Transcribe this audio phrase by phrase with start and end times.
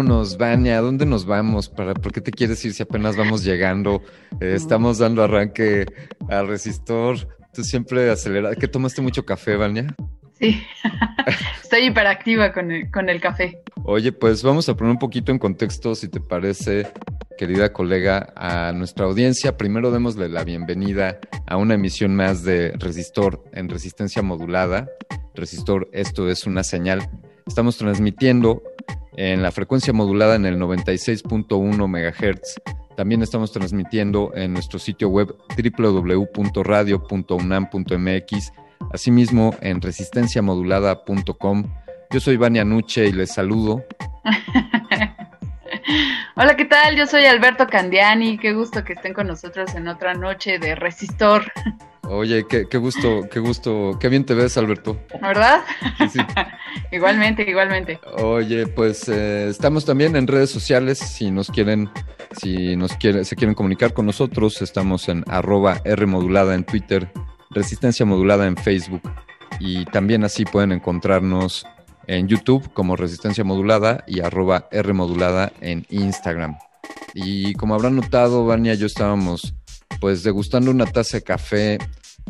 [0.00, 1.68] Vámonos, Vania, ¿a dónde nos vamos?
[1.68, 4.02] ¿Para, ¿Por qué te quieres ir si apenas vamos llegando?
[4.40, 5.84] Eh, estamos dando arranque
[6.30, 7.18] al resistor.
[7.52, 8.56] Tú siempre aceleras.
[8.56, 9.94] ¿Qué tomaste mucho café, Vania?
[10.38, 10.58] Sí,
[11.62, 13.60] estoy hiperactiva con el, con el café.
[13.84, 16.86] Oye, pues vamos a poner un poquito en contexto, si te parece,
[17.36, 19.58] querida colega, a nuestra audiencia.
[19.58, 24.88] Primero démosle la bienvenida a una emisión más de Resistor en resistencia modulada.
[25.34, 27.06] Resistor, esto es una señal.
[27.46, 28.62] Estamos transmitiendo
[29.16, 32.60] en la frecuencia modulada en el 96.1 MHz.
[32.96, 38.52] También estamos transmitiendo en nuestro sitio web www.radio.unam.mx,
[38.92, 41.64] asimismo en resistenciamodulada.com.
[42.10, 43.84] Yo soy Vania Nuche y les saludo.
[46.36, 46.96] Hola, ¿qué tal?
[46.96, 48.38] Yo soy Alberto Candiani.
[48.38, 51.50] Qué gusto que estén con nosotros en otra noche de Resistor.
[52.12, 54.98] Oye, qué, qué gusto, qué gusto, qué bien te ves, Alberto.
[55.22, 55.60] ¿Verdad?
[55.96, 56.18] Sí, sí.
[56.90, 58.00] igualmente, igualmente.
[58.18, 60.98] Oye, pues eh, estamos también en redes sociales.
[60.98, 61.88] Si nos quieren,
[62.36, 67.12] si nos quieren, se quieren comunicar con nosotros, estamos en arroba R modulada en Twitter,
[67.50, 69.02] Resistencia Modulada en Facebook.
[69.60, 71.64] Y también así pueden encontrarnos
[72.08, 76.58] en YouTube como Resistencia Modulada y arroba R modulada en Instagram.
[77.14, 79.54] Y como habrán notado, Vania y yo estábamos
[80.00, 81.78] pues degustando una taza de café.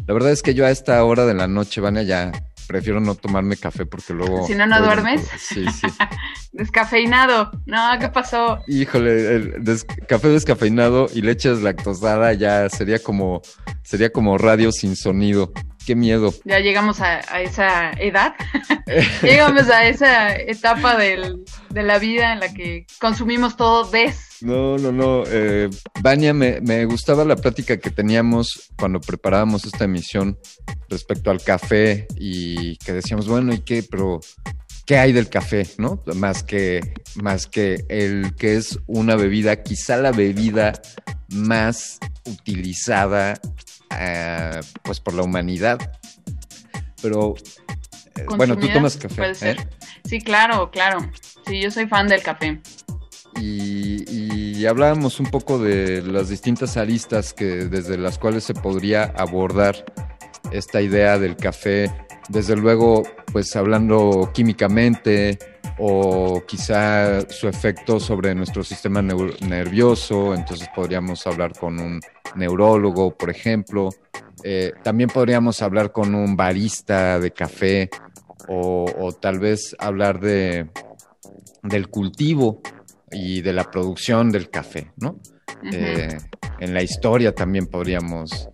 [0.06, 2.32] La verdad es que yo a esta hora de la noche, Vania, ya
[2.66, 4.46] prefiero no tomarme café porque luego...
[4.46, 5.28] Si no, no luego- duermes.
[5.38, 5.86] Sí, sí.
[6.52, 7.50] Descafeinado.
[7.66, 8.58] No, ¿qué pasó?
[8.66, 13.40] Híjole, el des- café descafeinado y leche deslactosada ya sería como,
[13.82, 15.52] sería como radio sin sonido.
[15.86, 16.32] Qué miedo.
[16.44, 18.34] Ya llegamos a, a esa edad.
[19.22, 24.28] llegamos a esa etapa del- de la vida en la que consumimos todo des.
[24.42, 25.24] No, no, no.
[25.26, 25.68] Eh,
[26.00, 30.38] Vania, me, me gustaba la plática que teníamos cuando preparábamos esta emisión
[30.88, 33.82] respecto al café y que decíamos, bueno, ¿y qué?
[33.82, 34.20] Pero,
[34.86, 35.66] ¿qué hay del café?
[35.78, 36.02] ¿No?
[36.16, 40.72] Más que, más que el que es una bebida, quizá la bebida
[41.28, 43.38] más utilizada
[43.98, 45.78] eh, pues por la humanidad.
[47.02, 47.34] Pero,
[48.16, 49.16] eh, bueno, tú tomas café.
[49.16, 49.34] Puede ¿eh?
[49.34, 49.68] ser.
[50.04, 50.98] Sí, claro, claro.
[51.46, 52.60] Sí, yo soy fan del café.
[53.36, 59.86] Y, hablábamos un poco de las distintas aristas que desde las cuales se podría abordar
[60.52, 61.90] esta idea del café,
[62.28, 63.02] desde luego
[63.32, 65.38] pues hablando químicamente
[65.78, 72.00] o quizá su efecto sobre nuestro sistema nervioso, entonces podríamos hablar con un
[72.36, 73.88] neurólogo, por ejemplo,
[74.42, 77.90] Eh, también podríamos hablar con un barista de café
[78.48, 80.66] o, o tal vez hablar de,
[81.62, 82.62] del cultivo
[83.12, 85.18] y de la producción del café, ¿no?
[85.72, 86.16] Eh,
[86.60, 88.48] en la historia también podríamos.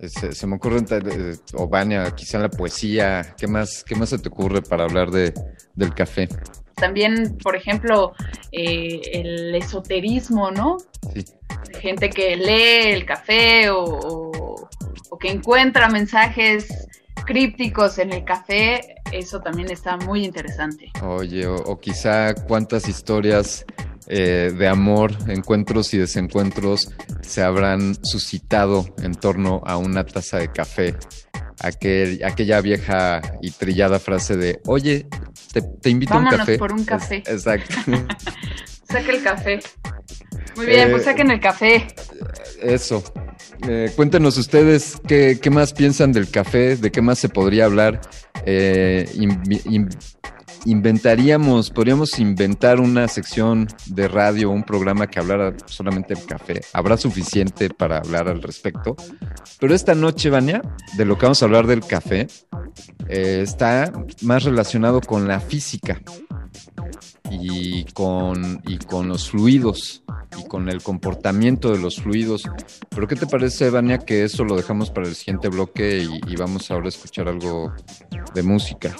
[0.00, 3.34] eh, Se, se me ocurre, eh, o Vania, quizá en la poesía.
[3.38, 5.32] ¿Qué más, qué más se te ocurre para hablar de,
[5.74, 6.28] del café?
[6.76, 8.14] También, por ejemplo,
[8.52, 10.78] eh, el esoterismo, ¿no?
[11.14, 11.24] Sí.
[11.78, 14.68] Gente que lee el café o, o-
[15.10, 16.68] o que encuentra mensajes
[17.26, 20.90] crípticos en el café, eso también está muy interesante.
[21.02, 23.64] Oye, o, o quizá cuántas historias
[24.12, 26.90] eh, de amor, encuentros y desencuentros
[27.22, 30.96] se habrán suscitado en torno a una taza de café.
[31.60, 35.06] Aquel, aquella vieja y trillada frase de, oye,
[35.80, 36.58] te, invito a un café.
[36.58, 37.22] por un café.
[37.26, 37.74] exacto.
[38.84, 39.60] Saca el café.
[40.56, 41.86] Muy bien, pues eh, saquen el café.
[42.60, 43.04] Eso.
[43.68, 48.00] Eh, cuéntenos ustedes qué, más piensan del café, de qué más se podría hablar.
[48.44, 49.08] Eh,
[50.64, 56.60] inventaríamos, podríamos inventar una sección de radio, un programa que hablara solamente del café.
[56.72, 58.96] Habrá suficiente para hablar al respecto.
[59.58, 60.62] Pero esta noche, Vania,
[60.96, 62.28] de lo que vamos a hablar del café,
[63.08, 63.92] eh, está
[64.22, 66.00] más relacionado con la física
[67.30, 70.02] y con, y con los fluidos
[70.38, 72.42] y con el comportamiento de los fluidos.
[72.88, 76.36] Pero ¿qué te parece, Vania, que eso lo dejamos para el siguiente bloque y, y
[76.36, 77.72] vamos ahora a escuchar algo
[78.34, 78.94] de música?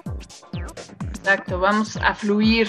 [1.11, 2.69] Exacto, vamos a fluir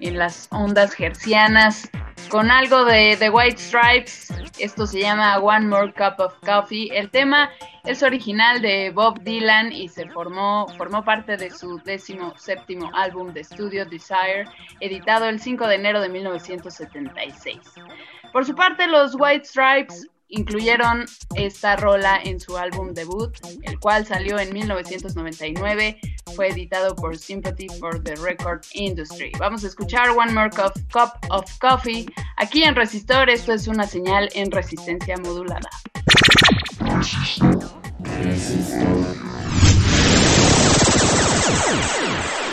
[0.00, 1.90] en las ondas gercianas
[2.28, 4.28] con algo de The White Stripes.
[4.58, 6.90] Esto se llama One More Cup of Coffee.
[6.92, 7.50] El tema
[7.84, 13.32] es original de Bob Dylan y se formó, formó parte de su décimo séptimo álbum
[13.32, 14.44] de estudio Desire,
[14.80, 17.58] editado el 5 de enero de 1976.
[18.32, 24.06] Por su parte, los White Stripes incluyeron esta rola en su álbum debut, el cual
[24.06, 25.98] salió en 1999,
[26.34, 29.32] fue editado por Sympathy for the Record Industry.
[29.38, 34.28] Vamos a escuchar One More Cup, of Coffee aquí en Resistor, esto es una señal
[34.34, 35.68] en resistencia modulada.
[38.18, 38.62] valley
[41.90, 42.47] below.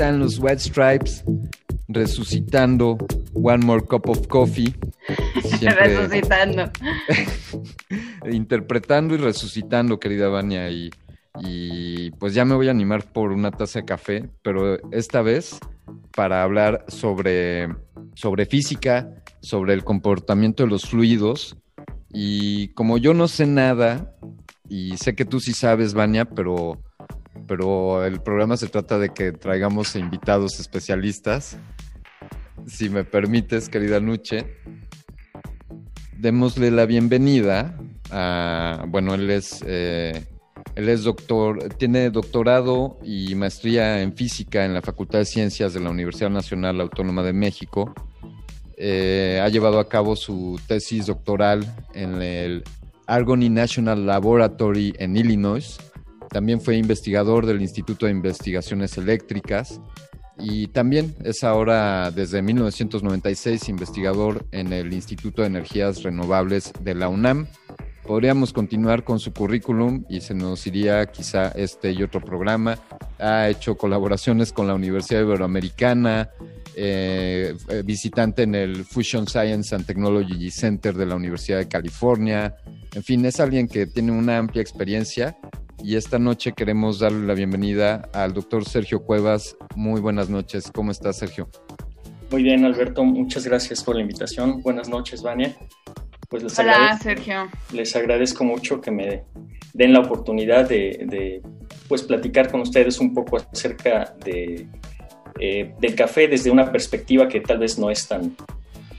[0.00, 1.22] Están los White Stripes
[1.88, 2.96] resucitando
[3.34, 4.74] One More Cup of Coffee.
[5.60, 6.70] resucitando.
[8.24, 10.70] interpretando y resucitando, querida Vania.
[10.70, 10.88] Y,
[11.40, 15.60] y pues ya me voy a animar por una taza de café, pero esta vez
[16.16, 17.68] para hablar sobre,
[18.14, 21.58] sobre física, sobre el comportamiento de los fluidos.
[22.10, 24.16] Y como yo no sé nada,
[24.66, 26.80] y sé que tú sí sabes, Vania, pero,
[27.50, 31.58] pero el programa se trata de que traigamos invitados especialistas.
[32.68, 34.46] Si me permites, querida Nuche,
[36.16, 37.76] démosle la bienvenida
[38.86, 40.26] bueno, él es eh,
[40.76, 45.80] él es doctor, tiene doctorado y maestría en física en la Facultad de Ciencias de
[45.80, 47.92] la Universidad Nacional Autónoma de México.
[48.76, 52.62] Eh, ha llevado a cabo su tesis doctoral en el
[53.08, 55.89] Argonne National Laboratory en Illinois.
[56.30, 59.80] También fue investigador del Instituto de Investigaciones Eléctricas
[60.38, 67.08] y también es ahora desde 1996 investigador en el Instituto de Energías Renovables de la
[67.08, 67.46] UNAM
[68.10, 72.76] podríamos continuar con su currículum y se nos iría quizá este y otro programa.
[73.20, 76.28] Ha hecho colaboraciones con la Universidad Iberoamericana,
[76.74, 82.56] eh, eh, visitante en el Fusion Science and Technology Center de la Universidad de California.
[82.96, 85.36] En fin, es alguien que tiene una amplia experiencia
[85.82, 89.56] y esta noche queremos darle la bienvenida al doctor Sergio Cuevas.
[89.74, 90.70] Muy buenas noches.
[90.72, 91.48] ¿Cómo estás, Sergio?
[92.30, 93.04] Muy bien, Alberto.
[93.04, 94.62] Muchas gracias por la invitación.
[94.62, 95.56] Buenas noches, Vania
[96.30, 97.50] pues les, Hola, agradezco, Sergio.
[97.72, 99.24] les agradezco mucho que me
[99.74, 101.42] den la oportunidad de,
[101.88, 104.68] pues platicar con ustedes un poco acerca de,
[105.40, 108.36] eh, del café desde una perspectiva que tal vez no es tan,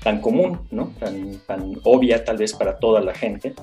[0.03, 0.93] tan común, ¿no?
[1.00, 3.53] tan, tan obvia tal vez para toda la gente,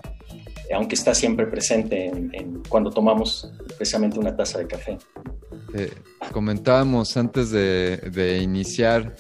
[0.75, 4.98] aunque está siempre presente en, cuando tomamos precisamente una taza de café.
[5.75, 5.92] Eh,
[6.32, 9.14] comentábamos antes de, iniciar,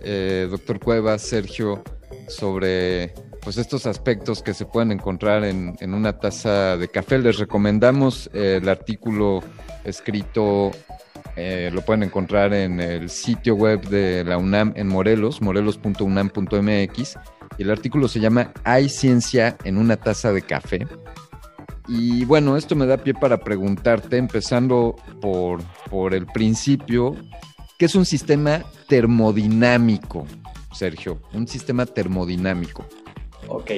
[0.00, 1.82] eh, doctor Cuevas, Sergio,
[2.28, 7.18] sobre pues estos aspectos que se pueden encontrar en, una taza de café.
[7.18, 9.42] Les recomendamos eh, el artículo
[9.84, 10.70] escrito,
[11.36, 17.16] lo pueden encontrar en el sitio web de la UNAM en Morelos, morelos.unam.mx.
[17.58, 20.86] Y el artículo se llama Hay ciencia en una taza de café.
[21.88, 27.16] Y bueno, esto me da pie para preguntarte, empezando por, por el principio,
[27.78, 30.26] ¿qué es un sistema termodinámico,
[30.72, 31.20] Sergio?
[31.32, 32.86] Un sistema termodinámico.
[33.48, 33.72] Ok.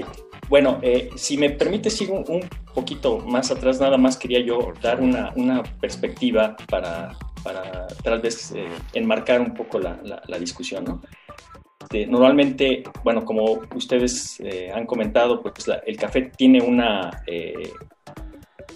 [0.48, 5.00] Bueno, eh, si me permites ir un, poquito más atrás, nada más quería yo dar
[5.00, 7.16] una, perspectiva para,
[8.02, 11.00] tal vez eh, enmarcar un poco la, discusión, ¿no?
[11.94, 17.22] Este, normalmente, bueno, como ustedes eh, han comentado, pues el café tiene una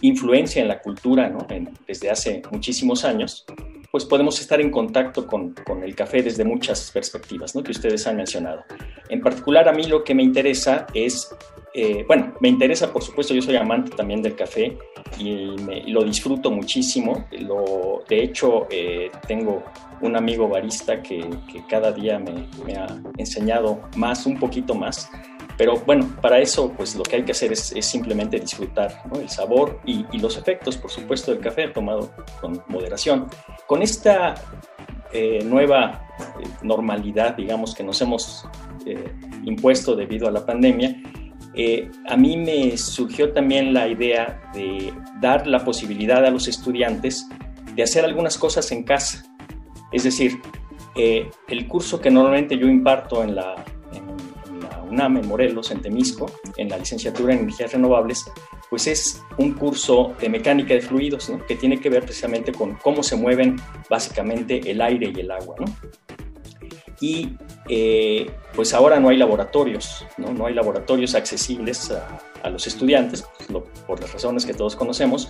[0.02, 1.44] influencia en la cultura ¿no?
[1.84, 3.44] desde hace muchísimos años
[3.90, 7.62] pues podemos estar en contacto con, con, el café desde muchas perspectivas ¿no?
[7.62, 8.62] que ustedes han mencionado.
[9.08, 11.34] En particular a mí lo que me interesa es,
[11.74, 14.76] eh, bueno, me interesa por supuesto, yo soy amante también del café
[15.18, 15.56] y,
[15.90, 17.26] lo disfruto muchísimo.
[17.40, 19.64] Lo, de hecho, eh, tengo
[20.00, 21.28] un amigo barista que,
[21.68, 22.86] cada día me, ha
[23.16, 25.10] enseñado más, un poquito más.
[25.56, 29.80] Pero bueno, para eso pues lo que hay que hacer es, simplemente disfrutar el sabor
[29.84, 33.26] y, los efectos, por supuesto, del café tomado con moderación.
[33.66, 34.34] Con esta
[35.12, 36.06] eh, nueva
[36.40, 38.46] eh, normalidad, digamos, que nos hemos
[38.86, 39.12] eh,
[39.44, 40.96] impuesto debido a la pandemia,
[42.08, 47.28] a mí me surgió también la idea de dar la posibilidad a los estudiantes
[47.74, 49.24] de hacer algunas cosas en casa.
[49.92, 50.40] Es decir,
[50.94, 53.64] el curso que normalmente yo imparto en la
[54.90, 58.30] UNAM en Morelos, en Temisco, en la licenciatura en energías renovables,
[58.70, 61.44] pues es un curso de mecánica de fluidos, ¿no?
[61.46, 63.56] que tiene que ver precisamente con cómo se mueven
[63.88, 65.56] básicamente el aire y el agua.
[67.00, 67.36] Y
[67.68, 73.24] eh, pues ahora no hay laboratorios, no, no hay laboratorios accesibles a, los estudiantes,
[73.86, 75.28] por las razones que todos conocemos,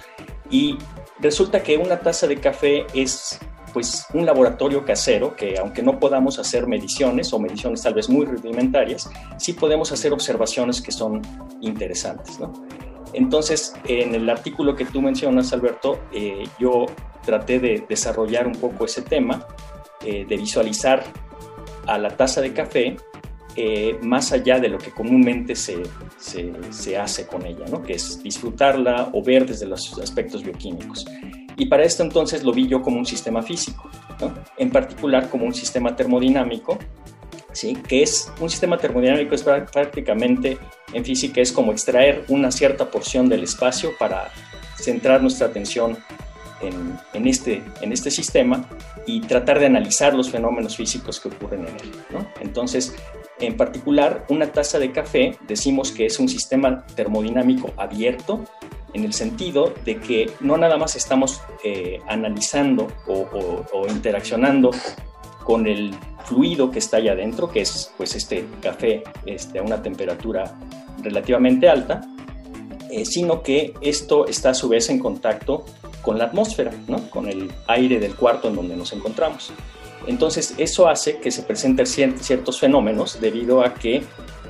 [0.51, 0.79] y
[1.21, 3.41] resulta que una taza de café es
[3.73, 8.27] pues un laboratorio casero que aunque no podamos hacer mediciones o mediciones tal vez muy
[8.27, 11.23] rudimentarias, sí podemos hacer observaciones que son
[11.61, 12.39] interesantes.
[13.13, 16.87] Entonces, en el artículo que tú mencionas, Alberto, eh, yo
[17.25, 19.47] traté de desarrollar un poco ese tema,
[20.05, 21.05] eh, de visualizar
[21.87, 22.97] a la taza de café
[23.57, 25.83] eh, más allá de lo que comúnmente se,
[26.17, 27.83] se, se hace con ella, ¿no?
[27.83, 31.05] que es disfrutarla o ver desde los aspectos bioquímicos.
[31.59, 33.91] Y para esto entonces lo vi yo como un sistema físico,
[34.57, 36.79] en particular como un sistema termodinámico,
[37.53, 37.77] ¿sí?
[37.87, 40.57] que es un sistema termodinámico, es prácticamente
[40.93, 44.31] en física es como extraer una cierta porción del espacio para
[44.77, 45.99] centrar nuestra atención
[46.61, 48.65] en, este, en este sistema
[49.05, 51.93] y tratar de analizar los fenómenos físicos que ocurren en él.
[52.41, 52.95] Entonces,
[53.41, 58.45] en particular, una taza de café decimos que es un sistema termodinámico abierto
[58.95, 64.71] en el sentido de que no nada más estamos eh, analizando o, interaccionando
[65.45, 69.83] con el fluido que está allá adentro, que es pues este café este, a una
[69.83, 70.59] temperatura
[71.03, 72.03] relativamente alta,
[72.91, 75.65] eh, sino que esto está a su vez en contacto
[76.03, 77.09] con la atmósfera, ¿no?
[77.11, 79.53] con el aire del cuarto en donde nos encontramos.
[80.09, 84.03] Entonces, eso hace que se presenten ciertos fenómenos debido a que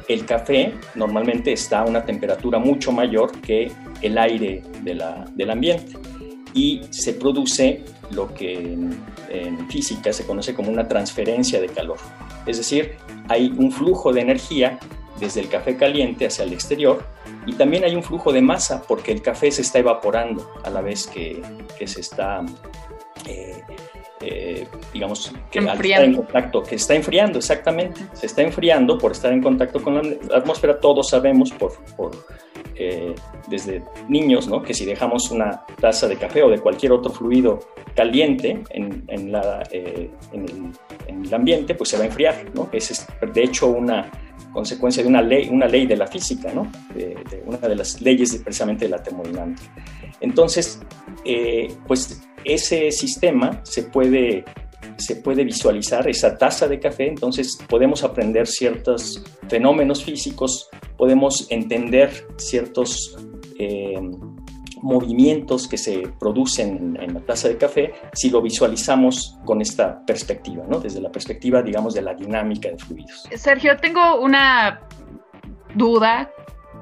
[0.06, 5.98] el café normalmente está a una temperatura mucho mayor que el aire del ambiente
[6.54, 8.54] y se produce lo que
[9.28, 11.98] en, física se conoce como una transferencia de calor.
[12.46, 12.92] Es decir,
[13.28, 14.78] hay un flujo de energía
[15.18, 17.04] desde el café caliente hacia el exterior
[17.46, 20.80] y también hay un flujo de masa porque el café se está evaporando a la
[20.80, 21.42] vez que,
[21.84, 22.46] se está
[23.26, 23.62] eh,
[24.20, 29.32] eh, digamos, que está en contacto, que está enfriando, exactamente, se está enfriando por estar
[29.32, 31.72] en contacto con la atmósfera, todos sabemos por,
[32.74, 33.14] eh,
[33.46, 34.60] desde niños, ¿no?
[34.62, 37.60] que si dejamos una taza de café o de cualquier otro fluido
[37.94, 40.72] caliente en, en, la, eh, en, el,
[41.06, 42.68] en, el, ambiente, pues se va a enfriar, ¿no?
[42.72, 44.10] es de hecho una
[44.52, 46.70] consecuencia de una ley, una ley de la física, ¿no?
[46.92, 49.62] de, una de las leyes precisamente de la termodinámica.
[50.20, 50.80] Entonces,
[51.86, 54.44] pues ese sistema se puede,
[54.96, 62.26] se puede visualizar, esa taza de café, entonces podemos aprender ciertos fenómenos físicos, podemos entender
[62.36, 63.16] ciertos
[63.58, 63.98] eh,
[64.82, 70.64] movimientos que se producen en la taza de café si lo visualizamos con esta perspectiva,
[70.68, 70.78] ¿no?
[70.80, 73.28] desde la perspectiva, digamos, de la dinámica de fluidos.
[73.34, 74.80] Sergio, tengo una
[75.74, 76.30] duda,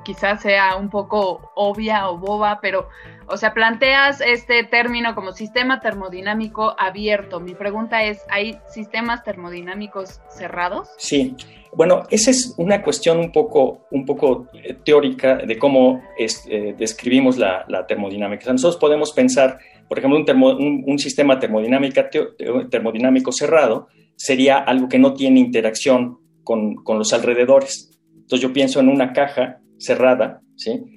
[0.04, 2.88] quizás sea un poco obvia o boba, pero
[3.28, 7.40] o sea, planteas este término como sistema termodinámico abierto.
[7.40, 10.88] Mi pregunta es, ¿hay sistemas termodinámicos cerrados?
[10.98, 11.34] Sí.
[11.74, 17.36] Bueno, esa es una cuestión un poco, un poco eh, teórica de cómo eh, describimos
[17.36, 18.50] la, termodinámica.
[18.50, 26.18] nosotros podemos pensar, por ejemplo, un, sistema termodinámico cerrado sería algo que no tiene interacción
[26.44, 27.90] con, con los alrededores.
[28.14, 30.95] Entonces yo pienso en una caja cerrada, ¿sí?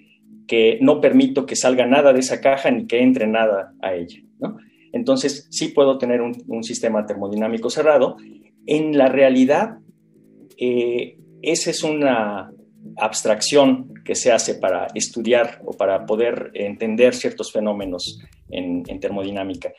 [0.50, 4.20] Que no permito que salga nada de esa caja ni que entre nada a ella.
[4.92, 8.18] Entonces, sí puedo tener un, sistema termodinámico cerrado.
[8.66, 9.78] En la realidad,
[10.58, 12.52] eh, esa es una
[12.98, 18.20] abstracción que se hace para estudiar o para poder entender ciertos fenómenos
[18.50, 19.72] en, termodinámica.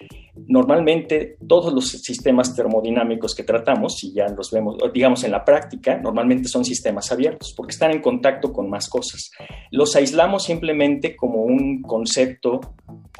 [0.46, 5.98] Normalmente todos los sistemas termodinámicos que tratamos, si ya los vemos, digamos en la práctica,
[5.98, 9.32] normalmente son sistemas abiertos porque están en contacto con más cosas.
[9.72, 12.60] Los aislamos simplemente como un concepto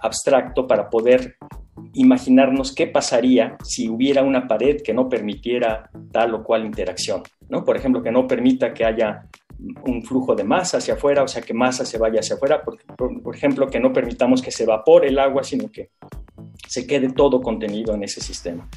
[0.01, 1.35] abstracto para poder
[1.95, 7.65] imaginarnos qué pasaría si hubiera una pared que no permitiera tal o cual interacción, ¿no?
[7.65, 9.25] Por ejemplo, que no permita que haya
[9.87, 12.79] un flujo de masa hacia afuera, o sea, que masa se vaya hacia afuera, por,
[13.23, 15.91] por, ejemplo, que no permitamos que se evapore el agua, sino que
[16.67, 18.69] se quede todo contenido en ese sistema.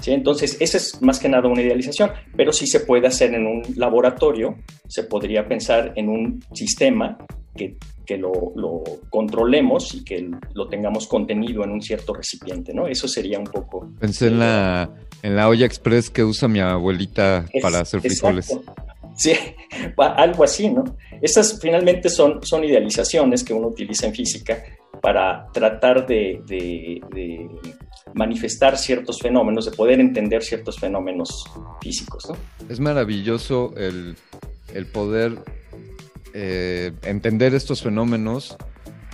[0.00, 0.12] ¿Sí?
[0.12, 3.62] Entonces, esa es más que nada una idealización, pero sí se puede hacer en un
[3.76, 4.56] laboratorio,
[4.88, 7.16] se podría pensar en un sistema
[7.54, 12.88] que, que lo, lo, controlemos y que lo tengamos contenido en un cierto recipiente, ¿no?
[12.88, 13.88] Eso sería un poco...
[14.00, 14.90] Pensé en la,
[15.22, 18.48] en la olla express que usa mi abuelita para hacer frijoles.
[19.16, 19.32] Sí,
[19.96, 20.84] algo así, ¿no?
[21.22, 24.62] Estas finalmente son, son idealizaciones que uno utiliza en física
[25.00, 27.00] para tratar de,
[28.14, 31.44] manifestar ciertos fenómenos, de poder entender ciertos fenómenos
[31.82, 32.36] físicos, ¿no?
[32.68, 34.16] Es maravilloso el,
[34.92, 35.38] poder
[36.32, 38.56] eh, entender estos fenómenos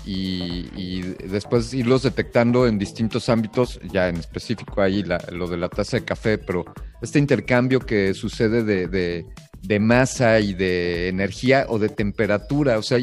[0.05, 5.99] y, después irlos detectando en distintos ámbitos, ya en específico ahí lo de la taza
[5.99, 6.65] de café, pero
[7.01, 9.25] este intercambio que sucede de
[9.63, 12.79] de masa y de energía o de temperatura.
[12.79, 12.99] O sea,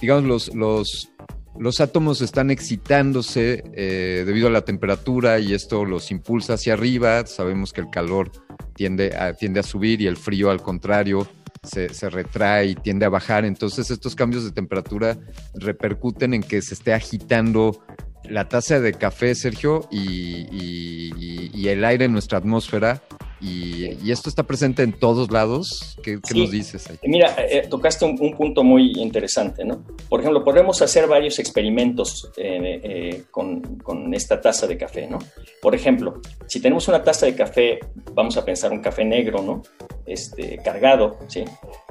[0.00, 1.10] digamos, los, los,
[1.58, 7.24] los átomos están excitándose eh, debido a la temperatura y esto los impulsa hacia arriba.
[7.26, 8.30] Sabemos que el calor
[8.74, 11.26] tiende tiende a subir y el frío al contrario
[11.68, 13.44] se, retrae y tiende a bajar.
[13.44, 15.18] Entonces estos cambios de temperatura
[15.54, 17.84] repercuten en que se esté agitando
[18.28, 23.02] la taza de café, Sergio, y, el aire en nuestra atmósfera.
[23.40, 25.98] Y, esto está presente en todos lados.
[26.02, 26.98] ¿Qué, nos dices ahí?
[27.04, 29.84] Mira, eh, tocaste un, punto muy interesante, ¿no?
[30.08, 35.18] Por ejemplo, podemos hacer varios experimentos eh, eh, con, con, esta taza de café, ¿no?
[35.60, 37.78] Por ejemplo, si tenemos una taza de café,
[38.14, 39.62] vamos a pensar un café negro, ¿no?
[40.06, 41.44] Este, cargado, ¿sí?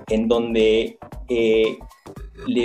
[0.09, 0.97] En donde
[2.45, 2.63] le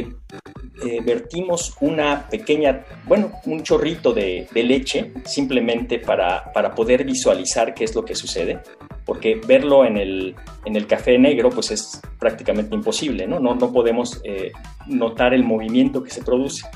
[0.85, 7.85] eh, vertimos una pequeña, bueno, un chorrito de, leche simplemente para, para, poder visualizar qué
[7.85, 8.61] es lo que sucede,
[9.05, 13.39] porque verlo en el, en el café negro pues es prácticamente imposible, ¿no?
[13.39, 14.53] No, no podemos eh,
[14.87, 16.67] notar el movimiento que se produce.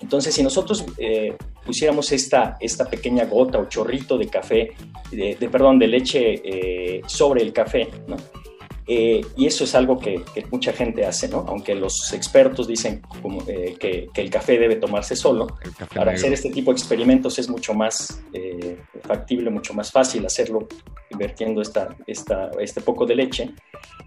[0.00, 1.36] Entonces, si nosotros eh,
[1.66, 4.72] pusiéramos esta, esta pequeña gota o chorrito de café,
[5.10, 8.16] de, perdón, de leche sobre el café, ¿no?
[8.90, 11.44] Eh, y eso es algo que, mucha gente hace, ¿no?
[11.46, 13.02] Aunque los expertos dicen
[13.46, 15.46] eh, que, el café debe tomarse solo,
[15.94, 20.66] para hacer este tipo de experimentos es mucho más eh, factible, mucho más fácil hacerlo
[21.10, 23.50] invirtiendo esta, esta, este poco de leche.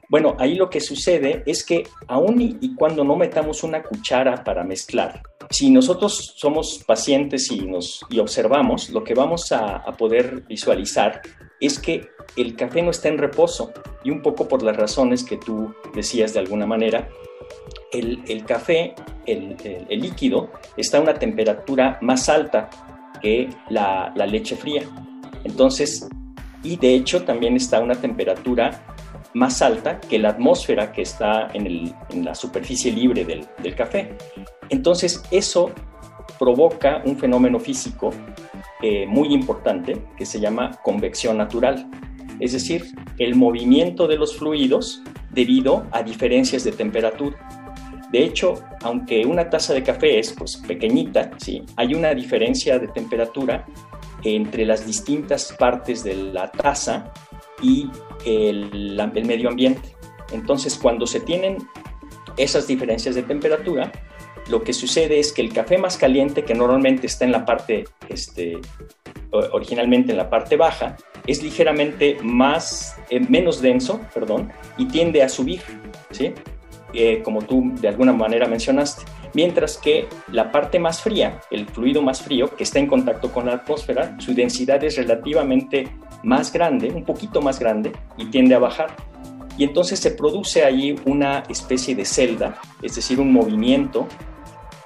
[0.09, 4.63] Bueno, ahí lo que sucede es que aun y, cuando no metamos una cuchara para
[4.63, 10.41] mezclar, si nosotros somos pacientes y, nos, y observamos, lo que vamos a, a poder
[10.47, 11.21] visualizar
[11.61, 13.71] es que el café no está en reposo
[14.03, 17.07] y un poco por las razones que tú decías de alguna manera,
[17.91, 18.95] el, café,
[19.25, 19.57] el,
[19.89, 22.69] líquido, está a una temperatura más alta
[23.21, 24.83] que la, leche fría.
[25.43, 26.07] Entonces,
[26.63, 28.83] y de hecho también está a una temperatura
[29.33, 31.93] más alta que la atmósfera que está en,
[32.23, 34.17] la superficie libre del, del, café.
[34.69, 35.71] Entonces, eso
[36.39, 38.11] provoca un fenómeno físico
[38.81, 41.89] eh, muy importante que se llama convección natural,
[42.39, 42.85] es decir,
[43.19, 47.37] el movimiento de los fluidos debido a diferencias de temperatura.
[48.11, 51.63] De hecho, aunque una taza de café es pues, pequeñita, ¿sí?
[51.77, 53.65] hay una diferencia de temperatura
[54.23, 57.11] entre las distintas partes de la taza
[57.61, 57.89] y
[58.25, 59.95] el, el medio ambiente.
[60.31, 61.57] Entonces, cuando se tienen
[62.37, 63.91] esas diferencias de temperatura,
[64.49, 67.85] lo que sucede es que el café más caliente, que normalmente está en la parte,
[68.09, 68.59] este,
[69.31, 75.29] originalmente en la parte baja, es ligeramente más, eh, menos denso, perdón, y tiende a
[75.29, 75.61] subir,
[76.11, 76.33] ¿sí?
[76.93, 79.03] Eh, como tú de alguna manera mencionaste.
[79.33, 83.45] Mientras que la parte más fría, el fluido más frío, que está en contacto con
[83.45, 85.87] la atmósfera, su densidad es relativamente
[86.23, 88.93] más grande, un poquito más grande, y tiende a bajar.
[89.57, 94.07] Y entonces se produce ahí una especie de celda, es decir, un movimiento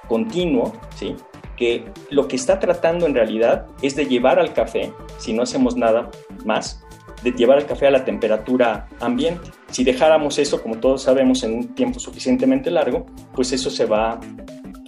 [0.08, 1.16] continuo, ¿sí?
[1.56, 5.76] que lo que está tratando en realidad es de llevar al café, si no hacemos
[5.76, 6.10] nada
[6.44, 6.84] más,
[7.22, 9.50] de llevar al café a la temperatura ambiente.
[9.70, 14.20] Si dejáramos eso, como todos sabemos, en un tiempo suficientemente largo, pues eso se va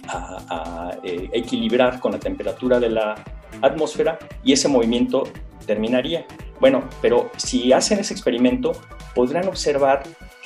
[0.07, 3.15] a, eh, equilibrar con la temperatura de la
[3.61, 5.23] atmósfera y ese movimiento
[5.65, 6.25] terminaría.
[6.59, 8.73] Bueno, pero si hacen ese experimento,
[9.15, 10.03] podrán observar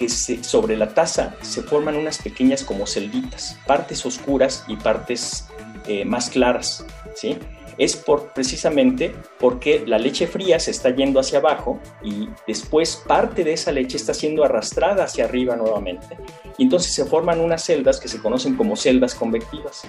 [0.10, 5.48] sobre la taza se forman unas pequeñas como celditas, partes oscuras y partes
[5.88, 6.86] eh, más claras,
[7.16, 7.38] ¿sí?
[7.78, 13.44] Es por, precisamente porque la leche fría se está yendo hacia abajo y después parte
[13.44, 16.18] de esa leche está siendo arrastrada hacia arriba nuevamente.
[16.58, 19.88] Y entonces se forman unas celdas que se conocen como celdas convectivas.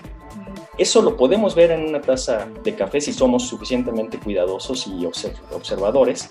[0.77, 6.29] Eso lo podemos ver en una taza de café si somos suficientemente cuidadosos y observadores,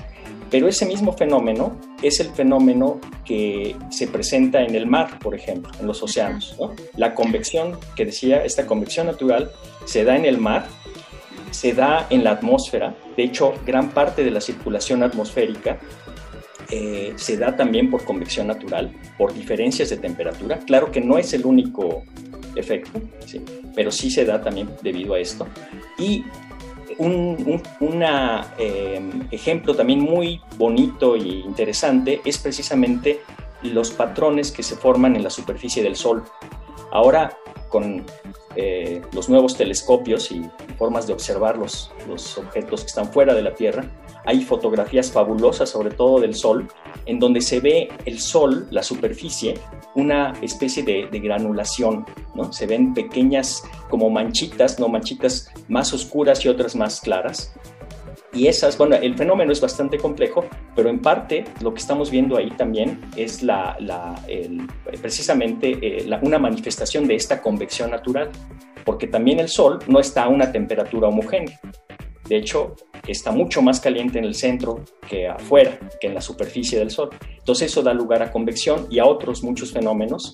[0.52, 5.72] pero ese mismo fenómeno es el fenómeno que se presenta en el mar, por ejemplo,
[5.80, 6.58] en los océanos.
[6.98, 9.50] La convección, que decía, esta convección natural
[9.86, 10.68] se da en el mar,
[11.52, 12.96] se da en la atmósfera.
[13.16, 15.80] De hecho, gran parte de la circulación atmosférica
[16.70, 20.60] eh, se da también por convección natural, por diferencias de temperatura.
[20.60, 22.04] Claro que no es el único
[22.56, 23.02] efecto,
[23.76, 25.48] pero sí se da también debido a esto.
[25.98, 26.24] Y
[26.98, 27.62] un,
[28.58, 33.22] em, ejemplo también muy bonito e interesante es precisamente
[33.64, 36.24] los patrones que se forman en la superficie del Sol.
[36.92, 37.38] Ahora,
[37.74, 38.06] con
[38.56, 40.44] eh, los nuevos telescopios y
[40.78, 43.84] formas de observar los, los objetos que están fuera de la Tierra,
[44.26, 46.68] hay fotografías fabulosas, sobre todo del Sol,
[47.08, 49.56] en donde se ve el Sol, la superficie,
[49.96, 52.06] una especie de, granulación,
[52.36, 52.54] ¿no?
[52.54, 57.54] Se ven pequeñas como manchitas, no manchitas más oscuras y otras más claras.
[58.34, 62.36] Y esas, bueno, el fenómeno es bastante complejo, pero en parte lo que estamos viendo
[62.36, 63.78] ahí también es la,
[65.02, 68.30] precisamente eh, una manifestación de esta convección natural,
[68.86, 71.60] porque también el Sol no está a una temperatura homogénea.
[72.28, 72.76] De hecho,
[73.08, 77.10] está mucho más caliente en el centro que afuera, que en la superficie del Sol.
[77.38, 80.34] Entonces eso da lugar a convección y a otros muchos fenómenos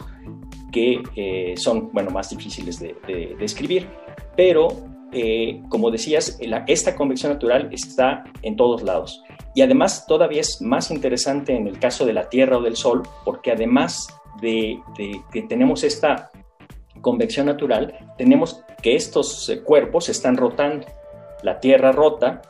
[0.71, 3.87] que eh, son, bueno, más difíciles de, describir.
[4.35, 4.67] Pero,
[5.11, 9.23] eh, como decías, esta convección natural está en todos lados.
[9.55, 13.03] Y además todavía es más interesante en el caso de la Tierra o del Sol,
[13.25, 14.07] porque además
[14.41, 14.79] de,
[15.31, 16.31] que tenemos esta
[17.01, 20.85] convección natural, tenemos que estos eh, cuerpos están rotando.
[21.43, 22.41] La Tierra rota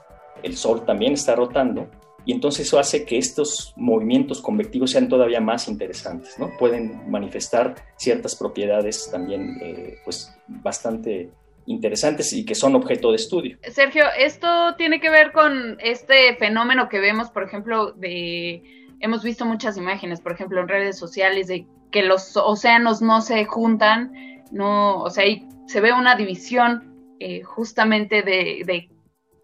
[0.44, 1.88] el Sol también está rotando
[2.26, 6.52] y entonces eso hace que estos movimientos convectivos sean todavía más interesantes, ¿no?
[6.60, 11.32] Pueden manifestar ciertas propiedades también, eh, pues, bastante
[11.70, 13.58] interesantes y que son objeto de estudio.
[13.72, 18.64] Sergio, esto tiene que ver con este fenómeno que vemos, por ejemplo, de
[19.00, 23.46] hemos visto muchas imágenes, por ejemplo, en redes sociales de que los océanos no se
[23.46, 24.12] juntan,
[24.52, 28.90] no, o sea, ahí se ve una división eh, justamente de, de,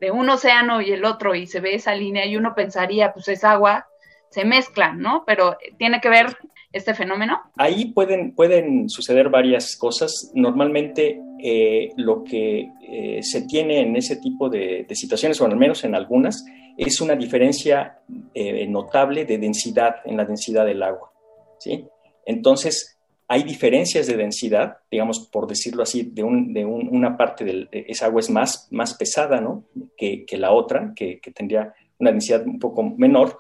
[0.02, 3.28] de, un océano y el otro y se ve esa línea y uno pensaría, pues
[3.28, 3.88] es agua,
[4.30, 5.24] se mezclan, ¿no?
[5.26, 6.36] Pero tiene que ver
[6.76, 7.42] este fenómeno?
[7.56, 10.32] Ahí pueden, pueden suceder varias cosas.
[10.34, 15.84] Normalmente eh, lo que eh, se tiene en ese tipo de, situaciones, o al menos
[15.84, 16.46] en algunas,
[16.78, 18.00] es una diferencia
[18.34, 21.12] eh, notable de densidad en la densidad del agua.
[21.60, 21.86] ¿sí?
[22.26, 28.20] Entonces, hay diferencias de densidad, digamos, por decirlo así, de, una parte de esa agua
[28.20, 29.66] es más, más pesada ¿no?
[29.98, 33.38] que, la otra, que, que tendría una densidad un poco menor,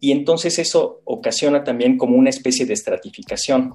[0.00, 3.74] y entonces eso ocasiona también como una especie de estratificación.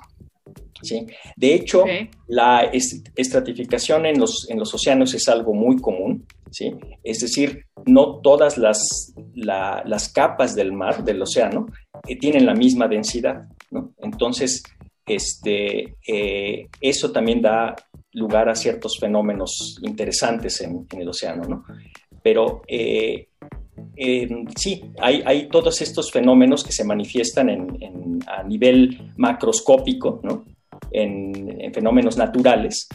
[0.83, 1.05] ¿Sí?
[1.35, 1.85] De hecho,
[2.27, 2.69] la
[3.15, 6.73] estratificación en los, en los océanos es algo muy común, ¿sí?
[7.03, 11.67] es decir, no todas las, las capas del mar, del océano,
[12.07, 13.47] eh, tienen la misma densidad.
[13.71, 13.93] ¿no?
[13.97, 14.63] Entonces,
[15.05, 17.75] este, eh, eso también da
[18.13, 21.43] lugar a ciertos fenómenos interesantes en, el océano.
[21.43, 21.65] ¿no?
[22.21, 23.29] Pero eh,
[23.95, 27.49] eh, sí, hay, todos estos fenómenos que se manifiestan
[28.27, 30.21] a nivel macroscópico,
[30.93, 32.87] en, fenómenos naturales,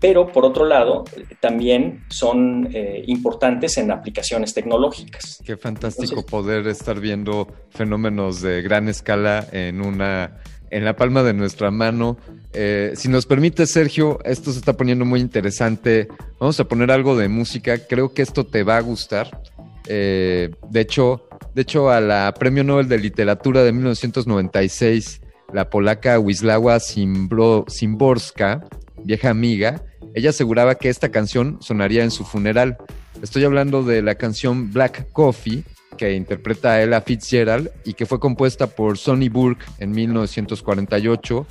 [0.00, 1.04] pero por otro lado
[1.40, 5.42] también son eh, importantes en aplicaciones tecnológicas.
[5.44, 10.40] Qué fantástico poder estar viendo fenómenos de gran escala en una
[10.72, 12.16] en la palma de nuestra mano.
[12.54, 16.08] Eh, si nos permite, Sergio, esto se está poniendo muy interesante.
[16.40, 17.86] Vamos a poner algo de música.
[17.86, 19.42] Creo que esto te va a gustar.
[19.86, 25.20] Eh, de, hecho, de hecho, a la Premio Nobel de Literatura de 1996,
[25.52, 28.66] la polaca Wisława Szymborska,
[29.04, 29.82] vieja amiga,
[30.14, 32.76] ella aseguraba que esta canción sonaría en su funeral.
[33.22, 35.64] Estoy hablando de la canción Black Coffee,
[35.96, 41.46] que interpreta Ella Fitzgerald y que fue compuesta por Sonny Burke en 1948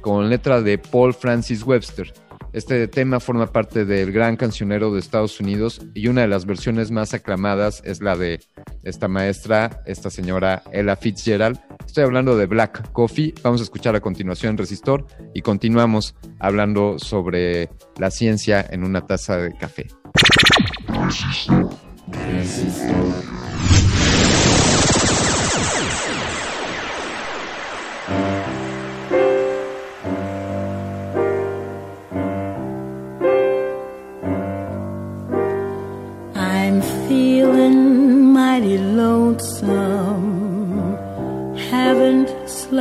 [0.00, 2.12] con letra de Paul Francis Webster.
[2.56, 6.90] Este tema forma parte del gran cancionero de Estados Unidos y una de las versiones
[6.90, 8.40] más aclamadas es la de
[8.82, 11.60] esta maestra, esta señora Ella Fitzgerald.
[11.84, 13.34] Estoy hablando de Black Coffee.
[13.42, 19.36] Vamos a escuchar a continuación Resistor y continuamos hablando sobre la ciencia en una taza
[19.36, 19.88] de café.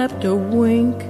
[0.07, 1.03] Slept a wink.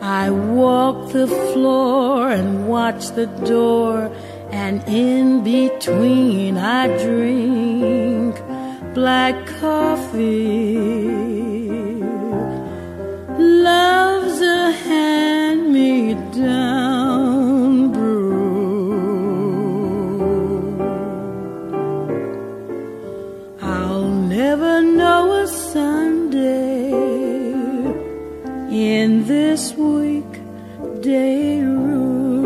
[0.00, 4.10] I walk the floor and watch the door,
[4.50, 8.34] and in between I drink
[8.94, 11.04] black coffee.
[13.68, 16.83] Love's a hand me down
[29.26, 32.44] this weekday room.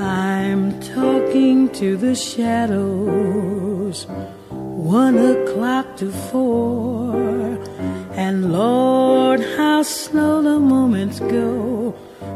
[0.00, 4.06] I'm talking to the shadows,
[4.48, 7.16] one o'clock to four,
[8.12, 11.90] and Lord, how slow the moments go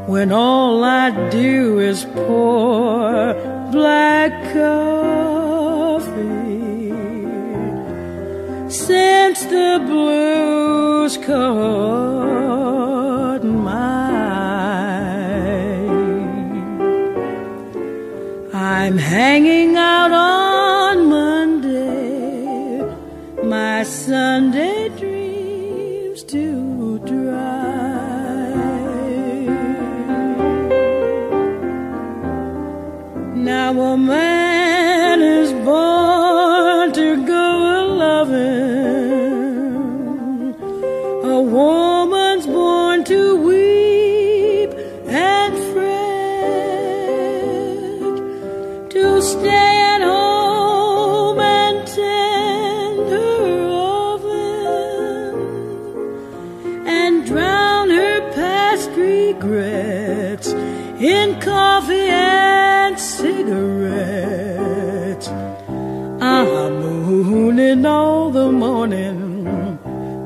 [0.08, 3.34] when all I do is pour
[3.70, 5.43] black coffee
[8.74, 11.44] since the blues caught
[13.44, 14.10] my
[18.52, 20.43] I'm hanging out on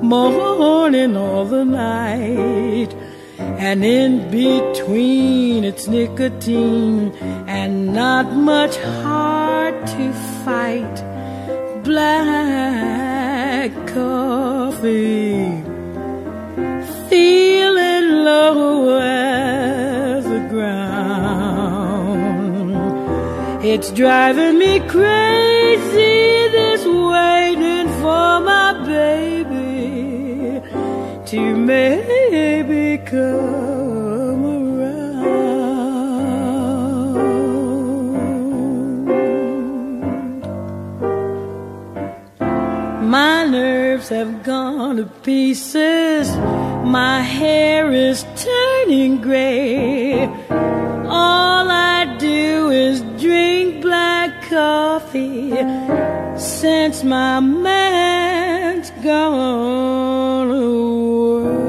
[0.09, 2.94] morning all the night.
[3.38, 7.12] And in between it's nicotine
[7.47, 10.12] and not much heart to
[10.44, 11.05] fight.
[11.85, 15.62] Black coffee,
[17.09, 21.18] feeling low as the ground.
[23.64, 28.67] It's driving me crazy this waiting for my
[31.29, 34.88] to maybe come around.
[43.11, 46.35] My nerves have gone to pieces.
[46.87, 50.25] My hair is turning gray.
[50.49, 55.51] All I do is drink black coffee
[56.38, 57.41] since my
[58.79, 61.67] man's gone away.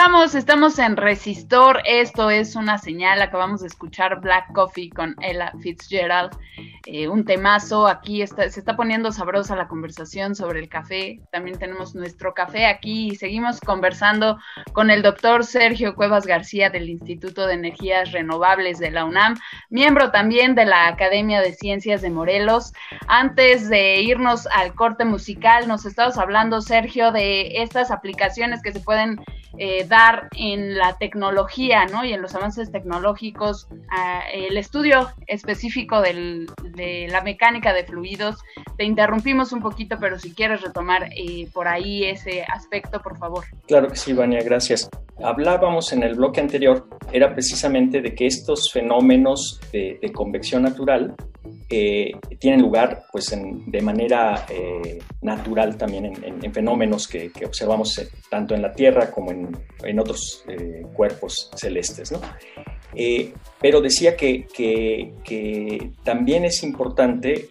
[0.00, 5.52] Regresamos, estamos en Resistor, esto es una señal, acabamos de escuchar Black Coffee con Ella
[5.60, 6.30] Fitzgerald,
[6.86, 11.94] eh, un temazo, aquí se está poniendo sabrosa la conversación sobre el café, también tenemos
[11.94, 14.38] nuestro café aquí y seguimos conversando
[14.72, 19.36] con el doctor Sergio Cuevas García del Instituto de Energías Renovables de la UNAM,
[19.68, 22.72] miembro también de la Academia de Ciencias de Morelos.
[23.06, 28.80] Antes de irnos al corte musical, nos estabas hablando, Sergio, de estas aplicaciones que se
[28.80, 29.20] pueden
[29.58, 29.84] eh,
[30.36, 32.04] en la tecnología, ¿no?
[32.04, 33.68] Y en los avances tecnológicos,
[34.32, 38.36] el estudio específico de la mecánica de fluidos.
[38.76, 43.44] Te interrumpimos un poquito, pero si quieres retomar eh, por ahí ese aspecto, por favor.
[43.66, 44.88] Claro que sí, Vania, gracias.
[45.22, 51.14] Hablábamos en el bloque anterior, era precisamente de que estos fenómenos de, convección natural
[51.68, 57.30] eh, tienen lugar pues, en, de manera eh, natural también en, en, en fenómenos que,
[57.30, 58.00] que observamos
[58.30, 59.56] tanto en la Tierra como en,
[59.98, 62.12] otros eh, cuerpos celestes.
[62.12, 62.20] ¿no?
[62.94, 67.48] Eh, pero decía que, que, también es importante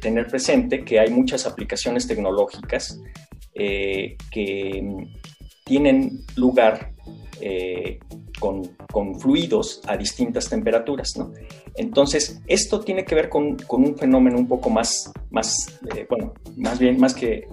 [0.00, 3.00] tener presente que hay muchas aplicaciones tecnológicas
[3.54, 5.06] que
[5.64, 6.92] tienen lugar
[8.38, 11.16] con, con, fluidos a distintas temperaturas.
[11.16, 11.32] ¿no?
[11.76, 16.34] Entonces, esto tiene que ver con, con un fenómeno un poco más, más eh, bueno,
[16.56, 17.46] más bien, más que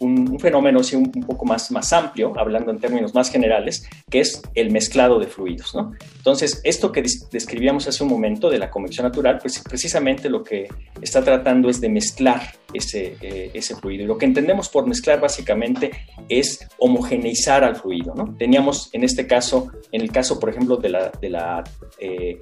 [0.00, 4.20] un, fenómeno sí, un, un, poco más, más amplio, hablando en términos más generales, que
[4.20, 5.74] es el mezclado de fluidos.
[5.74, 5.92] ¿no?
[6.16, 10.68] Entonces, esto que describíamos hace un momento de la convección natural, pues precisamente lo que
[11.00, 12.42] está tratando es de mezclar
[12.74, 14.04] ese, eh, ese fluido.
[14.04, 15.90] Y lo que entendemos por mezclar básicamente
[16.28, 18.14] es homogeneizar al fluido.
[18.14, 18.34] ¿no?
[18.36, 21.64] Teníamos en este caso, en el caso, por ejemplo, de la, de la
[21.98, 22.40] eh,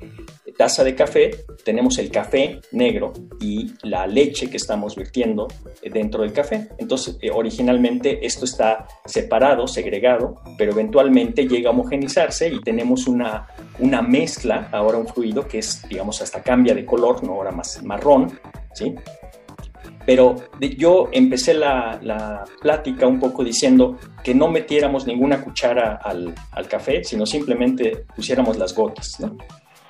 [0.56, 1.17] taza de café,
[1.64, 5.48] tenemos el café negro y la leche que estamos vertiendo
[5.82, 6.68] dentro del café.
[6.78, 13.46] Entonces, eh, originalmente esto está separado, segregado, pero eventualmente llega a homogenizarse y tenemos una,
[13.78, 17.32] una mezcla, ahora un fluido que es, digamos, hasta cambia de color, ¿no?
[17.32, 18.38] ahora más marrón,
[18.74, 18.94] ¿sí?
[20.08, 20.36] pero
[20.78, 26.66] yo empecé la, la, plática un poco diciendo que no metiéramos ninguna cuchara al, al
[26.66, 29.36] café, sino simplemente pusiéramos las gotas, ¿no?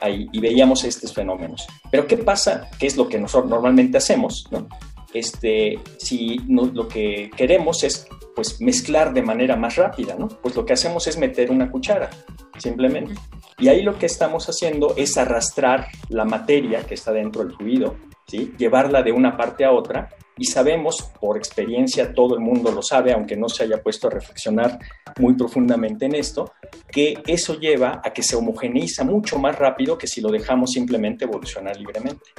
[0.00, 1.66] Ahí, y veíamos estos fenómenos.
[1.90, 2.68] Pero ¿qué pasa?
[2.78, 4.46] ¿Qué es lo que nosotros normalmente hacemos?
[4.50, 4.68] ¿no?
[5.12, 10.28] Este, si lo que queremos es pues, mezclar de manera más rápida, ¿no?
[10.28, 12.10] pues lo que hacemos es meter una cuchara,
[12.58, 13.14] simplemente.
[13.58, 17.96] Y ahí lo que estamos haciendo es arrastrar la materia que está dentro del fluido,
[18.26, 18.52] ¿sí?
[18.58, 23.12] llevarla de una parte a otra y sabemos, por experiencia, todo el mundo lo sabe,
[23.12, 24.78] aunque no se haya puesto a reflexionar
[25.18, 26.52] muy profundamente en esto,
[26.90, 31.24] que eso lleva a que se homogeneiza mucho más rápido que si lo dejamos simplemente
[31.24, 32.30] evolucionar libremente.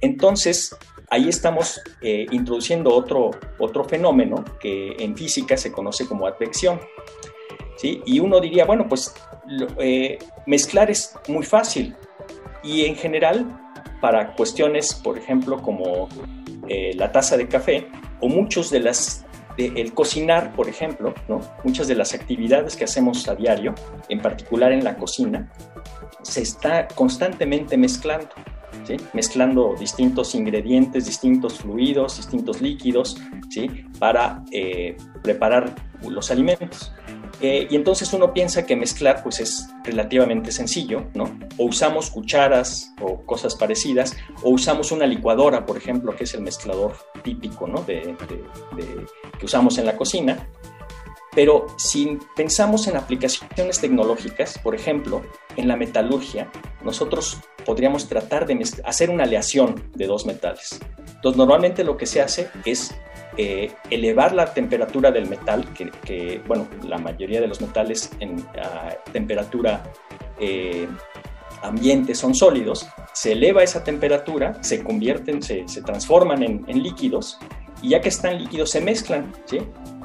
[0.00, 0.76] Entonces,
[1.10, 6.80] ahí estamos eh, introduciendo otro, otro fenómeno que en física se conoce como advección.
[7.76, 8.02] ¿sí?
[8.04, 9.14] Y uno diría, bueno, pues
[9.78, 11.94] eh, mezclar es muy fácil
[12.62, 13.62] y en general
[14.00, 16.08] para cuestiones, por ejemplo, como
[16.68, 17.88] eh, la taza de café
[18.20, 21.40] o muchos de las de el cocinar, por ejemplo, ¿no?
[21.64, 23.74] muchas de las actividades que hacemos a diario,
[24.08, 25.50] en particular en la cocina,
[26.22, 28.28] se está constantemente mezclando.
[28.84, 28.96] ¿sí?
[29.14, 33.16] mezclando distintos ingredientes, distintos fluidos, distintos líquidos,
[33.48, 33.68] ¿sí?
[33.98, 35.74] para eh, preparar
[36.08, 36.92] los alimentos.
[37.40, 41.24] Eh, y entonces uno piensa que mezclar pues es relativamente sencillo, ¿no?
[41.58, 46.40] O usamos cucharas o cosas parecidas, o usamos una licuadora, por ejemplo, que es el
[46.40, 47.82] mezclador típico, ¿no?
[47.82, 48.16] de,
[49.38, 50.48] que usamos en la cocina.
[51.34, 55.22] Pero si pensamos en aplicaciones tecnológicas, por ejemplo,
[55.56, 56.50] en la metalurgia,
[56.82, 60.80] nosotros podríamos tratar de hacer una aleación de dos metales.
[60.98, 62.94] Entonces, normalmente lo que se hace es
[63.36, 68.44] eh, elevar la temperatura del metal, que, bueno, la mayoría de los metales en
[69.12, 69.82] temperatura
[70.38, 70.88] eh,
[71.62, 77.38] ambiente son sólidos, se eleva esa temperatura, se convierten, se, transforman en, líquidos
[77.82, 79.58] y ya que están líquidos se mezclan, ¿sí?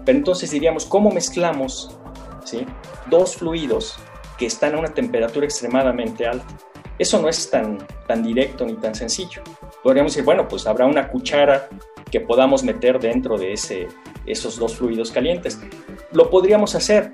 [0.05, 1.97] Pero entonces diríamos, ¿cómo mezclamos
[2.43, 2.65] ¿sí?
[3.09, 3.97] dos fluidos
[4.37, 6.47] que están a una temperatura extremadamente alta?
[6.97, 7.77] Eso no es tan,
[8.07, 9.41] tan directo ni tan sencillo.
[9.83, 11.67] Podríamos decir, bueno, pues habrá una cuchara
[12.11, 13.87] que podamos meter dentro de ese,
[14.25, 15.59] esos dos fluidos calientes.
[16.11, 17.13] Lo podríamos hacer,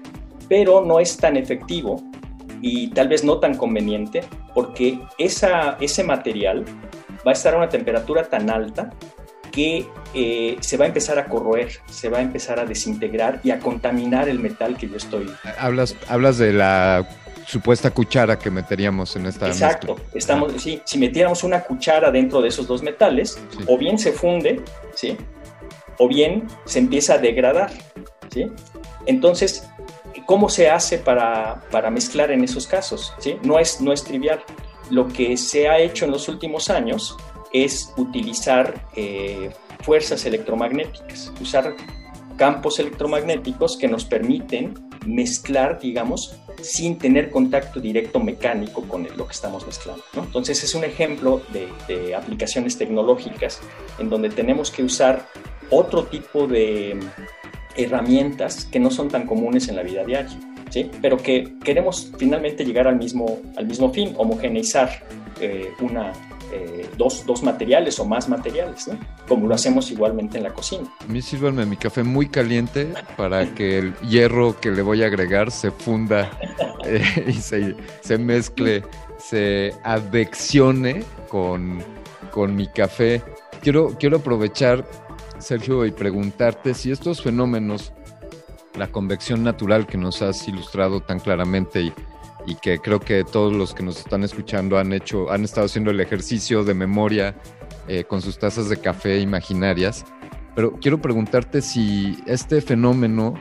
[0.50, 2.04] pero no es tan efectivo
[2.62, 4.24] y tal vez no tan conveniente
[4.54, 6.66] porque esa, ese material
[7.26, 8.90] va a estar a una temperatura tan alta
[9.52, 13.52] que eh, se va a empezar a corroer, se va a empezar a desintegrar y
[13.52, 15.32] a contaminar el metal que yo estoy.
[15.58, 17.08] Hablas, hablas de la
[17.48, 22.50] supuesta cuchara que meteríamos en esta Exacto, estamos, sí, si metiéramos una cuchara dentro de
[22.50, 24.62] esos dos metales, o bien se funde,
[24.94, 25.18] ¿sí?
[25.98, 27.72] O bien se empieza a degradar,
[28.32, 28.52] ¿sí?
[29.06, 29.68] Entonces,
[30.26, 33.14] ¿cómo se hace para, para mezclar en esos casos?
[33.18, 33.38] ¿sí?
[33.42, 34.44] No, es, no es trivial.
[34.92, 37.18] Lo que se ha hecho en los últimos años
[37.54, 41.74] es utilizar eh, fuerzas electromagnéticas, usar
[42.38, 44.74] campos electromagnéticos que nos permiten
[45.06, 50.04] mezclar, digamos, sin tener contacto directo mecánico con lo que estamos mezclando.
[50.16, 53.62] Entonces es un ejemplo de, aplicaciones tecnológicas
[54.00, 55.28] en donde tenemos que usar
[55.70, 57.00] otro tipo de
[57.76, 60.90] herramientas que no son tan comunes en la vida diaria, ¿sí?
[61.02, 65.04] pero que queremos finalmente llegar al mismo, al mismo fin, homogeneizar
[65.40, 66.14] eh, una,
[66.52, 68.98] eh, dos, dos, materiales o más materiales, ¿no?
[69.28, 70.88] como lo hacemos igualmente en la cocina.
[71.00, 75.08] A mí sírvanme mi café muy caliente para que el hierro que le voy a
[75.08, 76.32] agregar se funda
[76.86, 78.84] eh, y se, se, mezcle,
[79.18, 81.84] se adveccione con,
[82.32, 83.22] con mi café.
[83.62, 84.86] Quiero, quiero aprovechar,
[85.40, 87.94] Sergio, y preguntarte si estos fenómenos,
[88.76, 91.94] la convección natural que nos has ilustrado tan claramente y
[92.48, 95.92] y que creo que todos los que nos están escuchando han hecho, han estado haciendo
[95.92, 97.36] el ejercicio de memoria
[97.90, 100.06] eh, con sus tazas de café imaginarias.
[100.56, 103.36] Pero quiero preguntarte si este fenómeno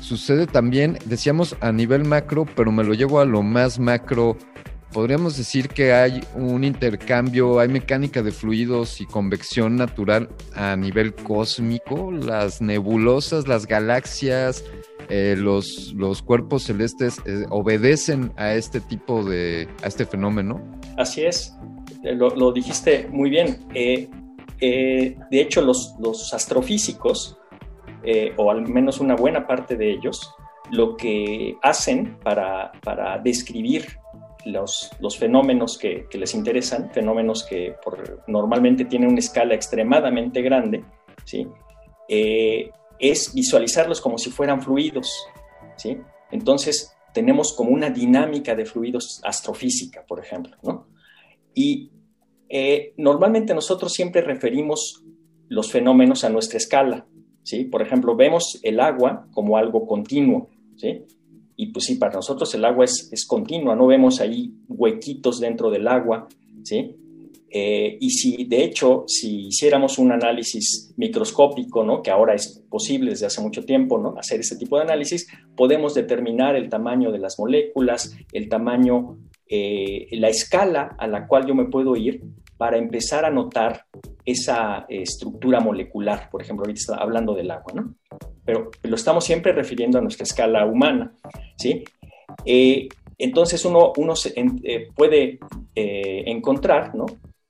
[0.00, 4.38] sucede también, decíamos a nivel macro, pero me lo llevo a lo más macro.
[4.92, 11.14] Podríamos decir que hay un intercambio, hay mecánica de fluidos y convección natural a nivel
[11.14, 14.64] cósmico, las nebulosas, las galaxias,
[15.08, 20.60] eh, los, los, cuerpos celestes eh, obedecen a este tipo de, a este fenómeno?
[20.96, 21.54] Así es,
[22.02, 23.68] eh, lo, dijiste muy bien.
[23.68, 24.08] de
[25.30, 27.38] hecho, los, los astrofísicos,
[28.36, 30.32] o al menos una buena parte de ellos,
[30.70, 33.98] lo que hacen para, para describir
[34.46, 40.84] los, fenómenos que, les interesan, fenómenos que por, normalmente tienen una escala extremadamente grande,
[41.24, 41.46] ¿sí?
[42.98, 45.26] es visualizarlos como si fueran fluidos,
[45.76, 45.98] ¿sí?
[46.30, 50.88] Entonces, tenemos como una dinámica de fluidos astrofísica, por ejemplo, ¿no?
[51.54, 51.90] Y
[52.48, 55.02] eh, normalmente nosotros siempre referimos
[55.48, 57.06] los fenómenos a nuestra escala,
[57.42, 57.64] ¿sí?
[57.64, 61.04] Por ejemplo, vemos el agua como algo continuo, ¿sí?
[61.56, 65.70] Y pues sí, para nosotros el agua es, es continua, no vemos ahí huequitos dentro
[65.70, 66.28] del agua,
[66.62, 66.96] ¿sí?
[67.58, 72.02] Eh, y si, de hecho, si hiciéramos un análisis microscópico, ¿no?
[72.02, 74.14] que ahora es posible desde hace mucho tiempo ¿no?
[74.18, 75.26] hacer ese tipo de análisis,
[75.56, 81.46] podemos determinar el tamaño de las moléculas, el tamaño, eh, la escala a la cual
[81.46, 82.22] yo me puedo ir
[82.58, 83.86] para empezar a notar
[84.24, 86.28] esa estructura molecular.
[86.30, 87.94] Por ejemplo, ahorita está hablando del agua, ¿no?
[88.46, 91.12] Pero lo estamos siempre refiriendo a nuestra escala humana,
[91.56, 91.84] ¿sí?
[93.18, 94.14] entonces uno, uno
[94.94, 95.38] puede
[95.74, 97.06] encontrar, ¿no?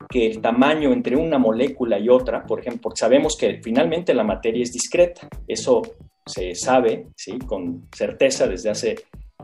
[0.08, 4.62] que el tamaño entre una molécula y otra, por ejemplo, sabemos que finalmente la materia
[4.62, 5.28] es discreta.
[5.46, 5.82] Eso
[6.24, 7.38] se sabe ¿sí?
[7.38, 8.96] con certeza desde hace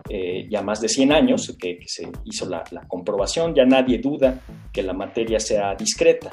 [0.09, 4.40] eh, ya más de 100 años que, se hizo la, comprobación, ya nadie duda
[4.72, 6.30] que la materia sea discreta.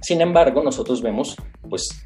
[0.00, 1.36] Sin embargo, nosotros vemos
[1.68, 2.04] pues,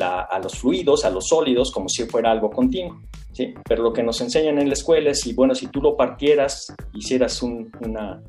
[0.00, 3.02] a los fluidos, a los sólidos, como si fuera algo continuo.
[3.32, 3.54] ¿sí?
[3.68, 6.74] Pero lo que nos enseñan en la escuela es, si, bueno, si tú lo partieras,
[6.94, 8.22] hicieras una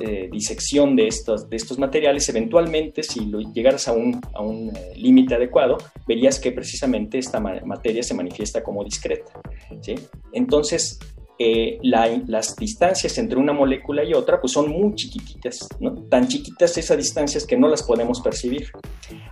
[0.00, 4.92] eh, disección de estos, de estos materiales, eventualmente, si llegaras a un, a un eh,
[4.96, 9.40] límite adecuado, verías que precisamente esta materia se manifiesta como discreta.
[9.82, 9.94] ¿sí?
[10.32, 10.98] Entonces,
[11.38, 15.68] eh, las distancias entre una molécula y otra pues son muy chiquititas,
[16.08, 18.70] tan chiquitas esas distancias que no las podemos percibir.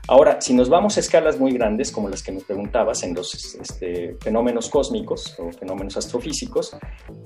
[0.09, 3.55] Ahora, si nos vamos a escalas muy grandes, como las que me preguntabas en los
[3.55, 6.77] este, fenómenos cósmicos o fenómenos astrofísicos,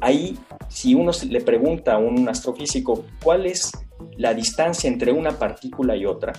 [0.00, 0.36] ahí
[0.68, 3.72] si uno le pregunta a un astrofísico cuál es
[4.16, 6.32] la distancia entre una partícula y otra,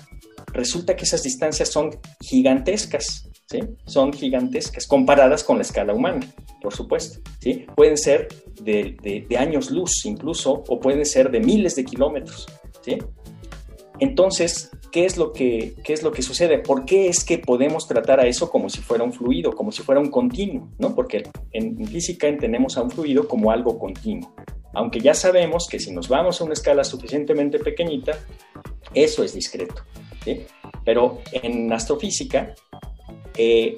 [0.53, 1.91] resulta que esas distancias son
[2.21, 3.29] gigantescas.
[3.49, 3.59] ¿Sí?
[3.85, 6.19] Son gigantescas comparadas con la escala humana
[6.61, 7.19] por supuesto.
[7.39, 7.65] ¿sí?
[7.75, 8.27] Pueden ser
[8.61, 12.47] de, años luz incluso, o pueden ser de miles de kilómetros.
[12.81, 12.97] ¿sí?
[13.99, 16.57] Entonces, ¿qué es, lo que, ¿qué es lo que sucede?
[16.57, 19.83] ¿Por qué es que podemos tratar a eso como si fuera un fluido, como si
[19.83, 20.69] fuera un continuo?
[20.79, 20.95] ¿no?
[20.95, 21.21] Porque
[21.51, 24.33] en, física entendemos a un fluido como algo continuo.
[24.73, 28.17] Aunque ya sabemos que si nos vamos a una escala suficientemente pequeñita,
[28.91, 29.83] eso es discreto.
[30.25, 30.47] ¿sí?
[30.83, 32.55] Pero en astrofísica,
[33.37, 33.75] eh,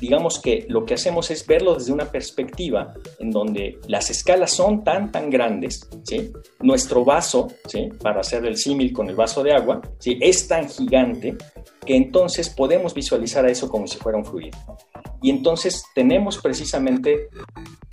[0.00, 4.82] digamos que lo que hacemos es verlo desde una perspectiva en donde las escalas son
[4.82, 6.32] tan, tan grandes, ¿sí?
[6.60, 7.88] Nuestro vaso, ¿sí?
[8.02, 10.18] Para hacer el símil con el vaso de agua, ¿sí?
[10.20, 11.36] Es tan gigante
[11.84, 14.56] que entonces podemos visualizar a eso como si fuera un fluido.
[15.22, 17.28] Y entonces tenemos precisamente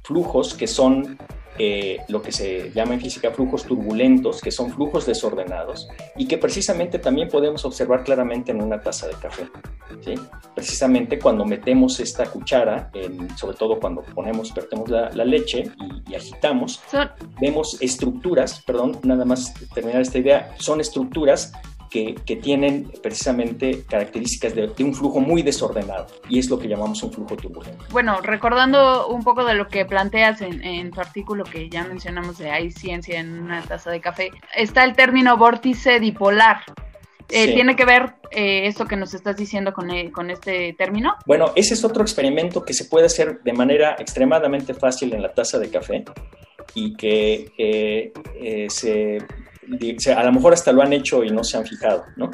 [0.03, 1.17] flujos que son
[1.59, 6.37] eh, lo que se llama en física flujos turbulentos, que son flujos desordenados y que
[6.37, 9.47] precisamente también podemos observar claramente en una taza de café.
[10.03, 10.15] ¿sí?
[10.55, 12.91] Precisamente cuando metemos esta cuchara,
[13.35, 15.71] sobre todo cuando ponemos, vertemos la, leche
[16.07, 16.81] y, agitamos,
[17.41, 21.51] vemos estructuras, perdón, nada más terminar esta idea, son estructuras
[21.89, 27.11] que, tienen precisamente características de, un flujo muy desordenado y es lo que llamamos un
[27.11, 27.83] flujo turbulento.
[27.91, 32.51] Bueno, recordando un poco de lo que planteas en, tu artículo que ya mencionamos de
[32.51, 36.61] Hay ciencia en una taza de café, está el término vórtice dipolar.
[37.29, 41.15] Eh, ¿Tiene que ver eh, esto que nos estás diciendo con, eh, con, este término?
[41.25, 45.33] Bueno, ese es otro experimento que se puede hacer de manera extremadamente fácil en la
[45.33, 46.05] taza de café
[46.73, 48.13] y que
[48.69, 49.17] se
[50.15, 52.31] a lo mejor hasta lo han hecho y no se han fijado, ¿no?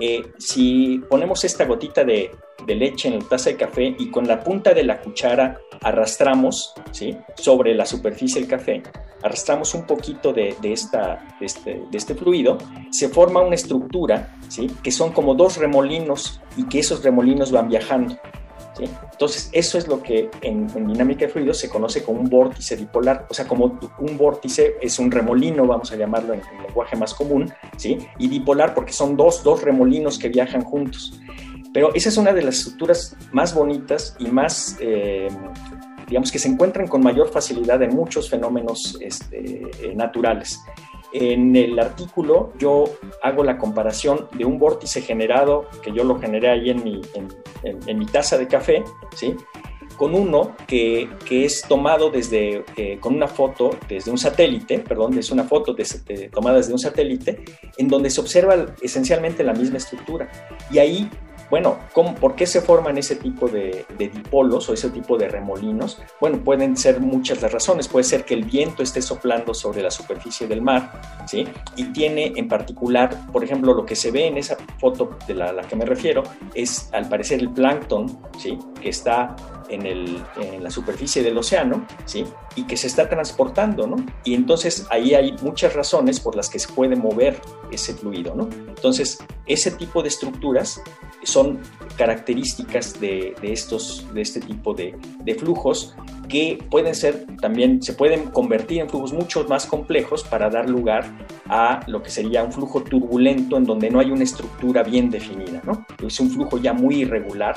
[0.00, 2.30] Eh, si ponemos esta gotita de,
[2.66, 7.16] leche en la taza de café y con la punta de la cuchara arrastramos ¿sí?
[7.34, 8.82] sobre la superficie del café,
[9.22, 12.58] arrastramos un poquito de, esta, este, de, este, fluido,
[12.90, 14.70] se forma una estructura ¿sí?
[14.82, 18.16] que son como dos remolinos y que esos remolinos van viajando.
[19.12, 23.26] Entonces, eso es lo que en, dinámica de fluidos se conoce como un vórtice dipolar,
[23.28, 27.52] o sea, como un vórtice es un remolino, vamos a llamarlo en, lenguaje más común,
[27.76, 27.98] ¿sí?
[28.18, 31.20] y dipolar porque son dos, dos remolinos que viajan juntos.
[31.72, 35.28] Pero esa es una de las estructuras más bonitas y más, eh,
[36.08, 40.58] digamos, que se encuentran con mayor facilidad en muchos fenómenos este, eh, naturales.
[41.12, 42.84] En el artículo yo
[43.22, 47.98] hago la comparación de un vórtice generado, que yo lo generé ahí en mi, en,
[47.98, 48.84] mi taza de café,
[49.14, 49.34] ¿sí?
[49.96, 55.18] con uno que, que es tomado desde, eh, con una foto desde un satélite, perdón,
[55.18, 55.76] es una foto
[56.32, 57.44] tomada desde un satélite,
[57.76, 60.30] en donde se observa esencialmente la misma estructura.
[60.70, 61.10] Y ahí
[61.50, 61.78] bueno,
[62.20, 66.00] ¿por qué se forman ese tipo de, dipolos o ese tipo de remolinos?
[66.20, 67.88] Bueno, pueden ser muchas las razones.
[67.88, 71.46] Puede ser que el viento esté soplando sobre la superficie del mar, ¿sí?
[71.76, 75.52] Y tiene en particular, por ejemplo, lo que se ve en esa foto de la,
[75.52, 76.22] la que me refiero,
[76.54, 78.56] es al parecer el plancton, ¿sí?
[78.80, 79.34] Que está
[79.70, 82.24] en, la superficie del océano, ¿sí?
[82.56, 83.96] Y que se está transportando, ¿no?
[84.24, 87.40] Y entonces ahí hay muchas razones por las que se puede mover
[87.70, 88.48] ese fluido, ¿no?
[88.68, 90.82] Entonces, ese tipo de estructuras
[91.22, 91.60] son
[91.96, 95.94] características de, de estos, de este tipo de, de, flujos
[96.28, 101.04] que pueden ser también, se pueden convertir en flujos mucho más complejos para dar lugar
[101.48, 105.60] a lo que sería un flujo turbulento en donde no hay una estructura bien definida,
[105.64, 105.84] ¿no?
[106.06, 107.56] Es un flujo ya muy irregular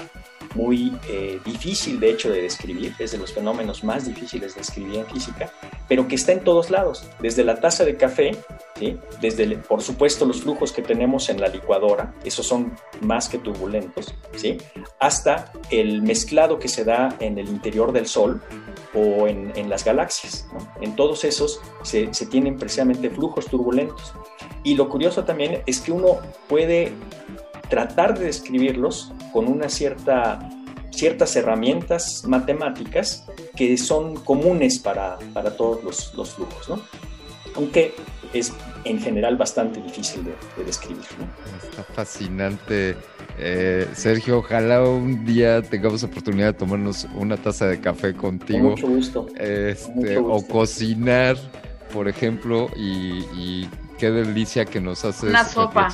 [0.55, 4.99] muy eh, difícil de hecho de describir, es de los fenómenos más difíciles de describir
[4.99, 5.51] en física,
[5.87, 8.31] pero que está en todos lados, desde la taza de café,
[8.77, 8.97] ¿sí?
[9.21, 14.13] desde por supuesto los flujos que tenemos en la licuadora, esos son más que turbulentos,
[14.35, 14.57] ¿sí?
[14.99, 18.41] hasta el mezclado que se da en el interior del Sol
[18.93, 20.47] o en, en las galaxias.
[20.81, 24.13] En todos esos se, se tienen precisamente flujos turbulentos.
[24.63, 26.93] Y lo curioso también es que uno puede
[27.73, 30.47] tratar de describirlos con una cierta,
[30.91, 36.79] ciertas herramientas matemáticas que son comunes para, para todos los, los, flujos, ¿no?
[37.55, 37.95] aunque
[38.31, 38.53] es
[38.83, 41.03] en general bastante difícil de, describir.
[41.63, 42.95] Está fascinante.
[43.39, 48.69] Eh, Sergio, ojalá un día tengamos oportunidad de tomarnos una taza de café contigo.
[48.69, 49.25] mucho gusto.
[49.35, 51.37] Este, O cocinar,
[51.91, 53.67] por ejemplo, y
[54.03, 55.89] qué delicia que nos hace Una sopa.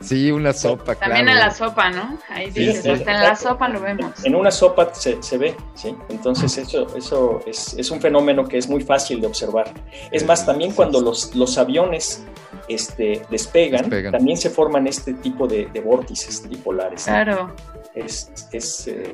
[0.00, 2.18] Sí, una sopa, También en la sopa, ¿no?
[2.28, 4.12] Ahí dices, hasta en la sopa lo vemos.
[4.24, 5.94] En una sopa se, se ve, ¿sí?
[6.08, 9.72] Entonces eso, eso es, es, un fenómeno que es muy fácil de observar.
[10.10, 12.24] Es más, también cuando los, los aviones
[12.66, 17.04] este, despegan, también se forman este tipo de, de vórtices dipolares.
[17.04, 17.54] Claro.
[17.94, 19.12] Es, es eh,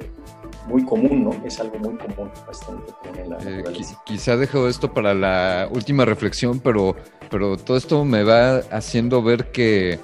[0.66, 1.46] muy común, ¿no?
[1.46, 3.64] Es algo muy común, bastante común en la eh,
[4.04, 6.96] Quizá dejo esto para la última reflexión, pero,
[7.30, 9.98] pero todo esto me va haciendo ver que,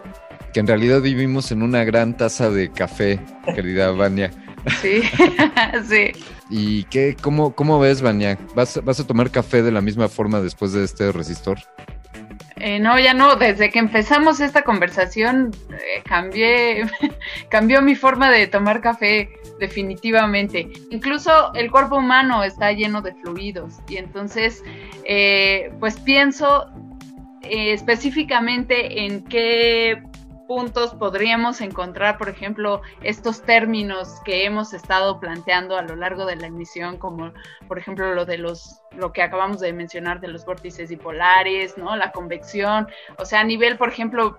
[0.53, 3.21] que en realidad vivimos en una gran taza de café,
[3.55, 4.31] querida Vania.
[4.81, 5.03] Sí,
[5.89, 6.13] sí.
[6.51, 8.39] ¿Y qué, cómo, cómo ves, Vania?
[8.55, 11.59] ¿Vas, ¿Vas a tomar café de la misma forma después de este resistor?
[12.57, 13.37] Eh, no, ya no.
[13.37, 16.87] Desde que empezamos esta conversación eh, cambié,
[17.51, 20.69] cambió mi forma de tomar café definitivamente.
[20.91, 24.63] Incluso el cuerpo humano está lleno de fluidos y entonces,
[25.05, 26.67] eh, pues pienso
[27.43, 30.03] eh, específicamente en qué
[30.47, 36.37] puntos podríamos encontrar, por ejemplo, estos términos que hemos estado planteando a lo largo de
[36.37, 37.33] la emisión, como
[37.69, 41.97] por ejemplo lo de los, lo que acabamos de mencionar de los vórtices dipolares, ¿no?
[41.97, 42.89] La convección,
[43.19, 44.39] o sea, a nivel, por ejemplo,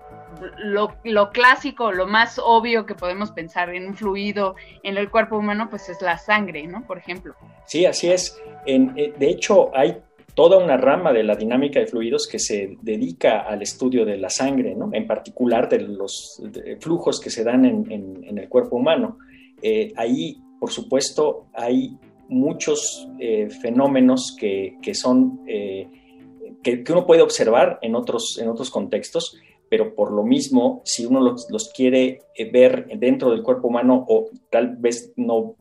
[0.58, 5.38] lo, lo, clásico, lo más obvio que podemos pensar en un fluido en el cuerpo
[5.38, 6.86] humano, pues es la sangre, ¿no?
[6.86, 7.34] Por ejemplo.
[7.64, 8.40] Sí, así es.
[8.66, 10.02] Eh, de hecho, hay
[10.38, 14.30] toda una rama de la dinámica de fluidos que se dedica al estudio de la
[14.30, 14.88] sangre, ¿no?
[14.92, 16.40] En particular de los
[16.78, 19.18] flujos que se dan en, el cuerpo humano.
[19.60, 25.44] Eh, ahí, por supuesto, hay muchos eh, fenómenos que, son...
[25.44, 29.36] que, que, uno puede observar en otros, en otros contextos
[29.68, 34.06] pero por lo mismo, si uno los, los, quiere eh, ver dentro del cuerpo humano
[34.08, 35.56] o tal vez no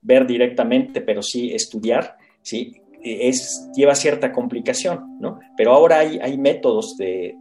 [0.00, 2.81] ver directamente, pero sí estudiar, ¿sí?
[3.04, 5.40] Es, lleva cierta complicación, ¿no?
[5.56, 7.36] Pero ahora hay, métodos de,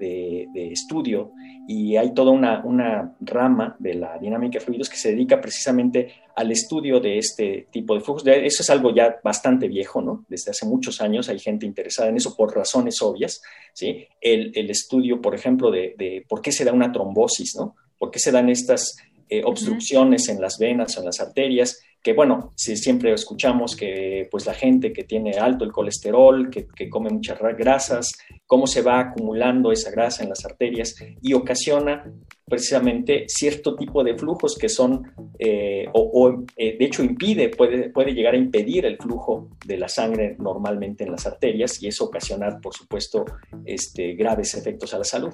[0.53, 1.33] estudio
[1.67, 6.51] y hay toda una, rama de la dinámica de fluidos que se dedica precisamente al
[6.51, 8.25] estudio de este tipo de flujos.
[8.25, 10.25] Eso es algo ya bastante viejo, ¿no?
[10.27, 13.41] Desde hace muchos años hay gente interesada en eso por razones obvias,
[13.73, 14.07] ¿sí?
[14.19, 17.75] El, el estudio, por ejemplo, de, de, por qué se da una trombosis, ¿no?
[17.99, 18.95] ¿Por qué se dan estas
[19.31, 21.81] eh, obstrucciones en las venas o en las arterias?
[22.03, 26.67] que bueno, si siempre escuchamos que pues la gente que tiene alto el colesterol, que,
[26.67, 28.09] que, come muchas grasas,
[28.47, 32.11] cómo se va acumulando esa grasa en las arterias y ocasiona
[32.51, 38.13] precisamente cierto tipo de flujos que son, eh, o, eh, de hecho impide, puede, puede
[38.13, 42.59] llegar a impedir el flujo de la sangre normalmente en las arterias y eso ocasionar,
[42.59, 43.23] por supuesto,
[43.63, 45.31] este, graves efectos a la salud.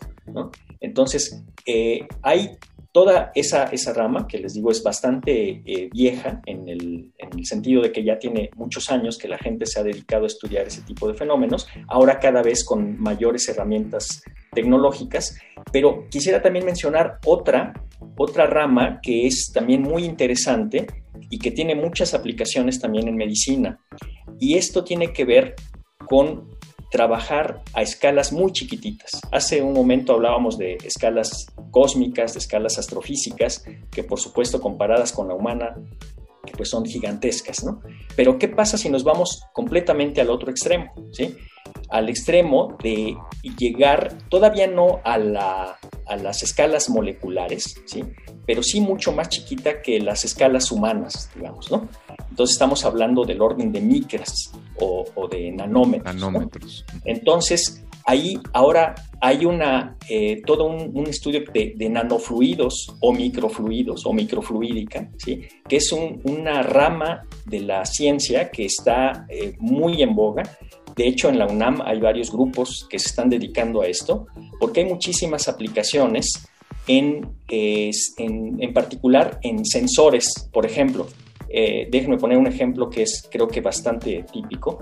[0.80, 2.52] Entonces, eh, hay
[2.92, 7.82] toda esa, esa rama, que les digo es bastante vieja en el, en el, sentido
[7.82, 10.82] de que ya tiene muchos años que la gente se ha dedicado a estudiar ese
[10.84, 14.22] tipo de fenómenos, ahora cada vez con mayores herramientas
[14.54, 15.38] tecnológicas,
[15.72, 17.74] pero quisiera también mencionar otra,
[18.18, 20.88] otra rama que es también muy interesante
[21.30, 23.80] y que tiene muchas aplicaciones también en medicina.
[24.40, 25.56] Y esto tiene que ver
[26.08, 26.58] con
[26.90, 29.20] trabajar a escalas muy chiquititas.
[29.32, 35.28] Hace un momento hablábamos de escalas cósmicas, de escalas astrofísicas, que por supuesto comparadas con
[35.28, 35.76] la humana,
[36.56, 37.82] pues son gigantescas, ¿no?
[38.16, 41.36] Pero ¿qué pasa si nos vamos completamente al otro extremo, ¿sí?
[41.90, 43.16] Al extremo de
[43.58, 48.04] llegar todavía no a, la, a las escalas moleculares, ¿sí?
[48.46, 51.88] Pero sí mucho más chiquita que las escalas humanas, digamos, ¿no?
[52.30, 56.16] Entonces estamos hablando del orden de micras o, o de nanómetros.
[56.16, 56.86] nanómetros.
[56.94, 57.02] ¿no?
[57.06, 65.12] Entonces, ahí ahora hay una, eh, todo un, estudio de, nanofluidos o microfluidos o microfluídica,
[65.18, 65.42] ¿sí?
[65.68, 70.44] que es un, una rama de la ciencia que está eh, muy en boga.
[70.96, 74.28] De hecho, en la UNAM hay varios grupos que se están dedicando a esto,
[74.60, 76.48] porque hay muchísimas aplicaciones
[76.88, 81.08] en, en, en particular en sensores, por ejemplo.
[81.50, 84.80] Eh, déjenme poner un ejemplo que es creo que bastante típico.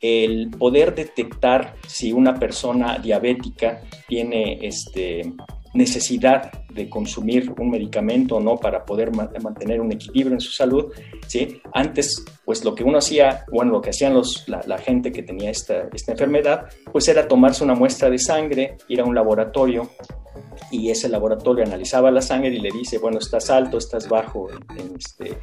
[0.00, 5.32] El poder detectar si una persona diabética tiene este,
[5.76, 10.92] necesidad de consumir un medicamento o no para poder mantener un equilibrio en su salud,
[11.26, 11.60] ¿sí?
[11.72, 15.22] Antes, pues lo que uno hacía, bueno, lo que hacían los, la, la gente que
[15.22, 19.90] tenía esta, esta enfermedad, pues era tomarse una muestra de sangre, ir a un laboratorio,
[20.70, 24.96] y ese laboratorio analizaba la sangre y le dice, bueno, estás alto, estás bajo en,
[24.96, 25.38] este,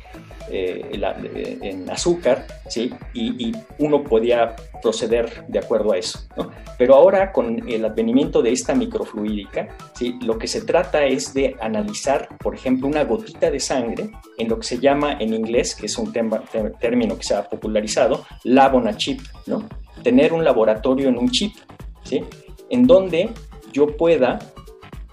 [0.49, 2.91] eh, en azúcar, ¿sí?
[3.13, 6.51] Y, y, uno podía proceder de acuerdo a eso, ¿no?
[6.77, 10.17] Pero ahora con el advenimiento de esta microfluídica, ¿sí?
[10.21, 14.59] Lo que se trata es de analizar, por ejemplo, una gotita de sangre en lo
[14.59, 16.43] que se llama en inglés, que es un tema,
[16.79, 19.67] término que se ha popularizado, lab on a chip, ¿no?
[20.03, 21.55] Tener un laboratorio en un chip,
[22.03, 22.23] ¿sí?
[22.69, 23.29] En donde
[23.71, 24.39] yo pueda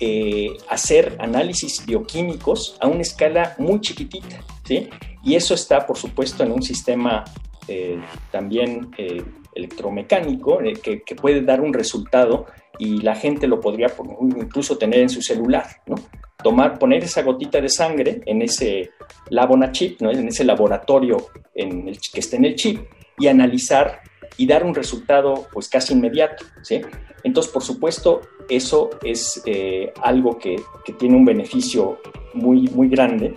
[0.01, 4.89] eh, hacer análisis bioquímicos a una escala muy chiquitita, ¿sí?
[5.23, 7.23] Y eso está, por supuesto, en un sistema
[7.69, 9.23] eh, también eh,
[9.55, 12.47] electromecánico que, que, puede dar un resultado
[12.79, 13.93] y la gente lo podría
[14.23, 15.97] incluso tener en su celular, ¿no?
[16.43, 18.93] Tomar, poner esa gotita de sangre en ese
[19.29, 20.11] labona chip, ¿no?
[20.11, 22.81] en ese laboratorio en el, que esté en el chip
[23.19, 24.01] y analizar
[24.39, 26.81] y dar un resultado pues casi inmediato, ¿sí?
[27.23, 31.99] Entonces, por supuesto, eso es eh, algo que, que, tiene un beneficio
[32.35, 33.37] muy, muy grande,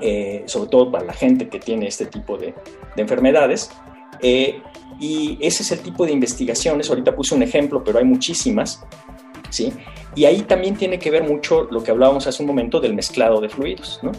[0.00, 2.54] eh, sobre todo para la gente que tiene este tipo de,
[2.96, 3.70] de enfermedades.
[4.20, 4.60] Eh,
[4.98, 8.84] y ese es el tipo de investigaciones, ahorita puse un ejemplo, pero hay muchísimas,
[9.50, 9.72] ¿sí?
[10.14, 13.40] Y ahí también tiene que ver mucho lo que hablábamos hace un momento del mezclado
[13.40, 14.12] de fluidos, ¿no?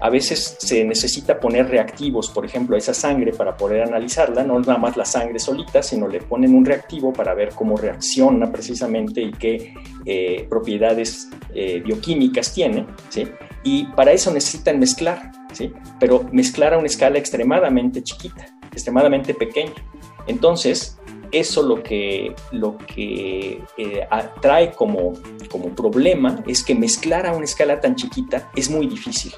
[0.00, 4.58] A veces se necesita poner reactivos, por ejemplo, a esa sangre para poder analizarla, no
[4.58, 9.20] nada más la sangre solita, sino le ponen un reactivo para ver cómo reacciona precisamente
[9.20, 9.74] y qué
[10.06, 13.28] eh, propiedades eh, bioquímicas tiene, ¿sí?
[13.62, 15.72] Y para eso necesitan mezclar, ¿sí?
[15.98, 19.74] Pero mezclar a una escala extremadamente chiquita, extremadamente pequeña.
[20.26, 20.98] Entonces,
[21.32, 24.06] eso lo que, lo que eh,
[24.40, 25.12] trae como,
[25.50, 29.32] como problema es que mezclar a una escala tan chiquita es muy difícil.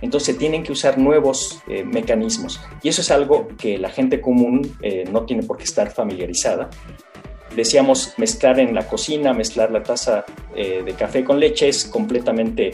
[0.00, 4.76] Entonces tienen que usar nuevos eh, mecanismos y eso es algo que la gente común
[4.82, 6.70] eh, no tiene por qué estar familiarizada.
[7.54, 10.24] Decíamos mezclar en la cocina, mezclar la taza
[10.56, 12.72] eh, de café con leche es completamente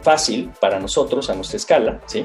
[0.00, 2.24] fácil para nosotros a nuestra escala, ¿sí?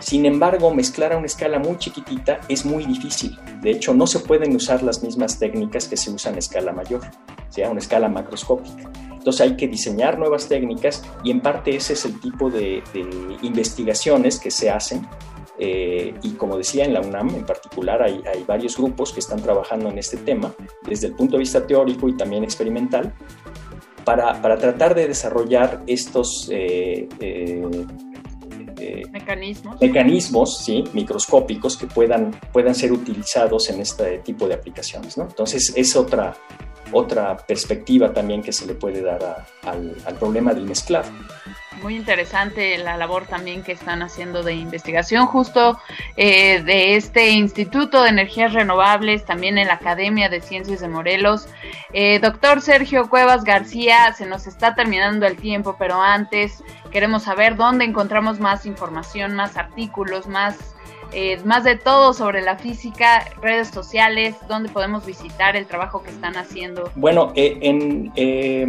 [0.00, 3.38] Sin embargo, mezclar a una escala muy chiquitita es muy difícil.
[3.62, 7.00] De hecho, no se pueden usar las mismas técnicas que se usan a escala mayor,
[7.48, 7.62] ¿sí?
[7.62, 9.07] a una escala macroscópica.
[9.18, 12.82] Entonces hay que diseñar nuevas técnicas y en parte ese es el tipo de,
[13.42, 15.06] investigaciones que se hacen.
[15.60, 19.88] Eh, y como decía, en la UNAM en particular hay, varios grupos que están trabajando
[19.90, 20.54] en este tema
[20.86, 23.12] desde el punto de vista teórico y también experimental
[24.04, 27.08] para, para tratar de desarrollar estos eh,
[28.80, 30.84] eh, mecanismos, mecanismos ¿sí?
[30.92, 35.16] microscópicos que puedan, puedan ser utilizados en este tipo de aplicaciones.
[35.18, 35.24] ¿no?
[35.24, 36.36] Entonces es otra,
[36.92, 41.08] otra perspectiva también que se le puede dar al, problema del mezclado.
[41.82, 45.78] Muy interesante la labor también que están haciendo de investigación justo
[46.16, 51.48] eh, de este Instituto de Energías Renovables, también en la Academia de Ciencias de Morelos.
[51.92, 57.54] Eh, doctor Sergio Cuevas García, se nos está terminando el tiempo, pero antes queremos saber
[57.54, 60.74] dónde encontramos más información, más artículos, más
[61.12, 66.10] eh, más de todo sobre la física, redes sociales, dónde podemos visitar el trabajo que
[66.10, 66.90] están haciendo.
[66.96, 68.62] Bueno, eh, en, eh,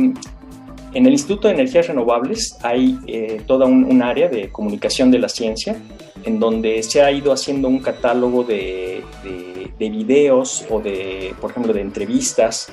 [0.93, 2.97] en, el Instituto de Energías Renovables hay
[3.45, 5.75] toda un, área de comunicación de la ciencia
[6.23, 11.51] en donde se ha ido haciendo un catálogo de, de, de videos o de, por
[11.51, 12.71] ejemplo, de entrevistas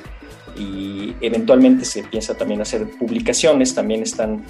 [0.59, 4.45] y eventualmente se piensa también hacer publicaciones, también están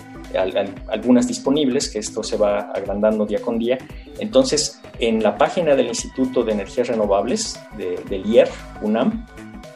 [0.89, 3.79] algunas disponibles, que esto se va agrandando día con día.
[4.19, 8.49] Entonces, en la página del Instituto de Energías Renovables de, del IER,
[8.83, 9.27] UNAM,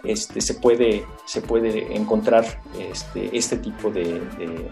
[0.05, 2.45] este, se, puede, se puede encontrar
[2.79, 4.21] este, este tipo de,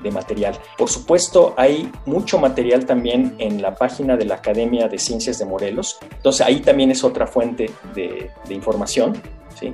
[0.02, 0.58] de, material.
[0.76, 5.44] Por supuesto, hay mucho material también en la página de la Academia de Ciencias de
[5.44, 5.98] Morelos.
[6.16, 9.20] Entonces, ahí también es otra fuente de, información.
[9.58, 9.72] ¿sí?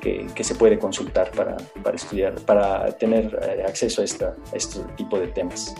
[0.00, 4.80] que, se puede consultar para, para, estudiar, para tener eh, acceso a, esta, a este
[4.96, 5.74] tipo de temas.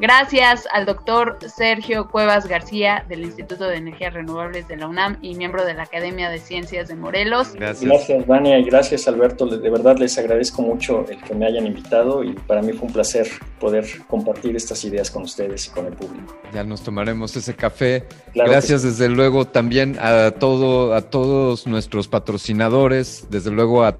[0.00, 5.34] Gracias al doctor Sergio Cuevas García del Instituto de Energías Renovables de la UNAM y
[5.34, 7.54] miembro de la Academia de Ciencias de Morelos.
[7.54, 7.84] Gracias.
[7.84, 9.46] Gracias, Vania, y gracias, Alberto.
[9.46, 12.92] De verdad les agradezco mucho el que me hayan invitado y para mí fue un
[12.92, 13.26] placer
[13.58, 16.32] poder compartir estas ideas con ustedes y con el público.
[16.54, 18.06] Ya nos tomaremos ese café.
[18.34, 23.98] gracias, desde luego, también a, todo, a todos nuestros patrocinadores, desde luego a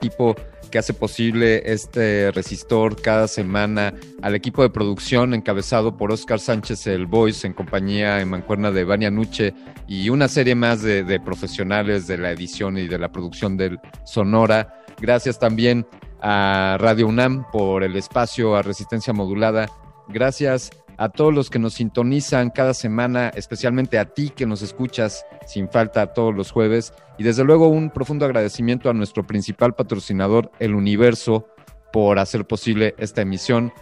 [0.00, 0.34] tipo
[0.70, 6.86] que hace posible este resistor cada semana, al equipo de producción encabezado por Oscar Sánchez
[6.86, 9.54] el Voice en compañía en mancuerna de Vania Nuche
[9.88, 14.82] y una serie más de, profesionales de la edición y de la producción del Sonora.
[15.00, 15.86] Gracias también
[16.20, 19.68] a Radio UNAM por el espacio a resistencia modulada.
[20.08, 25.24] Gracias a todos los que nos sintonizan cada semana, especialmente a ti que nos escuchas
[25.46, 26.92] sin falta todos los jueves.
[27.18, 31.48] Y desde luego un profundo agradecimiento a nuestro principal patrocinador, El Universo,
[31.92, 33.72] por hacer posible esta emisión.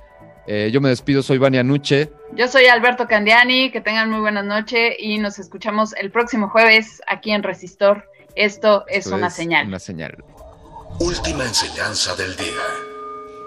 [0.47, 2.13] Eh, yo me despido, soy Vania Nuche.
[2.35, 7.01] Yo soy Alberto Candiani, que tengan muy buenas noches y nos escuchamos el próximo jueves
[7.07, 8.11] aquí en Resistor.
[8.35, 9.69] Esto es una señal.
[9.69, 10.23] Una señal.
[11.01, 12.94] Última enseñanza del día.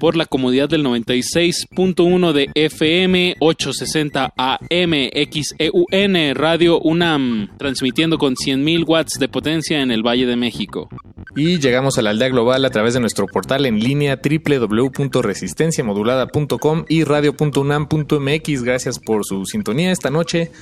[0.00, 4.92] Por la comodidad del 96.1 de FM 860 AM
[5.30, 10.88] XEUN Radio UNAM, transmitiendo con 100.000 watts de potencia en el Valle de México.
[11.34, 17.02] Y llegamos a la aldea global a través de nuestro portal en línea www.resistenciamodulada.com y
[17.04, 18.62] radio.unam.mx.
[18.62, 20.52] Gracias por su sintonía esta noche.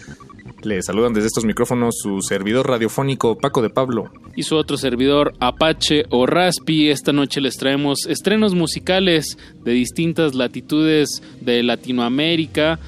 [0.66, 4.10] Le saludan desde estos micrófonos su servidor radiofónico Paco de Pablo.
[4.34, 6.88] Y su otro servidor Apache o Raspi.
[6.88, 12.80] Esta noche les traemos estrenos musicales de distintas latitudes de Latinoamérica,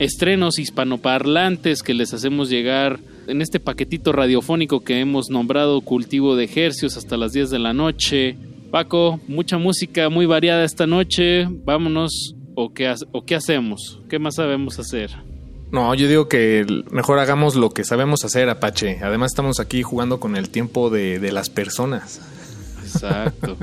[0.00, 2.98] estrenos hispanoparlantes que les hacemos llegar
[3.28, 7.72] en este paquetito radiofónico que hemos nombrado Cultivo de Ejercios hasta las 10 de la
[7.72, 8.36] noche.
[8.72, 11.46] Paco, mucha música muy variada esta noche.
[11.48, 14.00] Vámonos o qué, o qué hacemos?
[14.08, 15.12] ¿Qué más sabemos hacer?
[15.74, 19.00] No, yo digo que mejor hagamos lo que sabemos hacer, Apache.
[19.02, 22.20] Además estamos aquí jugando con el tiempo de, de las personas.
[22.84, 23.56] Exacto.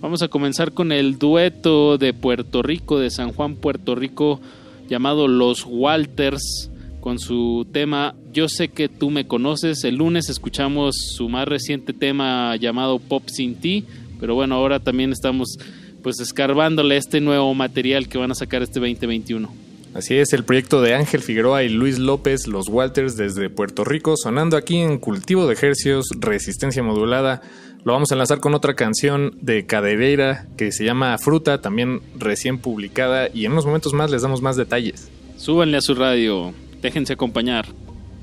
[0.00, 4.40] Vamos a comenzar con el dueto de Puerto Rico, de San Juan, Puerto Rico,
[4.88, 6.70] llamado Los Walters,
[7.00, 9.82] con su tema Yo sé que tú me conoces.
[9.82, 13.86] El lunes escuchamos su más reciente tema llamado Pop Sin Ti,
[14.20, 15.58] pero bueno, ahora también estamos
[16.00, 19.69] pues escarbándole este nuevo material que van a sacar este 2021.
[19.92, 24.14] Así es, el proyecto de Ángel Figueroa y Luis López, los Walters desde Puerto Rico,
[24.16, 27.42] sonando aquí en Cultivo de Ejercios, Resistencia Modulada.
[27.84, 32.58] Lo vamos a enlazar con otra canción de Cadereira que se llama Fruta, también recién
[32.58, 35.10] publicada, y en unos momentos más les damos más detalles.
[35.36, 37.66] Súbanle a su radio, déjense acompañar.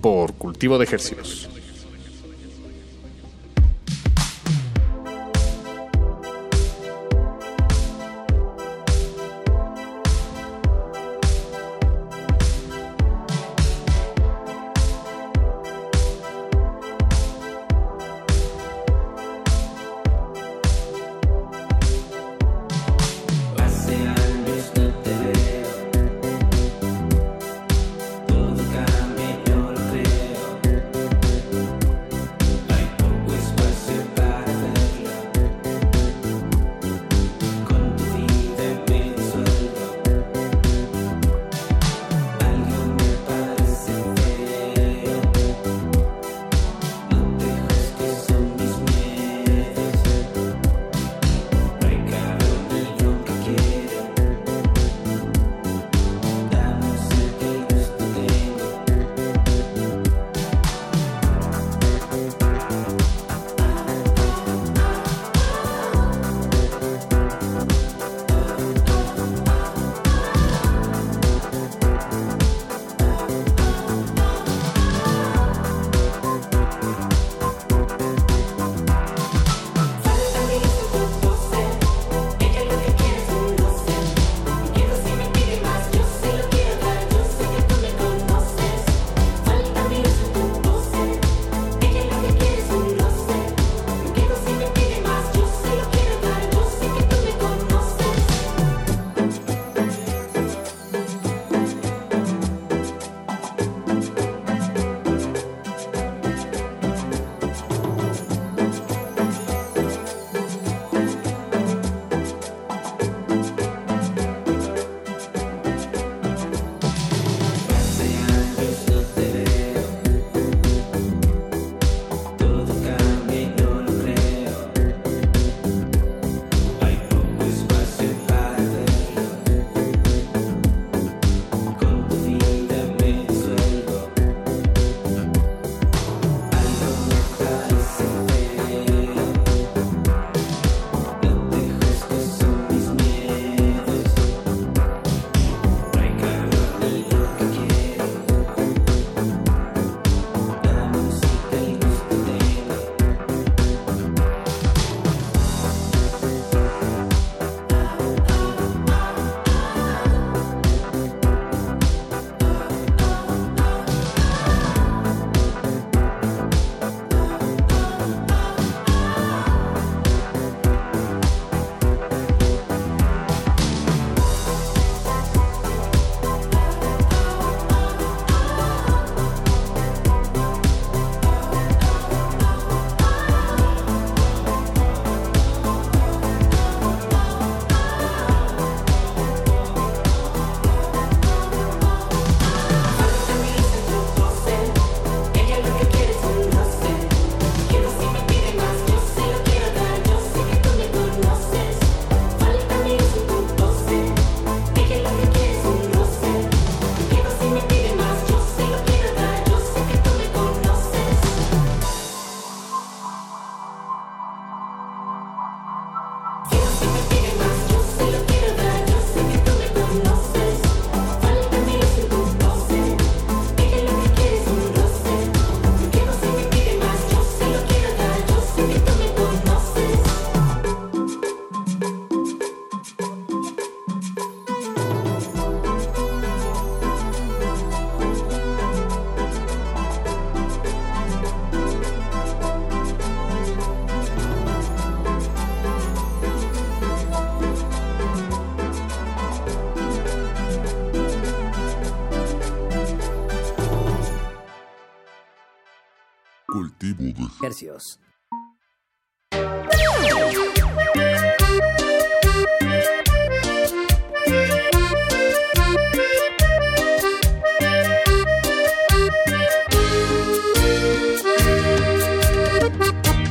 [0.01, 1.49] Por Cultivo de Ejercios.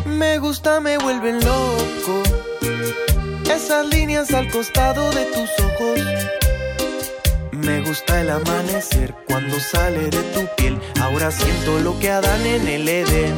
[0.06, 2.22] Me gusta, me vuelven loco.
[3.50, 6.45] Esas líneas al costado de tus ojos.
[7.66, 10.80] Me gusta el amanecer cuando sale de tu piel.
[11.00, 13.34] Ahora siento lo que Adán en el Edén.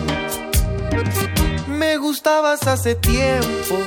[1.67, 3.79] Me gustabas hace tiempo.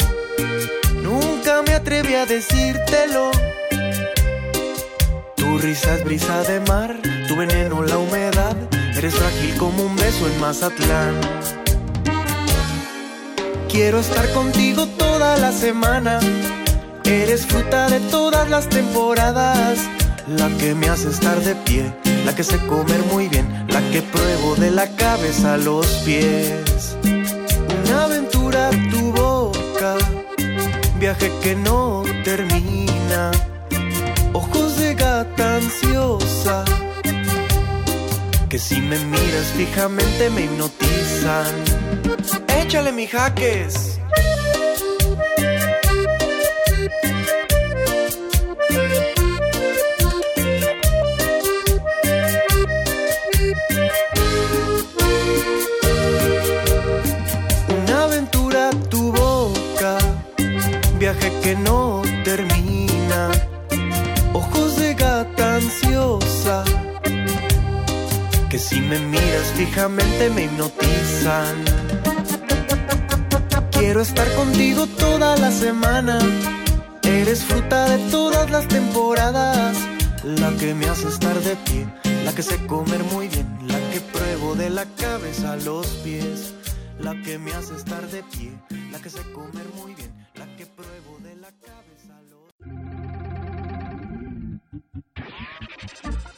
[1.03, 3.29] Nunca me atreví a decírtelo.
[5.35, 8.57] Tu risa es brisa de mar, tu veneno la humedad.
[8.97, 11.21] Eres frágil como un beso en Mazatlán.
[13.69, 16.19] Quiero estar contigo toda la semana.
[17.03, 20.00] Eres fruta de todas las temporadas.
[20.37, 21.93] La que me hace estar de pie,
[22.25, 26.95] la que sé comer muy bien, la que pruebo de la cabeza a los pies.
[27.85, 29.97] Una aventura tu boca,
[30.99, 33.31] viaje que no termina.
[34.33, 36.63] Ojos de gata ansiosa,
[38.47, 41.53] que si me miras fijamente me hipnotizan.
[42.47, 43.99] Échale mi jaques.
[61.51, 63.29] Que no termina.
[64.31, 66.63] Ojos de gata ansiosa,
[68.49, 71.55] que si me miras fijamente me hipnotizan.
[73.71, 76.19] Quiero estar contigo toda la semana.
[77.01, 79.75] Eres fruta de todas las temporadas.
[80.23, 81.85] La que me hace estar de pie,
[82.23, 86.53] la que sé comer muy bien, la que pruebo de la cabeza a los pies.
[86.99, 88.51] La que me hace estar de pie,
[88.91, 90.00] la que sé comer muy bien,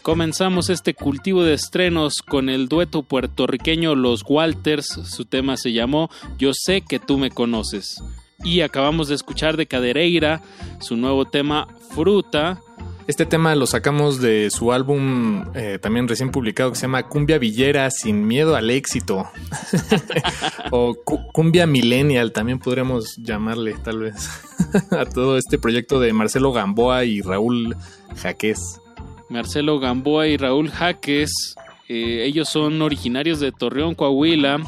[0.04, 4.86] Comenzamos este cultivo de estrenos con el dueto puertorriqueño Los Walters.
[4.86, 8.04] Su tema se llamó Yo sé que tú me conoces.
[8.43, 10.41] Y acabamos de escuchar de Cadereira
[10.82, 12.60] su nuevo tema Fruta.
[13.08, 17.38] Este tema lo sacamos de su álbum eh, también recién publicado que se llama Cumbia
[17.38, 19.30] Villera sin miedo al éxito.
[20.72, 24.30] o cu Cumbia Millennial también podríamos llamarle tal vez
[24.91, 27.78] a todo este proyecto de Marcelo Gamboa y Raúl
[28.22, 28.83] Jaquez.
[29.34, 31.56] Marcelo Gamboa y Raúl Jaques.
[31.90, 34.62] Eh, ellos son originarios de Torreón, Coahuila.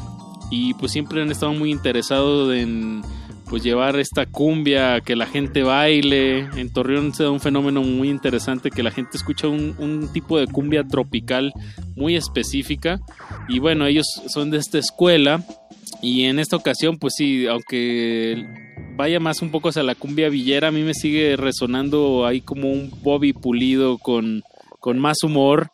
[0.50, 3.02] Y pues siempre han estado muy interesados en
[3.48, 6.48] pues llevar esta cumbia, que la gente baile.
[6.56, 10.36] En Torreón se da un fenómeno muy interesante que la gente escucha un, un tipo
[10.36, 11.52] de cumbia tropical
[11.94, 12.98] muy específica.
[13.48, 15.44] Y bueno, ellos son de esta escuela.
[16.02, 18.44] Y en esta ocasión, pues sí, aunque
[18.96, 22.72] vaya más un poco hacia la cumbia villera, a mí me sigue resonando ahí como
[22.72, 24.42] un Bobby pulido con,
[24.86, 25.72] con más humor.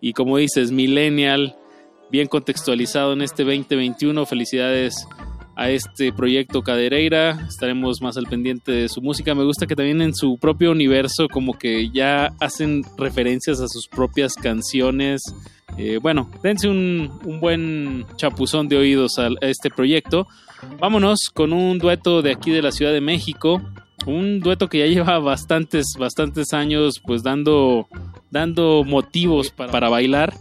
[0.00, 1.54] Y como dices, millennial,
[2.10, 4.26] bien contextualizado en este 2021.
[4.26, 5.06] Felicidades
[5.54, 7.38] a este proyecto Cadereira.
[7.48, 9.32] Estaremos más al pendiente de su música.
[9.36, 13.86] Me gusta que también en su propio universo como que ya hacen referencias a sus
[13.86, 15.22] propias canciones.
[15.76, 20.26] Eh, bueno, dense un, buen chapuzón de oídos a este proyecto.
[20.80, 23.62] Vámonos con un dueto de aquí de la Ciudad de México.
[24.06, 27.88] Un dueto que ya lleva bastantes, bastantes años pues dando,
[28.30, 30.34] dando motivos para, bailar.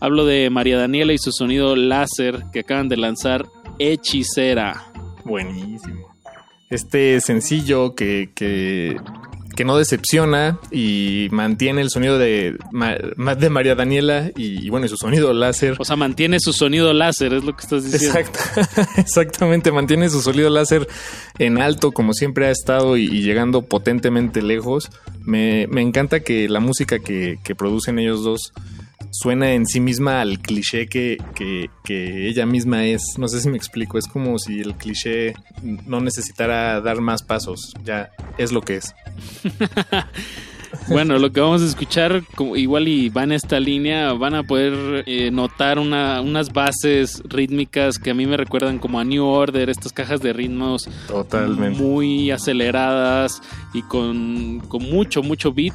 [0.00, 3.46] Hablo de María Daniela y su sonido láser que acaban de lanzar
[3.78, 4.84] Hechicera.
[5.24, 6.14] Buenísimo.
[6.70, 8.96] Este sencillo que, que,
[9.54, 12.56] que, no decepciona y mantiene el sonido de,
[13.38, 15.76] de María Daniela y, y, bueno, y su sonido láser.
[15.78, 18.18] O sea, mantiene su sonido láser, es lo que estás diciendo.
[18.18, 18.40] Exacto,
[18.96, 20.86] exactamente, mantiene su sonido láser
[21.38, 24.90] en alto como siempre ha estado y, y llegando potentemente lejos.
[25.22, 28.52] Me, me, encanta que la música que, que producen ellos dos
[29.14, 33.16] suena en sí misma al cliché que, que, que, ella misma es.
[33.16, 37.74] No sé si me explico, es como si el cliché no necesitara dar más pasos,
[37.84, 38.94] ya es lo que es.
[40.88, 42.24] bueno, lo que vamos a escuchar,
[42.56, 47.98] igual y va en esta línea, van a poder eh, notar una, unas bases rítmicas
[47.98, 51.80] que a mí me recuerdan como a New Order, estas cajas de ritmos Totalmente.
[51.80, 53.40] muy aceleradas
[53.72, 55.74] y con, con mucho, mucho beat.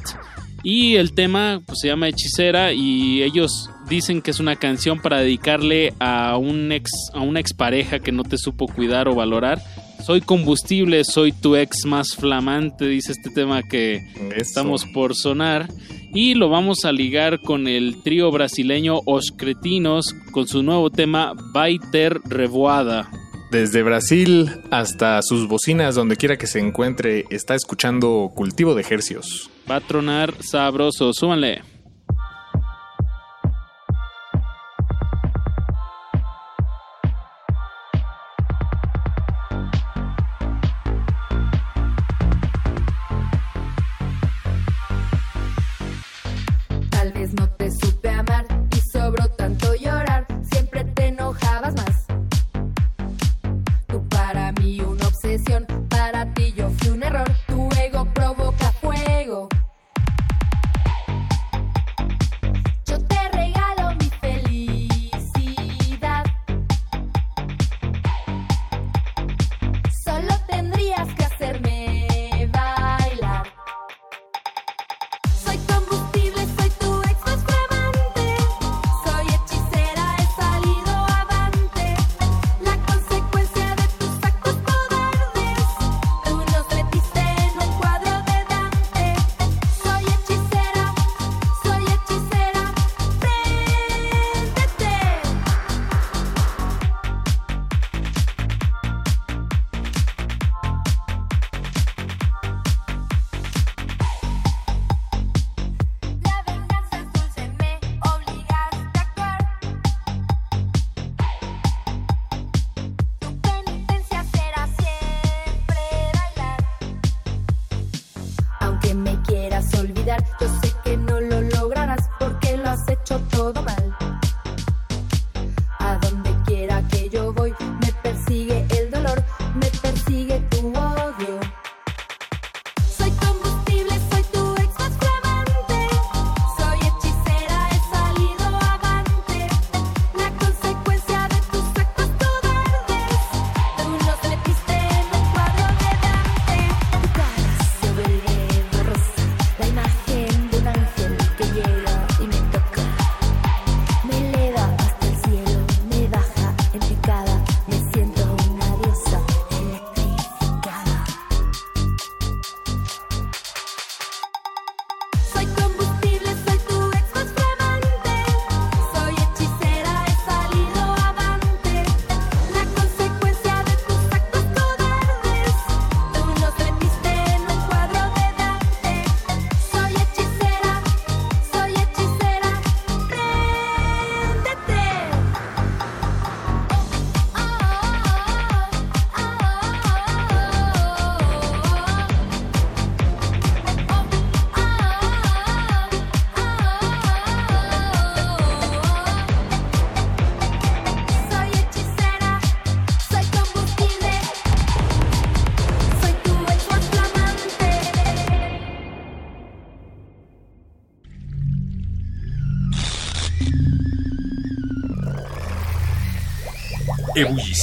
[0.62, 5.18] Y el tema pues, se llama Hechicera y ellos dicen que es una canción para
[5.18, 9.62] dedicarle a un ex a una expareja que no te supo cuidar o valorar.
[10.04, 14.00] Soy combustible, soy tu ex más flamante, dice este tema que
[14.34, 15.68] estamos por sonar.
[16.12, 21.34] Y lo vamos a ligar con el trío brasileño Os Cretinos con su nuevo tema
[21.52, 23.10] Baiter Revoada.
[23.50, 29.50] Desde Brasil hasta sus bocinas, donde quiera que se encuentre, está escuchando Cultivo de Hercios.
[29.70, 31.62] Va a tronar sabroso, súbanle.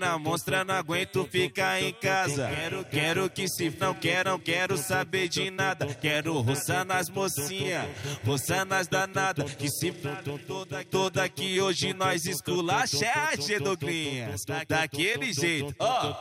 [0.00, 2.48] Quarentena monstra, não aguento ficar em casa.
[2.48, 5.86] Quero, quero que se não quero, não quero saber de nada.
[6.00, 7.84] Quero roçar nas mocinhas,
[8.24, 9.54] roçar nas danadas.
[9.54, 9.92] Que se
[10.46, 14.44] toda, toda que hoje nós esculachete, Douglinhas.
[14.46, 16.16] Da- Daquele jeito, ó.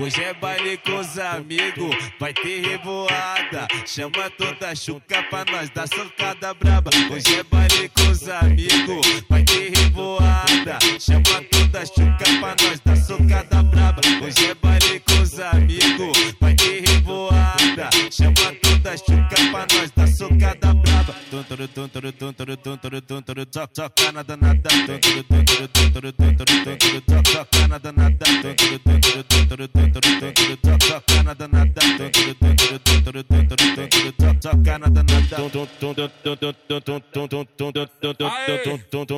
[0.00, 3.68] Hoje é baile com os amigos, vai ter revoada.
[3.86, 6.90] Chama toda a chuca pra nós dar socada braba.
[7.12, 10.78] Hoje é baile com os amigos, vai ter revoada.
[10.98, 14.00] Chama toda a chuca pra nós dar socada braba.
[14.24, 17.90] Hoje é baile com os amigos, vai ter revoada.
[18.10, 21.14] Chama toda a chuca pra nós dar socada braba.
[21.30, 24.68] Tunturu, tunturu, tunturu, tunturu, tunturu, toc, toca na danada.
[24.86, 28.26] Tunturu, tunturu, tunturu, tunturu, tunturu, toc, toca na danada.
[28.42, 31.80] Tunturu, tunturu, tunturu, tunturu, tunturu, toc, toca na danada.
[31.98, 35.36] Tunturu, tunturu, tunturu, tunturu, tunturu, toc, toca na danada.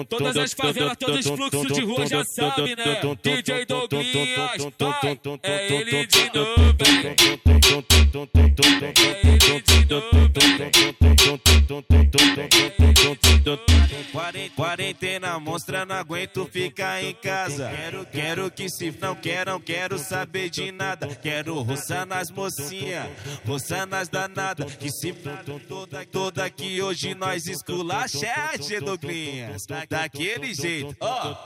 [0.08, 3.00] Todas as favelas, todos os fluxos de rua já sabe, né?
[3.22, 3.89] DJ Douglinhas,
[5.42, 6.70] é ele de novo,
[14.54, 17.70] Quarentena monstra, não aguento ficar em casa.
[17.70, 21.06] Quero, quero que se não quero, não quero saber de nada.
[21.06, 23.06] Quero roçar nas mocinhas,
[23.46, 24.74] roçar nas danadas.
[24.76, 25.14] Que se
[25.66, 29.66] toda, toda que hoje nós esculachete, Douglinhas.
[29.88, 31.42] Daquele jeito, ó.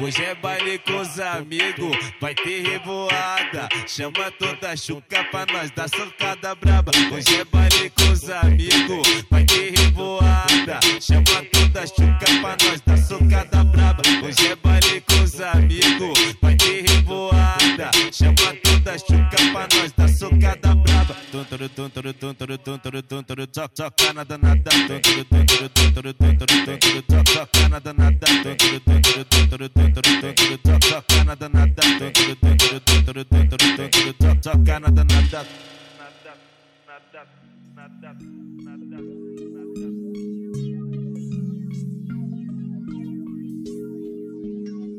[0.00, 1.87] Hoje é baile com os amigos,
[2.20, 3.68] vai ter revoada.
[3.86, 6.92] Chama toda a chuca pra nós dar socada braba.
[7.12, 10.80] Hoje é baile com os amigos, vai ter revoada.
[11.00, 14.02] Chama toda a chuca pra nós dar socada braba.
[14.24, 16.87] Hoje é baile com os amigos, vai ter revoada.
[17.08, 21.14] Chama toda chuca pra nós dar socada braba.
[21.32, 24.70] Tunturu, tunturu, tunturu, tunturu, tunturu, toc, toca na danada.
[24.70, 28.26] Tunturu, tunturu, tunturu, tunturu, tunturu, toc, toca na danada.
[28.42, 31.82] Tunturu, tunturu, tunturu, tunturu, tunturu, toc, toca na danada.
[31.98, 35.46] Tunturu, tunturu, tunturu, tunturu, tunturu, toc, toca na danada.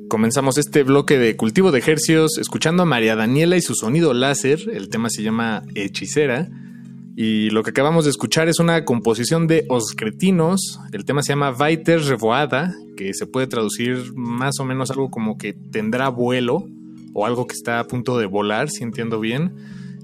[0.10, 4.60] Comenzamos este bloque de cultivo de ejercios escuchando a María Daniela y su sonido láser.
[4.74, 6.50] El tema se llama Hechicera.
[7.16, 10.80] Y lo que acabamos de escuchar es una composición de Os Cretinos.
[10.94, 15.38] El tema se llama Vaiter Revoada, que se puede traducir más o menos algo como
[15.38, 16.68] que tendrá vuelo
[17.14, 19.54] o algo que está a punto de volar, si entiendo bien.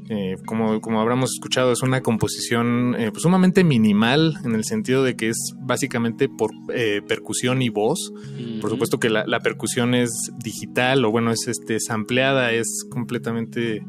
[0.07, 5.03] Eh, como, como habremos escuchado, es una composición eh, pues sumamente minimal en el sentido
[5.03, 8.13] de que es básicamente por eh, percusión y voz.
[8.61, 10.11] Por supuesto que la, la percusión es
[10.43, 13.83] digital o bueno, es este sampleada, es completamente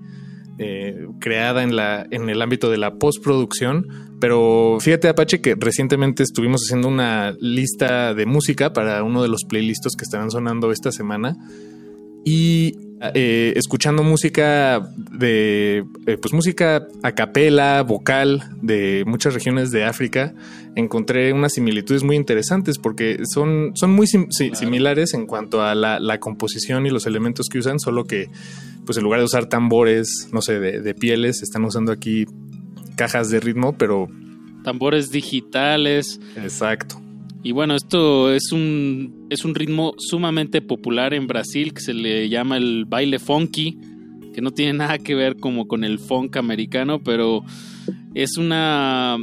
[1.20, 3.86] creada en, la, en el ámbito de la postproducción.
[4.18, 9.44] Pero fíjate, Apache, que recientemente estuvimos haciendo una lista de música para uno de los
[9.44, 11.36] playlists que estarán sonando esta semana.
[12.24, 19.84] Y eh, escuchando música de eh, pues música a capela, vocal de muchas regiones de
[19.84, 20.34] África,
[20.74, 25.74] encontré unas similitudes muy interesantes porque son, son muy sim- si- similares en cuanto a
[25.74, 28.28] la, la composición y los elementos que usan, solo que
[28.86, 32.24] pues en lugar de usar tambores, no sé, de, de pieles, están usando aquí
[32.96, 34.08] cajas de ritmo, pero
[34.64, 36.18] Tambores digitales.
[36.36, 37.00] exacto.
[37.46, 42.28] Y bueno, esto es un, es un ritmo sumamente popular en Brasil que se le
[42.28, 43.78] llama el baile funky,
[44.34, 47.44] que no tiene nada que ver como con el funk americano, pero
[48.16, 49.16] es una...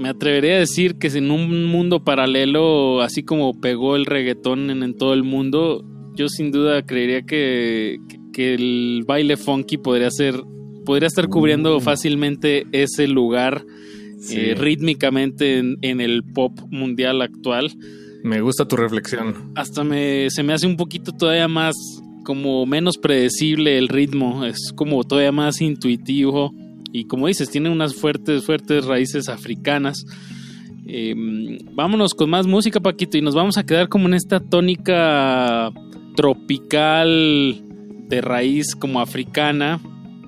[0.00, 4.82] Me atrevería a decir que en un mundo paralelo, así como pegó el reggaetón en,
[4.82, 5.84] en todo el mundo,
[6.16, 7.98] yo sin duda creería que,
[8.32, 10.42] que el baile funky podría ser
[10.84, 13.64] podría estar cubriendo fácilmente ese lugar
[14.20, 14.36] Sí.
[14.36, 17.72] eh, rítmicamente en, en el pop mundial actual.
[18.22, 19.52] Me gusta tu reflexión.
[19.56, 21.74] Hasta me, se me hace un poquito todavía más,
[22.24, 26.52] como menos predecible el ritmo, es como todavía más intuitivo
[26.92, 30.04] y como dices, tiene unas fuertes, fuertes raíces africanas.
[30.86, 31.14] Eh,
[31.72, 35.72] vámonos con más música, Paquito, y nos vamos a quedar como en esta tónica
[36.16, 37.62] tropical
[38.08, 39.80] de raíz como africana,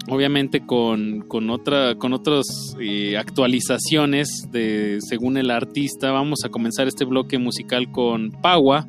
[0.09, 2.45] obviamente con, con, otra, con otras
[2.81, 6.11] eh, actualizaciones de, según el artista.
[6.13, 8.87] Vamos a comenzar este bloque musical con Paua,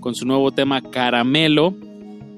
[0.00, 1.74] con su nuevo tema Caramelo.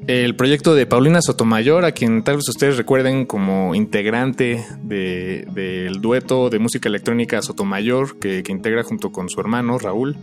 [0.07, 6.01] El proyecto de Paulina Sotomayor, a quien tal vez ustedes recuerden como integrante de- del
[6.01, 10.17] dueto de música electrónica Sotomayor, que, que integra junto con su hermano Raúl.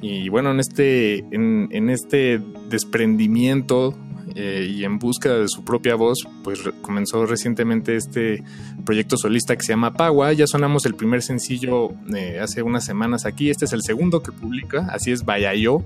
[0.00, 3.94] Y bueno, en este, en este desprendimiento
[4.34, 8.42] eh, y en búsqueda de su propia voz, pues comenzó recientemente este
[8.84, 10.32] proyecto solista que se llama Pagua.
[10.32, 13.50] Ya sonamos el primer sencillo eh, hace unas semanas aquí.
[13.50, 15.82] Este es el segundo que publica, así es Bayayo.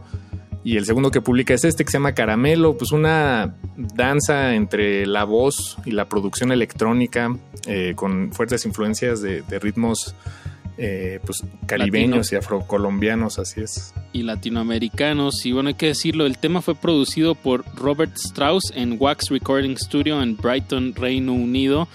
[0.64, 5.06] Y el segundo que publica es este que se llama Caramelo, pues una danza entre
[5.06, 7.36] la voz y la producción electrónica
[7.66, 10.14] eh, con fuertes influencias de ritmos
[10.78, 13.94] eh, pues caribeños y afrocolombianos, así es.
[14.12, 15.44] y latinoamericanos.
[15.44, 19.76] Y bueno, hay que decirlo, el tema fue producido por Robert Strauss en Wax Recording
[19.76, 21.88] Studio en Brighton, Reino Unido.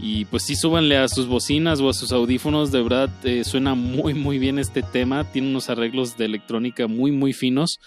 [0.00, 3.74] Y pues sí, súbanle a sus bocinas o a sus audífonos, de verdad eh, suena
[3.74, 7.78] muy muy bien este tema, tiene unos arreglos de electrónica muy muy finos.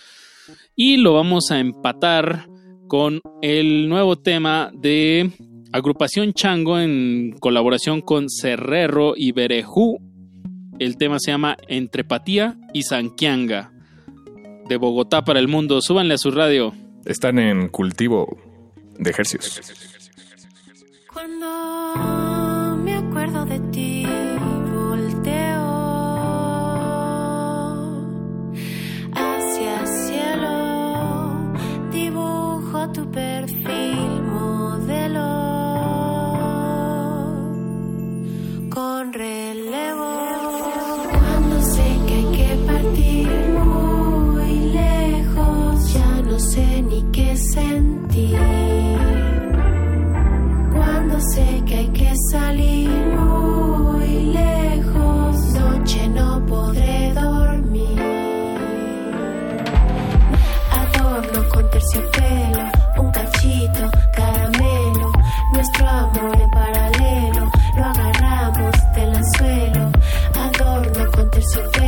[0.75, 2.47] Y lo vamos a empatar
[2.87, 5.31] con el nuevo tema de
[5.71, 9.99] Agrupación Chango en colaboración con Cerrero y Berejú.
[10.79, 13.71] El tema se llama Entrepatía y Sanquianga.
[14.67, 15.81] De Bogotá para el mundo.
[15.81, 16.73] Súbanle a su radio.
[17.05, 18.37] Están en cultivo
[18.97, 19.61] de ejercicios.
[21.11, 21.76] Cuando
[47.37, 48.37] sentir
[50.73, 55.35] cuando sé que hay que salir muy lejos.
[55.53, 57.99] Noche no podré dormir.
[60.71, 62.63] Adorno con terciopelo,
[62.97, 65.11] un cachito, caramelo.
[65.53, 69.91] Nuestro amor en paralelo lo agarramos del anzuelo.
[70.35, 71.86] Adorno con terciopelo.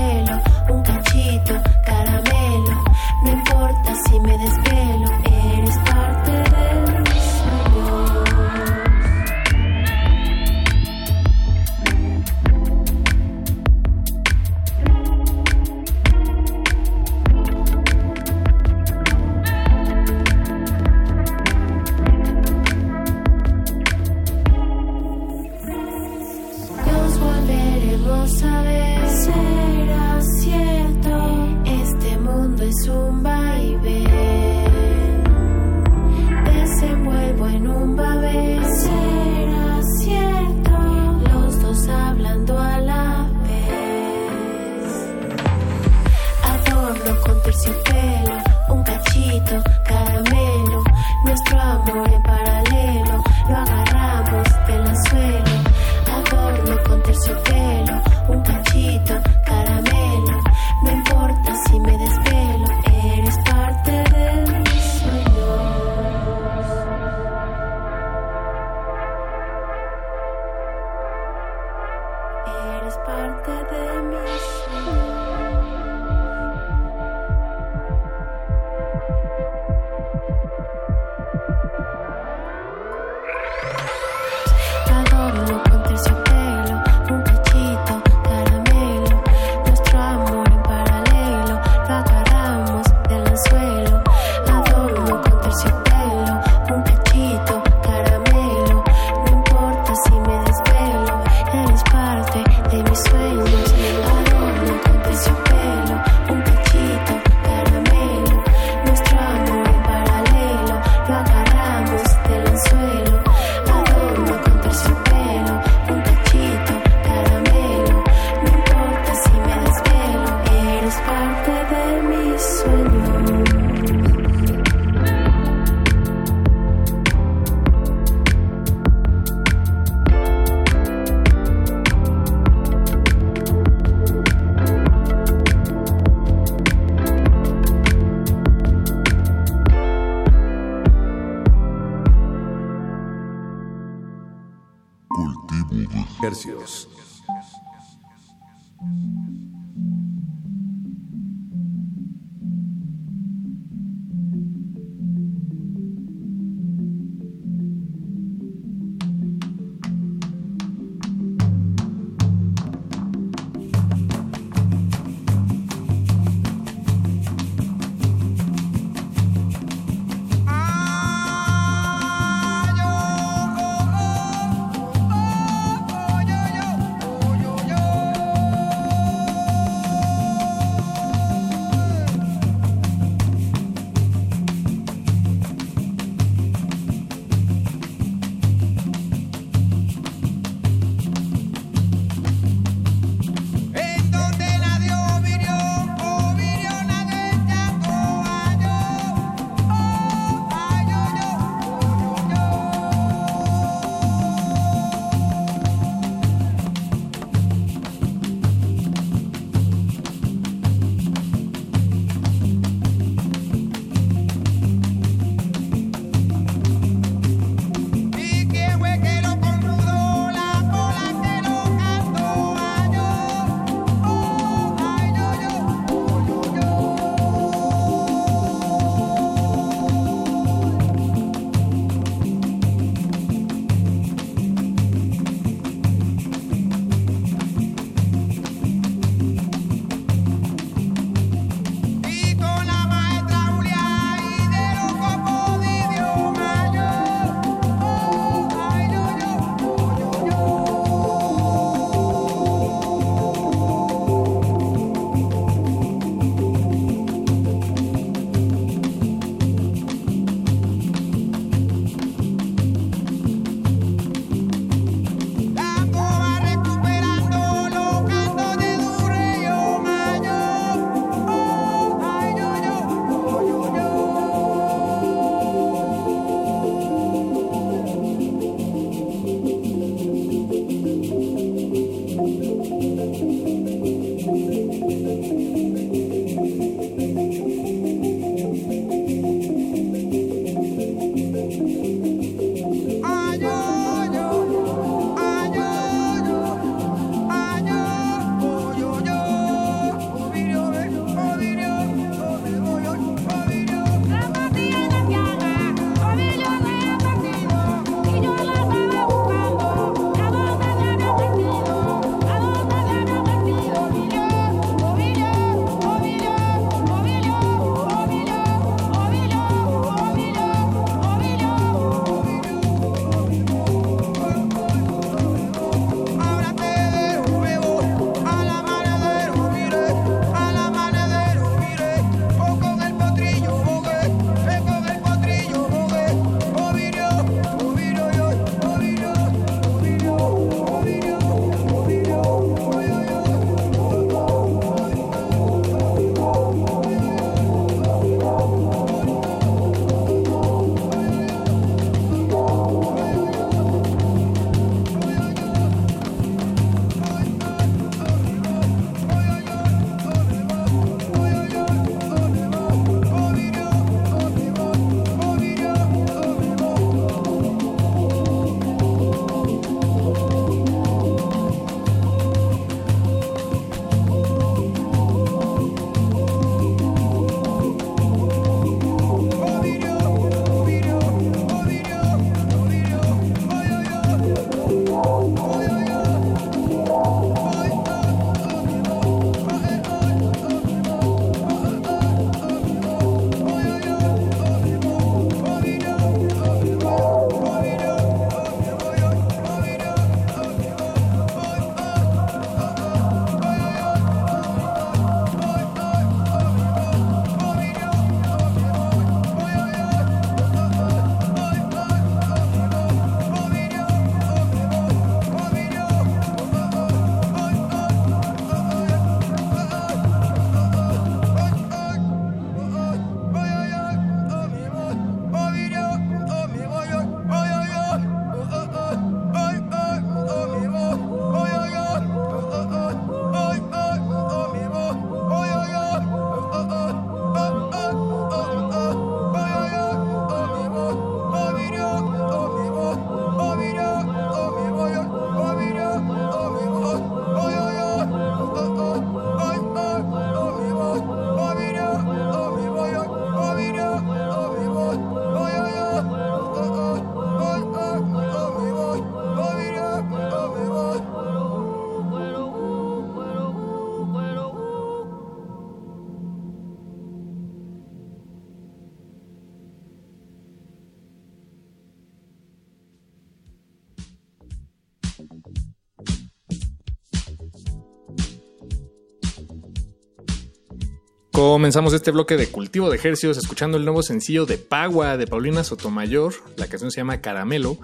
[481.40, 485.64] Comenzamos este bloque de cultivo de ejercicios escuchando el nuevo sencillo de Pagua de Paulina
[485.64, 486.34] Sotomayor.
[486.58, 487.78] La canción se llama Caramelo.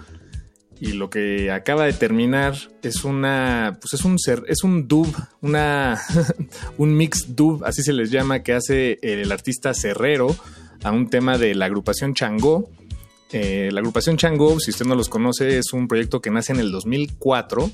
[0.78, 3.78] Y lo que acaba de terminar es una.
[3.80, 5.08] Pues es un ser, es un dub,
[5.40, 5.98] una.
[6.76, 10.36] un mix dub, así se les llama, que hace el artista Cerrero
[10.84, 12.68] a un tema de la agrupación Changó.
[13.32, 16.60] Eh, la agrupación Changó, si usted no los conoce, es un proyecto que nace en
[16.60, 17.70] el 2004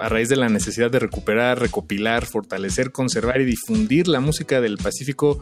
[0.00, 4.78] a raíz de la necesidad de recuperar, recopilar, fortalecer, conservar y difundir la música del
[4.78, 5.40] Pacífico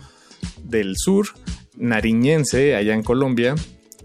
[0.62, 1.28] del Sur,
[1.76, 3.54] nariñense, allá en Colombia.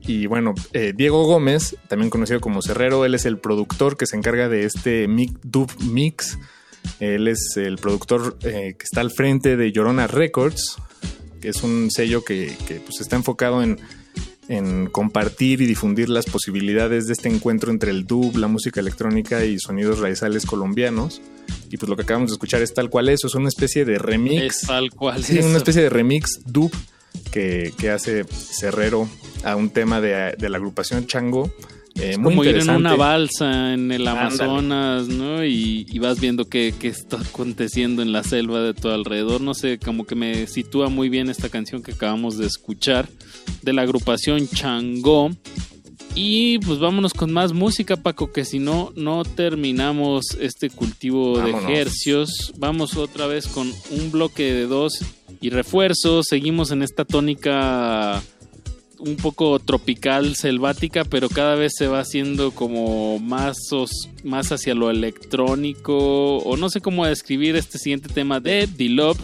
[0.02, 4.16] Y bueno, eh, Diego Gómez, también conocido como Cerrero, él es el productor que se
[4.16, 5.08] encarga de este
[5.44, 6.40] dub mix.
[7.00, 10.78] Él es el productor eh, que está al frente de Llorona Records,
[11.42, 13.80] que es un sello que, que, pues, está enfocado en,
[14.50, 19.46] en compartir y difundir las posibilidades de este encuentro entre el dub, la música electrónica
[19.46, 21.22] y sonidos raizales colombianos.
[21.70, 24.00] Y pues lo que acabamos de escuchar es tal cual eso, es una especie de
[24.00, 24.64] remix.
[24.64, 25.24] Es tal cual.
[25.24, 25.48] Sí, eso.
[25.48, 26.72] una especie de remix dub
[27.32, 29.08] que, que hace Cerrero
[29.44, 31.54] a un tema de, de la agrupación Chango.
[31.96, 34.28] Eh, muy como ir en una balsa en el Ándale.
[34.28, 35.44] Amazonas, ¿no?
[35.44, 39.42] Y, y vas viendo qué, qué está aconteciendo en la selva de tu alrededor.
[39.42, 43.10] No sé, como que me sitúa muy bien esta canción que acabamos de escuchar
[43.62, 45.32] de la agrupación Changó.
[46.16, 51.68] Y pues vámonos con más música, Paco, que si no, no terminamos este cultivo Vámonos.
[51.68, 52.54] de hercios.
[52.58, 54.94] Vamos otra vez con un bloque de dos
[55.40, 56.26] y refuerzos.
[56.28, 58.22] Seguimos en esta tónica
[59.00, 63.58] un poco tropical, selvática, pero cada vez se va haciendo como más,
[64.24, 69.20] más hacia lo electrónico, o no sé cómo describir este siguiente tema de D-Love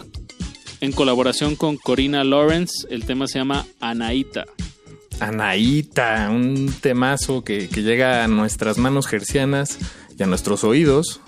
[0.81, 2.88] en colaboración con Corina Lawrence.
[2.89, 4.45] El tema se llama Anaíta.
[5.19, 9.77] Anaíta, un temazo que, que llega a nuestras manos gercianas
[10.18, 11.22] y a nuestros oídos.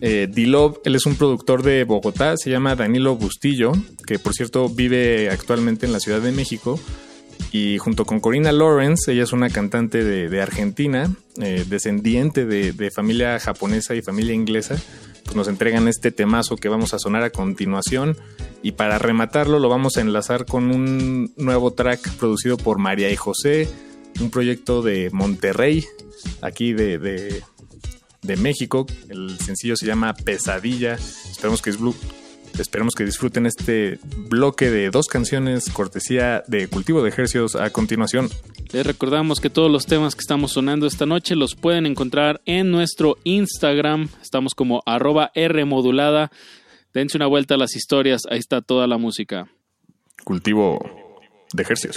[0.00, 3.72] Eh, D-Love, él es un productor de Bogotá, se llama Danilo Bustillo,
[4.06, 6.80] que por cierto vive actualmente en la Ciudad de México.
[7.52, 13.38] Y junto con Corina Lawrence, ella es una cantante de, Argentina, eh, descendiente de, familia
[13.40, 14.76] japonesa y familia inglesa,
[15.24, 18.16] pues nos entregan este temazo que vamos a sonar a continuación.
[18.62, 23.16] Y para rematarlo lo vamos a enlazar con un nuevo track producido por María y
[23.16, 23.68] José,
[24.20, 25.84] un proyecto de Monterrey,
[26.42, 28.86] aquí de, de, México.
[29.08, 30.94] El sencillo se llama Pesadilla.
[30.94, 31.96] Esperemos que, disfrut-
[32.58, 33.98] esperemos que disfruten este
[34.28, 38.28] bloque de dos canciones cortesía de Cultivo de Ejercios a continuación.
[38.72, 42.70] Les recordamos que todos los temas que estamos sonando esta noche los pueden encontrar en
[42.70, 44.08] nuestro Instagram.
[44.22, 46.30] Estamos como arroba Rmodulada.
[46.92, 49.48] Dense una vuelta a las historias, ahí está toda la música.
[50.24, 50.78] Cultivo
[51.52, 51.96] de Ejercios.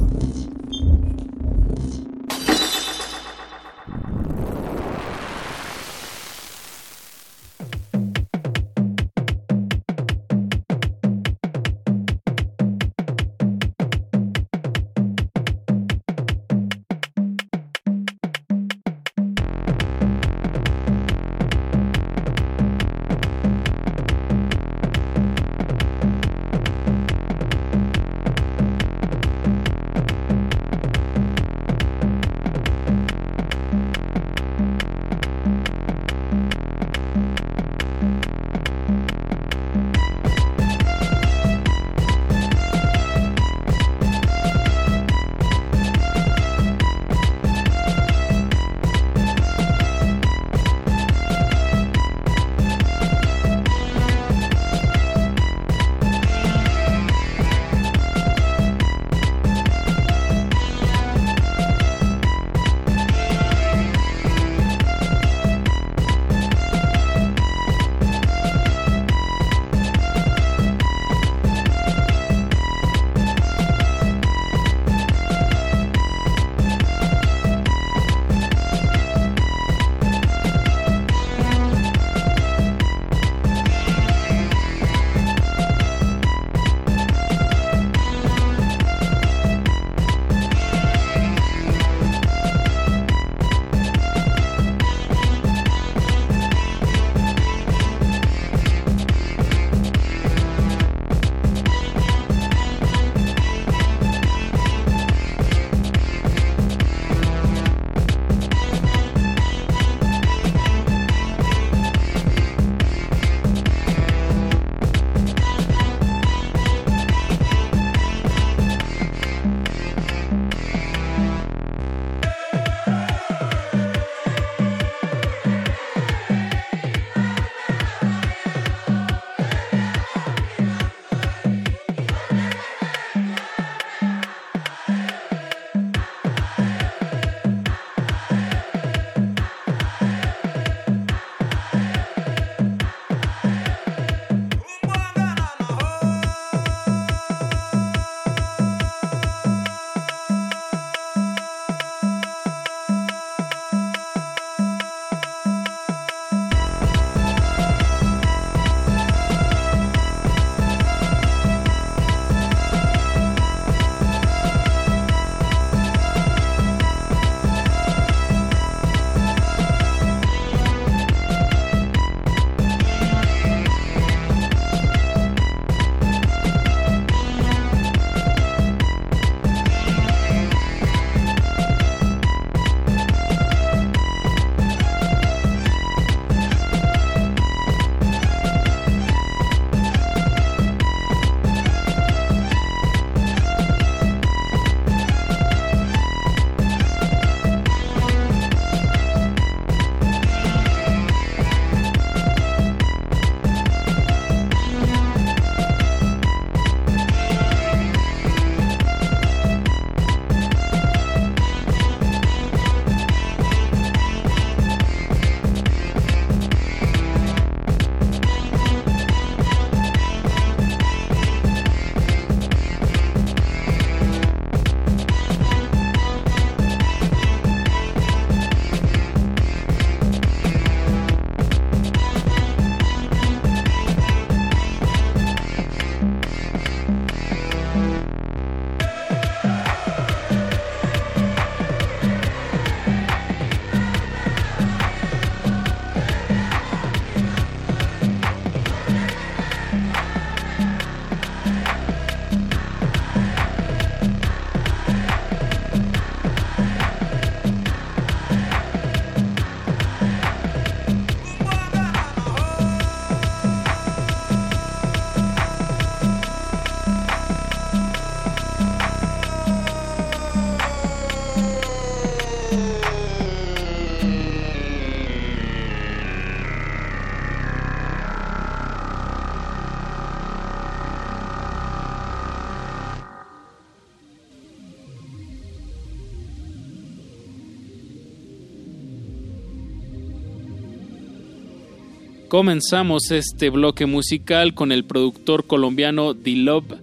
[292.41, 296.73] Comenzamos este bloque musical con el productor colombiano D-Love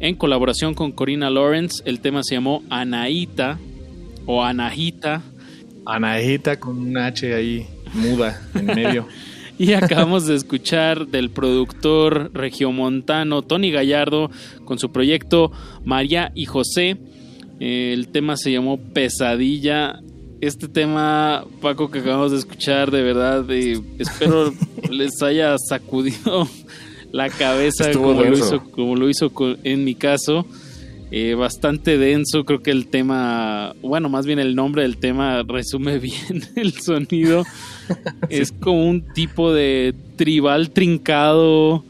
[0.00, 1.82] en colaboración con Corina Lawrence.
[1.84, 3.58] El tema se llamó Anaíta
[4.24, 5.20] o Anahita.
[5.84, 9.06] Anahita con un H ahí muda en medio.
[9.58, 14.30] Y acabamos de escuchar del productor regiomontano Tony Gallardo
[14.64, 15.52] con su proyecto
[15.84, 16.96] María y José.
[17.60, 20.00] El tema se llamó Pesadilla.
[20.40, 24.52] Este tema, Paco, que acabamos de escuchar, de verdad, espero
[24.90, 26.46] les haya sacudido
[27.10, 29.32] la cabeza Estuvo como lo, hizo, como lo hizo
[29.64, 30.46] en mi caso.
[31.10, 35.98] Eh, bastante denso, creo que el tema, bueno, más bien el nombre del tema resume
[36.00, 37.44] bien el sonido.
[38.28, 41.84] Es como un tipo de tribal trincado.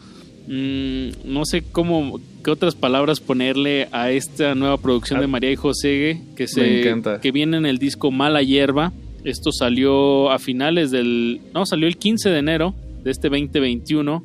[0.47, 5.56] mm, no sé cómo, qué otras palabras ponerle a esta nueva producción de María y
[5.56, 7.18] José que, se, Ah.
[7.20, 8.93] Que viene en el disco Mala Hierba.
[9.24, 11.40] Esto salió a finales del...
[11.52, 14.23] No, salió el 15 de enero de este 2021.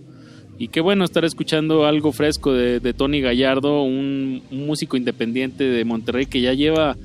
[0.60, 5.64] Y qué bueno estar escuchando algo fresco de, de Tony Gallardo, un, un músico independiente
[5.64, 6.98] de Monterrey que ya lleva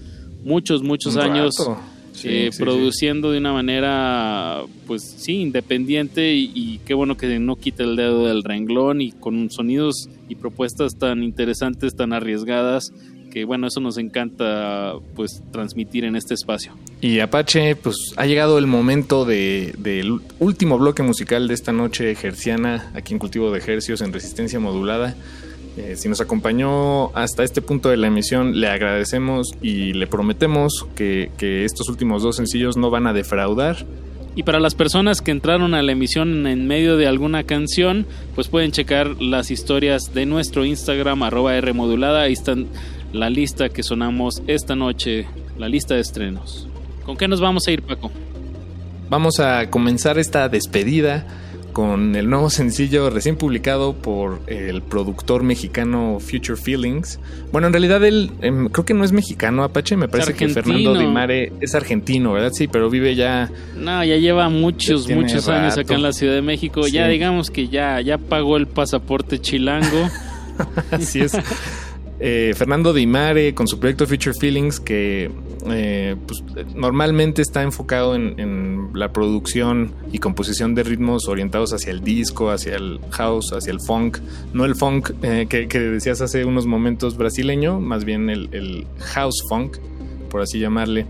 [0.44, 1.80] muchos, muchos Un años rato.
[2.26, 2.62] Sí, eh, sí, sí.
[2.62, 7.96] produciendo de una manera, pues sí, independiente y, y qué bueno que no quita el
[7.96, 12.92] dedo del renglón y con sonidos y propuestas tan interesantes, tan arriesgadas,
[13.30, 16.72] que bueno, eso nos encanta pues transmitir en este espacio.
[17.02, 22.14] Y Apache, pues ha llegado el momento de- del último bloque musical de esta noche
[22.14, 25.14] gerciana aquí en Cultivo de Hercios en resistencia modulada.
[25.76, 30.86] Eh, si nos acompañó hasta este punto de la emisión, le agradecemos y le prometemos
[30.94, 33.84] que, que estos últimos dos sencillos no van a defraudar.
[34.34, 38.48] Y para las personas que entraron a la emisión en medio de alguna canción, pues
[38.48, 42.22] pueden checar las historias de nuestro Instagram, arroba Rmodulada.
[42.22, 42.66] Ahí están
[43.14, 45.26] la lista que sonamos esta noche,
[45.56, 46.68] la lista de estrenos.
[47.04, 48.10] ¿Con qué nos vamos a ir, Paco?
[49.08, 51.26] Vamos a comenzar esta despedida
[51.76, 57.20] con el nuevo sencillo recién publicado por el productor mexicano Future Feelings.
[57.52, 60.48] Bueno, en realidad él em, creo que no es mexicano, Apache, me parece que.
[60.48, 62.52] Fernando Di Mare es argentino, ¿verdad?
[62.54, 66.40] Sí, pero vive ya No, ya lleva muchos, muchos años acá en la Ciudad de
[66.40, 66.82] México.
[66.84, 66.92] Sí.
[66.92, 70.08] Ya digamos que ya, ya pagó el pasaporte chilango.
[70.90, 71.32] Así es.
[72.18, 75.30] Eh, Fernando Di Mare con su proyecto Future Feelings que
[75.68, 76.42] eh, pues,
[76.74, 82.76] normalmente está enfocado en, la producción y composición de ritmos orientados hacia el disco, hacia
[82.76, 84.18] el house, hacia el funk.
[84.54, 89.76] No el funk eh, que, decías hace unos momentos brasileño, más bien el, house funk,
[90.30, 91.06] por así llamarle.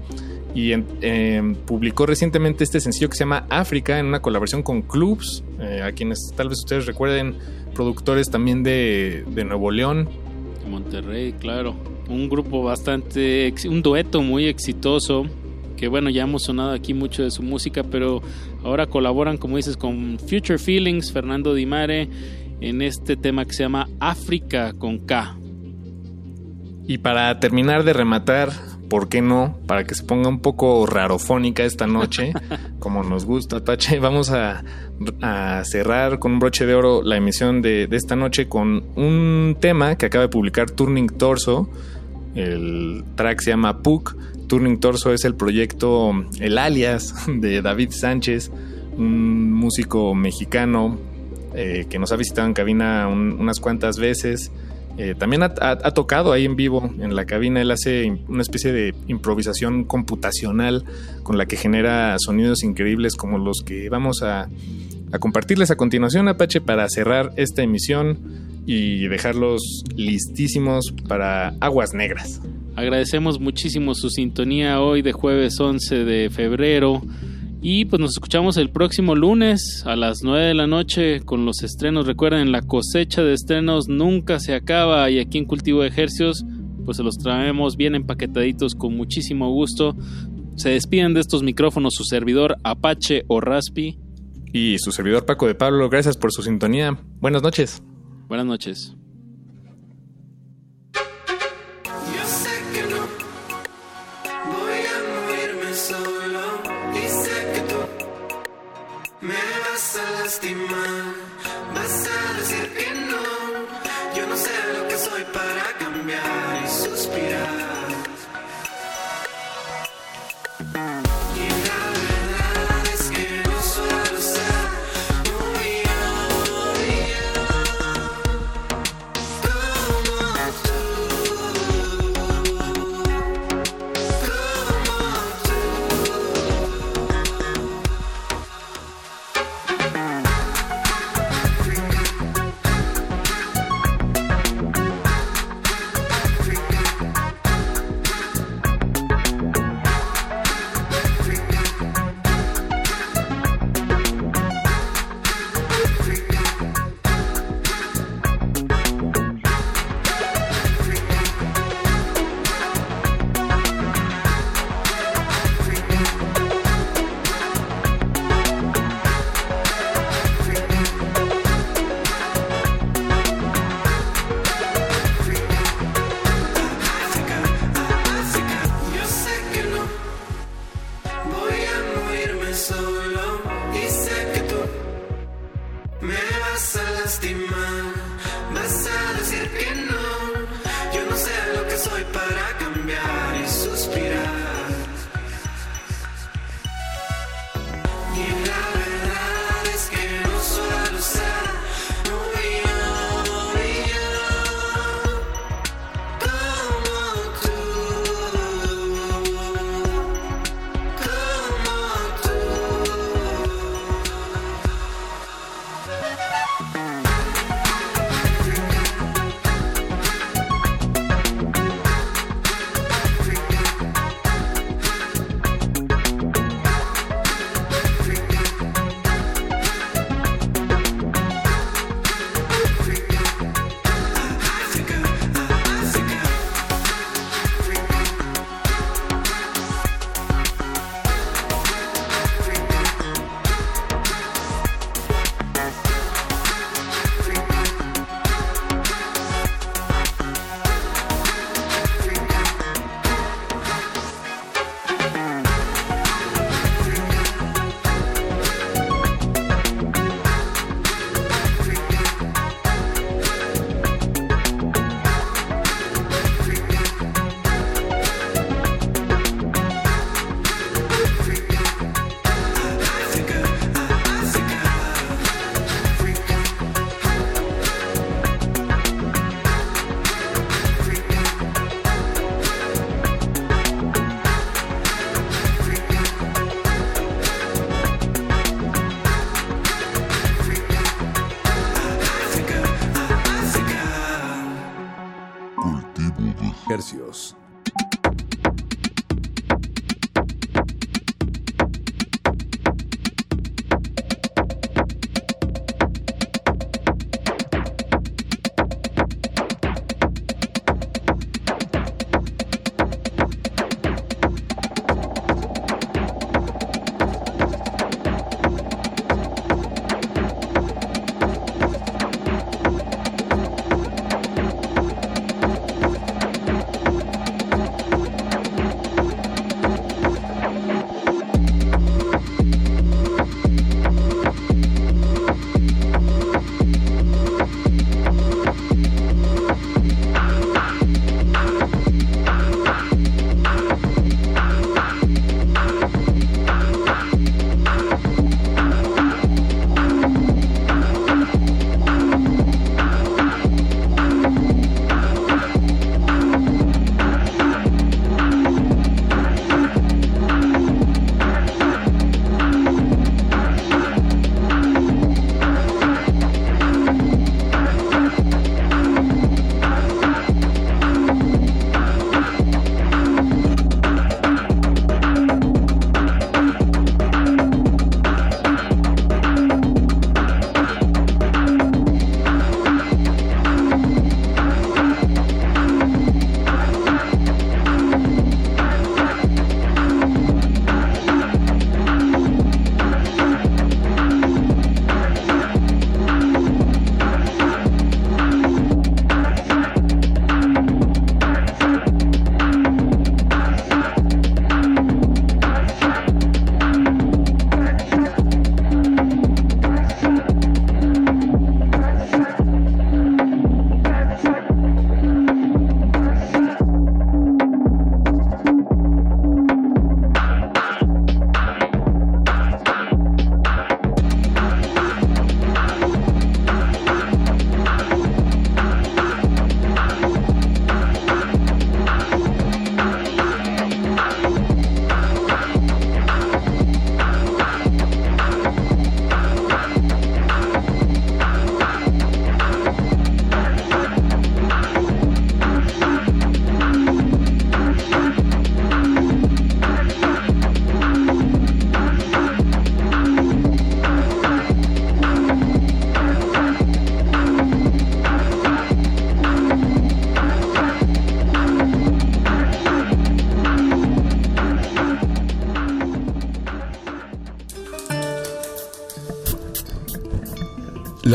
[0.54, 5.44] Y eh, publicó recientemente este sencillo que se llama África en una colaboración con Clubs,
[5.82, 7.36] a quienes tal vez ustedes recuerden,
[7.74, 10.08] productores también de Nuevo León.
[10.66, 11.74] Monterrey, claro.
[12.08, 15.26] Un grupo bastante, un dueto muy exitoso.
[15.76, 18.22] Que bueno, ya hemos sonado aquí mucho de su música, pero
[18.64, 22.08] ahora colaboran, como dices, con Future Feelings, Fernando Di Mare,
[22.60, 25.36] en este tema que se llama África con K.
[26.88, 28.52] Y para terminar de rematar,
[28.88, 29.58] ¿por qué no?
[29.66, 32.32] Para que se ponga un poco rarofónica esta noche,
[32.78, 34.62] como nos gusta, Pache, vamos a,
[35.22, 39.56] a cerrar con un broche de oro la emisión de, de esta noche con un
[39.60, 41.68] tema que acaba de publicar Turning Torso.
[42.34, 44.16] El track se llama Puck.
[44.46, 48.50] Turning Torso es el proyecto, el alias de David Sánchez,
[48.96, 50.98] un músico mexicano
[51.54, 54.52] eh, que nos ha visitado en cabina un- unas cuantas veces.
[54.98, 55.50] Eh, también ha,
[55.92, 57.60] tocado ahí en vivo en la cabina.
[57.60, 60.84] Él hace una especie de improvisación computacional
[61.22, 64.48] con la que genera sonidos increíbles como los que vamos a,
[65.12, 68.18] a compartirles a continuación, Apache, para cerrar esta emisión
[68.66, 72.40] y dejarlos listísimos para Aguas Negras.
[72.74, 77.02] Agradecemos muchísimo su sintonía hoy de jueves 11 de febrero.
[77.68, 81.64] Y pues nos escuchamos el próximo lunes a las 9 de la noche con los
[81.64, 82.06] estrenos.
[82.06, 86.44] Recuerden, la cosecha de estrenos nunca se acaba y aquí en Cultivo de Ejercios
[86.84, 89.96] pues se los traemos bien empaquetaditos con muchísimo gusto.
[90.54, 93.98] Se despiden de estos micrófonos su servidor Apache o Raspi.
[94.52, 96.96] Y su servidor Paco de Pablo, gracias por su sintonía.
[97.18, 97.82] Buenas noches.
[98.28, 98.96] Buenas noches.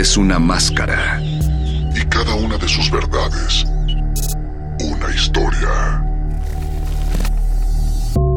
[0.00, 1.20] Es una máscara.
[1.20, 3.64] Y cada una de sus verdades,
[4.80, 6.04] una historia.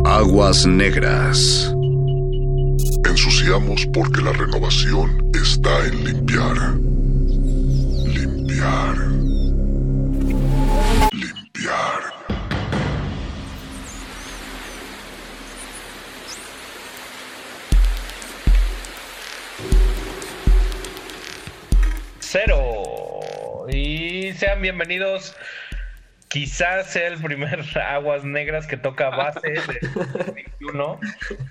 [0.06, 1.72] Aguas negras.
[3.08, 5.21] Ensuciamos porque la renovación
[24.86, 25.36] bienvenidos.
[26.28, 29.62] Quizás sea el primer Aguas Negras que toca base de
[30.60, 31.00] 21.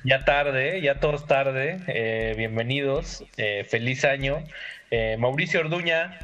[0.05, 1.81] Ya tarde, ya todos tarde.
[1.87, 3.25] Eh, bienvenidos.
[3.37, 4.43] Eh, feliz año.
[4.91, 6.19] Eh, Mauricio Orduña.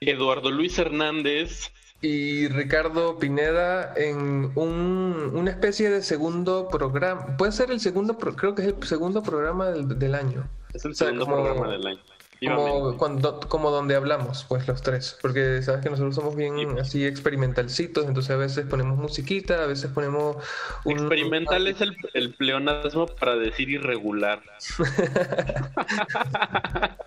[0.00, 1.72] Eduardo Luis Hernández.
[2.00, 7.36] Y Ricardo Pineda en un, una especie de segundo programa.
[7.36, 10.48] Puede ser el segundo, creo que es el segundo programa del, del año.
[10.72, 12.00] Es el O sea, segundo como- programa del año.
[12.40, 15.18] Como, cuando, como donde hablamos, pues los tres.
[15.22, 19.90] Porque sabes que nosotros somos bien así experimentalcitos, entonces a veces ponemos musiquita, a veces
[19.90, 20.36] ponemos
[20.84, 20.98] un...
[20.98, 24.42] Experimental es el, el pleonasmo para decir irregular.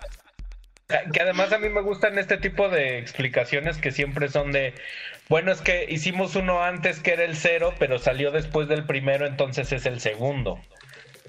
[1.12, 4.72] Que además además a mí me gustan este tipo de explicaciones que siempre son de,
[5.28, 9.26] bueno, es que hicimos uno antes que era el cero, pero salió después del primero,
[9.26, 10.58] entonces es el segundo.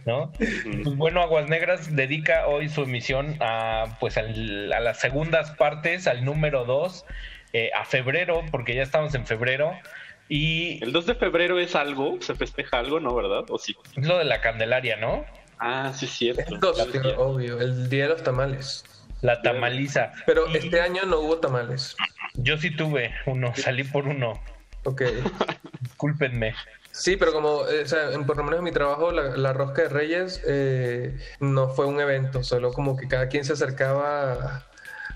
[0.09, 0.31] ¿No?
[0.31, 6.07] Pues bueno, Aguas Negras dedica hoy su emisión a pues al- a las segundas partes,
[6.07, 7.05] al número 2,
[7.75, 9.71] a febrero, porque ya estamos en febrero,
[10.27, 13.13] y El 2 de febrero es algo, se festeja algo, ¿no?
[13.13, 13.45] ¿Verdad?
[13.49, 13.75] ¿O sí?
[13.97, 15.25] es lo de la Candelaria, ¿no?
[15.59, 16.59] Ah, sí, es cierto.
[16.59, 17.21] Tío, cierto.
[17.21, 18.83] obvio, el día de los tamales.
[19.21, 20.11] La tamaliza.
[20.25, 21.95] Pero este año no hubo tamales.
[22.35, 24.41] Yo sí tuve uno, salí por uno.
[24.85, 25.01] Ok.
[25.81, 26.53] Discúlpenme.
[26.91, 29.83] Sí, pero como, eh, o sea, por lo menos en mi trabajo, la, la rosca
[29.83, 34.68] de Reyes eh, no fue un evento, solo como que cada quien se acercaba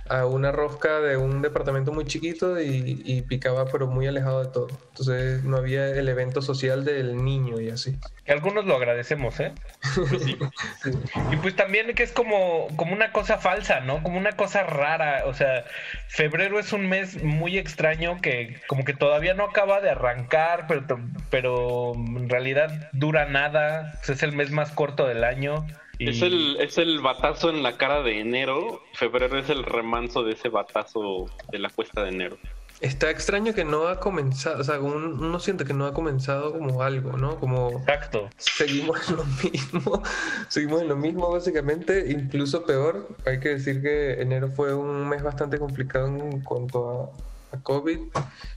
[0.10, 4.52] a, una rosca de un departamento muy chiquito y, y picaba, pero muy alejado de
[4.52, 4.68] todo.
[4.90, 7.98] Entonces no había el evento social del niño y así.
[8.26, 9.54] Que algunos lo agradecemos, ¿eh?
[11.32, 14.02] Y pues también que es como, como una cosa falsa, ¿no?
[14.04, 15.24] Como una cosa rara.
[15.26, 15.66] O sea,
[16.08, 21.00] febrero es un mes muy extraño que como que todavía no acaba de arrancar, pero,
[21.30, 23.94] pero en realidad dura nada.
[23.98, 25.66] Pues es el mes más corto del año.
[26.04, 26.10] Y...
[26.10, 28.82] Es el, es el batazo en la cara de enero.
[28.94, 32.38] Febrero es el remanso de ese batazo de la cuesta de enero.
[32.82, 36.52] Está extraño que no ha comenzado, o sea, un- uno siente que no ha comenzado
[36.52, 37.40] como algo, ¿no?
[37.40, 37.70] Como...
[37.80, 38.30] Exacto.
[38.38, 40.04] Seguimos en lo mismo,
[40.50, 43.08] seguimos en lo mismo básicamente, incluso peor.
[43.26, 47.14] Hay que decir que enero fue un mes bastante complicado en cuanto
[47.54, 48.00] a, a COVID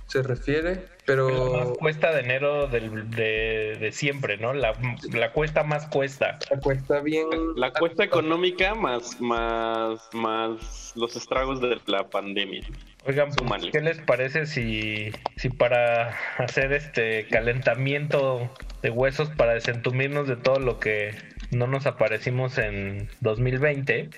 [0.09, 4.53] se refiere, La pero más cuesta de enero del- de, de siempre, ¿no?
[4.53, 4.75] La,
[5.13, 6.39] la cuesta más cuesta.
[6.51, 7.29] la cuesta bien...
[7.55, 12.63] La cuesta económica más, más, más los estragos de la pandemia.
[13.07, 18.51] Oigan, pues, ¿qué les parece si, si para hacer este calentamiento
[18.83, 21.13] de huesos para desentumirnos de todo lo que
[21.51, 24.11] no nos aparecimos en 2020,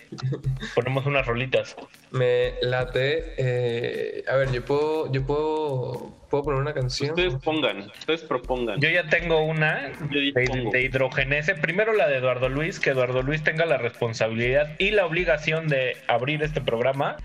[0.75, 1.77] ponemos unas rolitas?
[2.11, 3.35] Me late.
[3.37, 7.11] eh, a ver, yo puedo, yo puedo, puedo poner una canción.
[7.11, 8.81] Ustedes pongan, ustedes propongan.
[8.81, 10.33] Yo ya tengo una de,
[10.73, 11.55] de hidrogenese.
[11.55, 15.99] Primero la de Eduardo Luis, que Eduardo Luis tenga la responsabilidad y la obligación de
[16.07, 17.17] abrir este programa.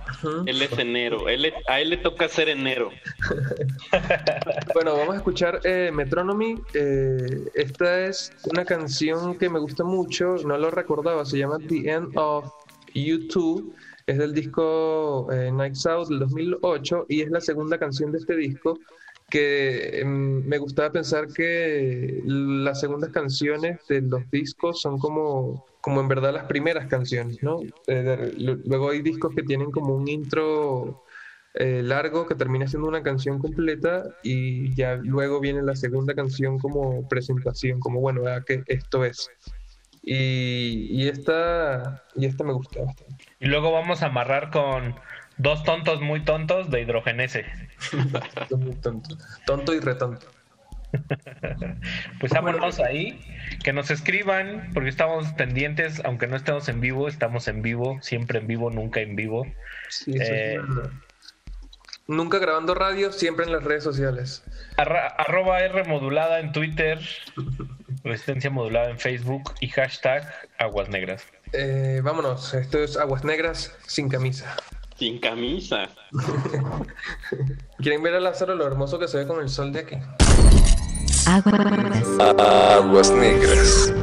[0.46, 2.90] Él es enero, él le- a él le toca ser enero.
[4.74, 6.56] Bueno, vamos a escuchar eh, Metronomy.
[6.74, 7.16] Eh,
[7.54, 9.93] esta es una canción que me gusta mucho,
[10.46, 12.52] no lo recordaba, se llama The End of
[12.94, 13.74] U2.
[14.06, 18.36] Es del disco eh, Nights Out del 2008 y es la segunda canción de este
[18.36, 18.78] disco
[19.30, 26.02] que em, me gustaba pensar que las segundas canciones de los discos son como, como
[26.02, 27.62] en verdad las primeras canciones, ¿no?
[27.88, 28.34] Eh,
[28.66, 31.04] luego hay discos que tienen como un intro
[31.56, 36.60] eh, largo que termina siendo una canción completa y ya luego viene la segunda canción
[36.60, 39.30] como presentación, como bueno, vea que esto es.
[40.04, 43.16] Y, y esta y esta me gusta bastante.
[43.40, 44.96] Y luego vamos a amarrar con
[45.38, 47.46] dos tontos muy tontos de hidrogenese.
[48.58, 49.18] Muy tonto.
[49.46, 50.28] Tonto y retonto.
[52.20, 53.20] Pues vámonos ahí,
[53.64, 58.40] que nos escriban, porque estamos pendientes, aunque no estemos en vivo, estamos en vivo, siempre
[58.40, 59.48] en vivo, nunca en vivo.
[59.90, 60.60] Sí, eso es Eh.
[62.08, 64.44] Nunca grabando radio, siempre en las redes sociales.
[64.78, 67.00] arra- arroba R modulada en Twitter,
[68.04, 71.24] resistencia modulada en Facebook y hashtag aguas negras.
[71.54, 74.56] Eh, vámonos, esto es Aguas Negras sin camisa.
[74.98, 75.88] Sin camisa.
[77.78, 79.96] ¿Quieren ver a Lázaro lo hermoso que se ve con el sol de aquí?
[82.36, 83.94] Aguas negras.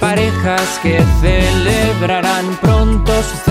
[0.00, 3.47] Parejas que celebrarán pronto su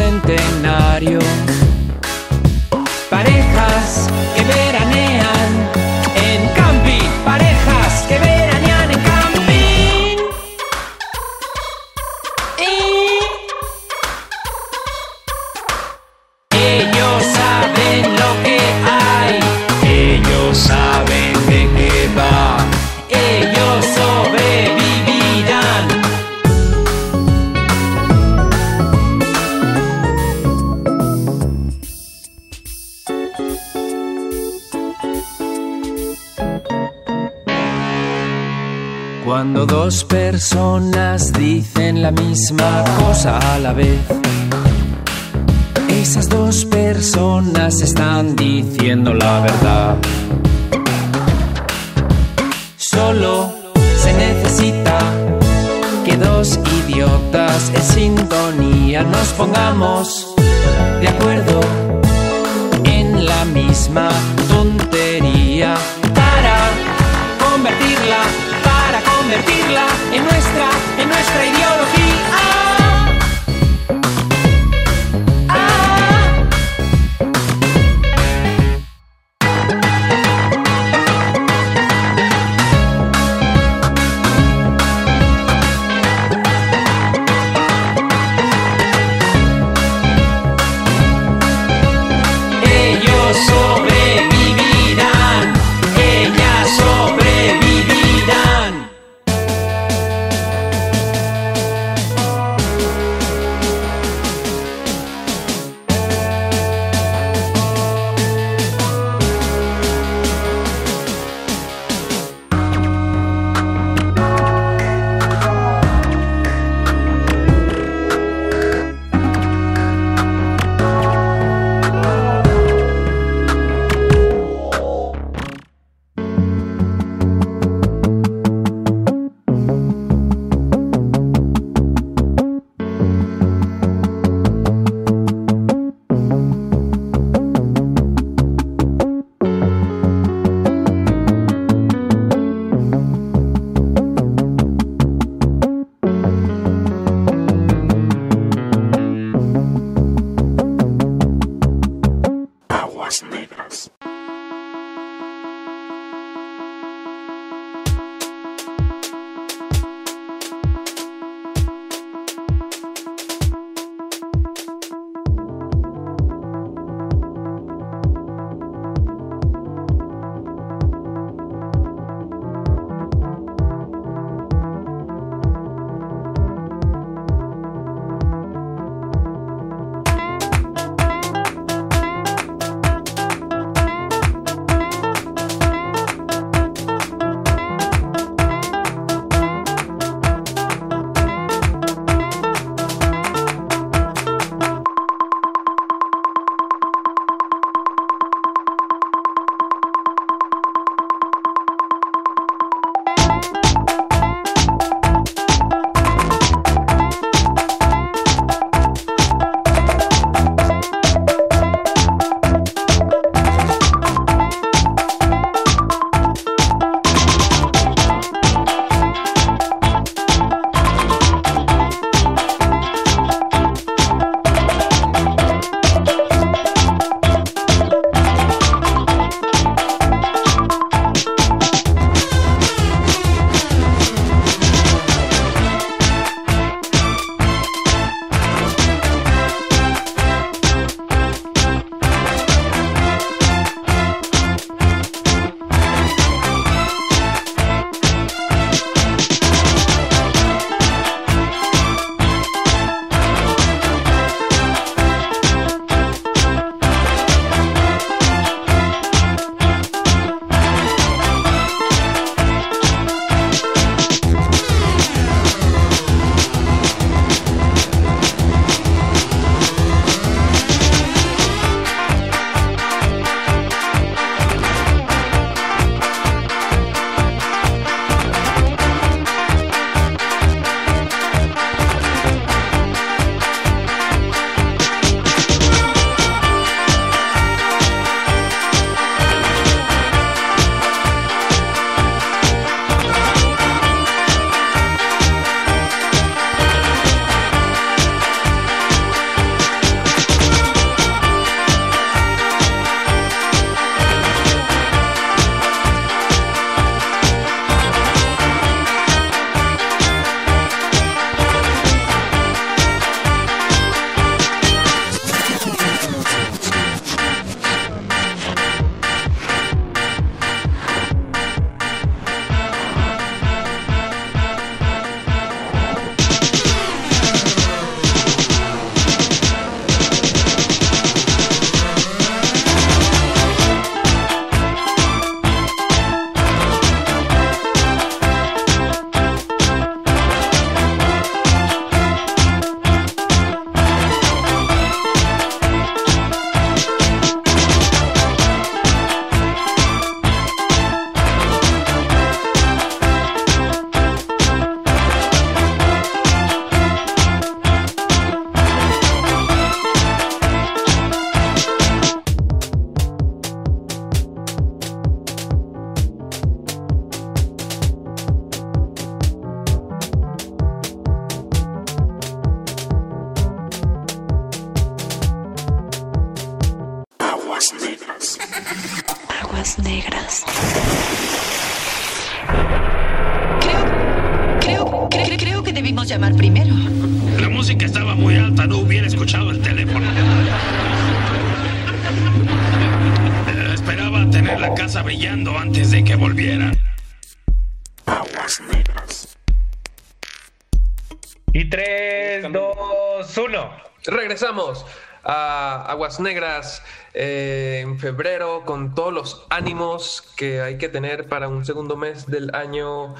[406.17, 406.83] Aguas Negras
[407.13, 412.25] eh, en febrero con todos los ánimos que hay que tener para un segundo mes
[412.25, 413.13] del año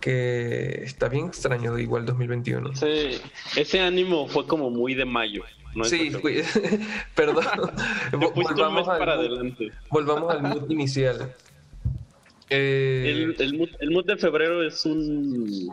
[0.00, 2.72] que está bien extraño igual 2021.
[2.72, 3.20] Ese,
[3.56, 5.44] ese ánimo fue como muy de mayo.
[5.76, 5.84] ¿no?
[5.84, 6.10] Sí,
[7.14, 7.44] perdón.
[8.34, 9.70] Volvamos, al para adelante.
[9.90, 11.34] volvamos al mood inicial.
[12.54, 15.70] Eh, El, el, mood, el mood de febrero es un.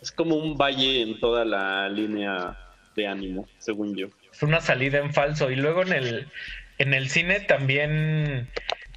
[0.00, 2.58] Es como un valle en toda la línea
[2.96, 4.08] de ánimo, según yo.
[4.32, 5.50] Es una salida en falso.
[5.50, 6.28] Y luego en el,
[6.78, 8.48] en el cine también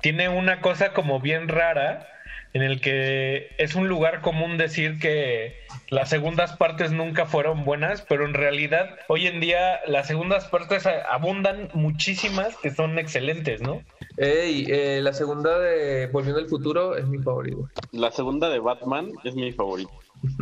[0.01, 2.07] tiene una cosa como bien rara
[2.55, 5.57] en el que es un lugar común decir que
[5.89, 10.87] las segundas partes nunca fueron buenas, pero en realidad hoy en día las segundas partes
[10.87, 13.83] abundan muchísimas que son excelentes, ¿no?
[14.15, 17.69] ey, eh, la segunda de Volviendo al Futuro es mi favorito.
[17.91, 19.91] La segunda de Batman es mi favorita.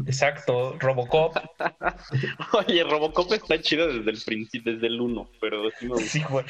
[0.05, 1.35] Exacto, Robocop.
[2.53, 6.10] Oye, Robocop está chido desde el principio, desde el 1, pero sí me gusta.
[6.10, 6.45] Sí, güey.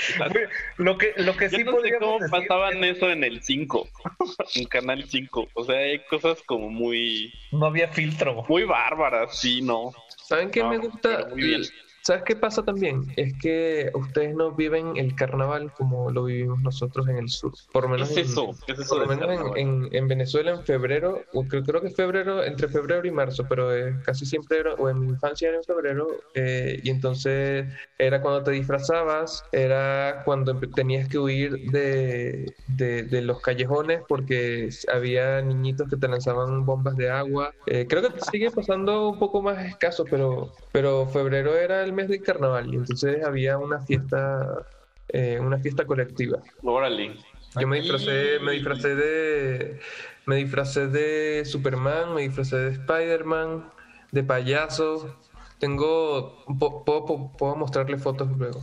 [0.78, 3.88] Lo que, lo que Yo sí no sé cómo decir pasaban eso en el 5,
[4.56, 5.50] en Canal 5.
[5.54, 7.34] O sea, hay cosas como muy...
[7.52, 8.44] No había filtro.
[8.48, 9.92] Muy bárbaras, sí, no.
[10.24, 11.28] ¿Saben qué No, me gusta?
[11.30, 11.62] muy bien.
[12.06, 13.14] ¿Sabes qué pasa también?
[13.16, 17.54] Es que ustedes no viven el carnaval como lo vivimos nosotros en el sur.
[17.72, 18.58] Por lo menos, ¿Qué es en- eso?
[18.66, 19.60] ¿Qué es eso por lo del menos en, carnaval?
[19.60, 23.96] en- en Venezuela en febrero, creo, creo que febrero, entre febrero y marzo, pero eh,
[24.04, 27.68] casi siempre era, o en mi infancia era en febrero, eh, y entonces
[27.98, 34.68] era cuando te disfrazabas, era cuando tenías que huir de, de, de los callejones porque
[34.92, 37.56] había niñitos que te lanzaban bombas de agua.
[37.66, 42.08] Eh, creo que sigue pasando un poco más escaso, pero, pero febrero era el mes
[42.10, 44.66] del carnaval y entonces había una fiesta,
[45.10, 46.40] eh, una fiesta colectiva.
[46.64, 47.16] Órale.
[47.60, 49.80] Yo me disfracé, me disfracé de,
[50.26, 53.70] me disfracé de Superman, me disfracé de Spider-Man,
[54.12, 55.20] de payaso.
[55.60, 58.60] Tengo, po- puedo mostrarle fotos luego.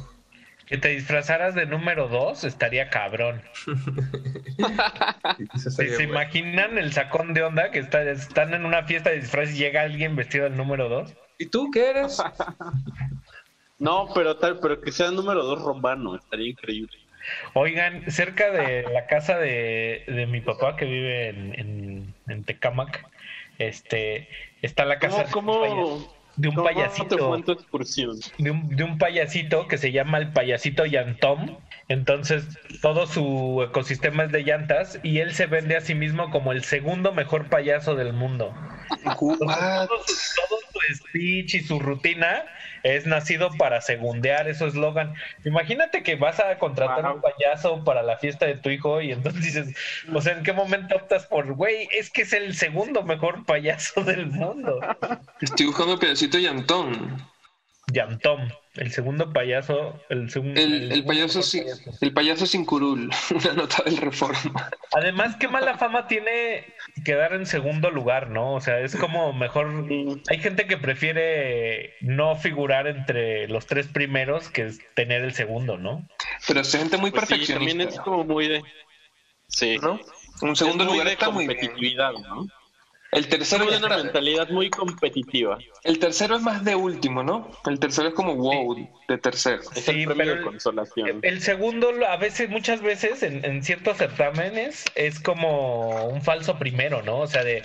[0.66, 3.42] Que te disfrazaras de número 2 estaría cabrón.
[5.56, 6.02] ¿Se, se bueno.
[6.02, 9.82] imaginan el sacón de onda que está- están en una fiesta de disfraz y llega
[9.82, 11.14] alguien vestido del número 2?
[11.40, 12.22] ¿Y tú qué eres?
[13.78, 16.92] No, pero tal, pero que sea número 2 romano, estaría increíble.
[17.54, 23.06] Oigan, cerca de la casa de, de mi papá que vive en, en, en Tecámac,
[23.58, 24.28] este,
[24.60, 27.28] está la casa ¿Cómo, de cómo, un paya- de un cómo te payasito.
[27.28, 28.16] fue en tu excursión?
[28.36, 31.56] de un, de un payasito que se llama el payasito Yantom.
[31.88, 36.52] Entonces, todo su ecosistema es de llantas y él se vende a sí mismo como
[36.52, 38.54] el segundo mejor payaso del mundo.
[39.04, 42.44] Entonces, todo, su, speech y su rutina
[42.82, 45.14] es nacido para segundear ese eslogan.
[45.44, 49.42] Imagínate que vas a contratar un payaso para la fiesta de tu hijo y entonces
[49.42, 49.76] dices,
[50.12, 54.02] o sea, ¿en qué momento optas por, güey, es que es el segundo mejor payaso
[54.04, 54.80] del mundo?
[55.40, 57.30] Estoy buscando el pedacito de Yantón.
[57.92, 60.60] Yantom, el segundo payaso, el segundo...
[60.60, 61.64] El, el payaso sin,
[62.00, 64.70] el payaso sin curul, una nota del Reforma.
[64.92, 66.66] Además, qué mala fama tiene
[67.04, 68.54] quedar en segundo lugar, ¿no?
[68.54, 69.86] O sea, es como mejor.
[70.28, 76.06] Hay gente que prefiere no figurar entre los tres primeros que tener el segundo, ¿no?
[76.46, 77.70] Pero es gente muy Pues sí, perfeccionista.
[77.72, 78.62] también es como muy de...
[79.48, 79.78] Sí.
[79.82, 79.98] ¿no?
[80.42, 81.58] Un segundo Es muy lugar de está muy bien.
[81.58, 82.46] competitividad, ¿no?
[83.12, 85.58] El tercero Tiene ya una mentalidad muy competitiva.
[85.82, 87.50] El tercero es más de último, ¿no?
[87.66, 89.62] El tercero es como wow, de tercero.
[89.74, 91.18] Es Sí, el premio pero de consolación.
[91.22, 97.02] El segundo, a veces, muchas veces, en, en ciertos certámenes, es como un falso primero,
[97.02, 97.18] ¿no?
[97.18, 97.64] O sea, de.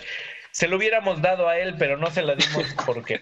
[0.50, 3.22] Se lo hubiéramos dado a él, pero no se lo dimos porque,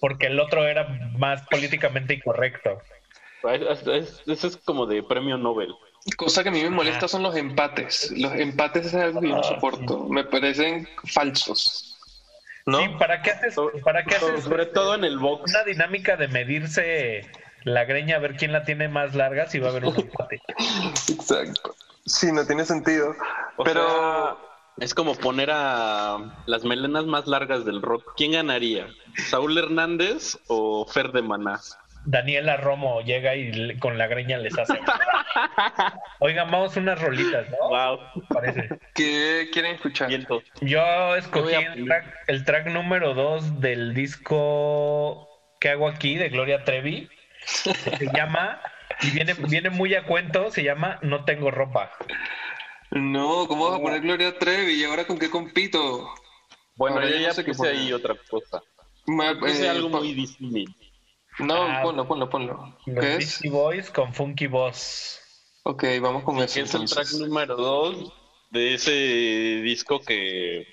[0.00, 0.84] porque el otro era
[1.18, 2.80] más políticamente incorrecto.
[3.52, 5.74] Es- es- Eso es como de premio Nobel.
[6.16, 8.12] Cosa que a mí me molesta son los empates.
[8.16, 10.08] Los empates es algo que yo no soporto.
[10.08, 11.96] Me parecen falsos.
[12.66, 12.78] ¿No?
[12.80, 15.50] Sí, ¿para qué haces, para qué haces Sobre todo en el box.
[15.50, 17.30] una dinámica de medirse
[17.64, 20.42] la greña a ver quién la tiene más larga si va a haber un empate?
[21.08, 21.74] Exacto.
[22.04, 23.14] Sí, no tiene sentido.
[23.56, 24.36] O Pero sea,
[24.80, 28.12] es como poner a las melenas más largas del rock.
[28.16, 28.86] ¿Quién ganaría?
[29.28, 31.60] ¿Saúl Hernández o Fer de Maná?
[32.08, 34.80] Daniela Romo llega y con la greña les hace.
[36.20, 37.68] Oigan, vamos unas rolitas, ¿no?
[37.68, 37.98] Wow.
[38.30, 38.80] Parece.
[38.94, 40.10] ¿Qué quieren escuchar?
[40.62, 45.28] Yo escogí el, track, el track, número 2 del disco
[45.60, 47.10] que hago aquí de Gloria Trevi.
[47.44, 48.58] Se llama,
[49.02, 51.92] y viene, viene muy a cuento, se llama No tengo ropa.
[52.90, 54.80] No, ¿cómo vas a poner Gloria Trevi?
[54.80, 56.08] ¿Y ahora con qué compito?
[56.74, 58.62] Bueno, ahora ya no sé puse ahí otra cosa.
[59.06, 60.72] Me, puse eh, algo muy distinto.
[61.38, 62.74] No, ah, ponlo, ponlo, ponlo.
[62.86, 63.40] Los ¿Qué es?
[63.50, 65.20] Boys con Funky Boss.
[65.62, 66.60] Ok, vamos con eso.
[66.60, 68.12] Es el track número 2
[68.50, 68.92] de ese
[69.62, 70.66] disco que,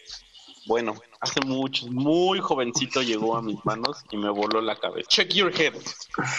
[0.67, 5.07] bueno, hace mucho, muy jovencito llegó a mis manos y me voló la cabeza.
[5.09, 5.73] Check your head.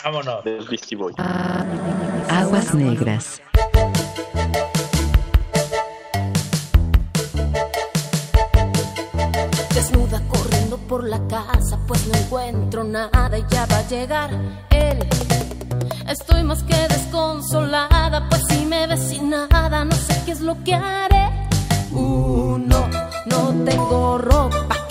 [0.04, 0.44] Vámonos.
[0.44, 1.16] Del Beastie Boys.
[2.28, 3.42] Aguas negras.
[10.96, 14.30] por la casa, pues no encuentro nada y ya va a llegar
[14.70, 15.06] él.
[16.08, 20.56] Estoy más que desconsolada, pues si me ves sin nada, no sé qué es lo
[20.64, 21.48] que haré.
[21.92, 22.88] Uh, no,
[23.26, 24.85] no tengo ropa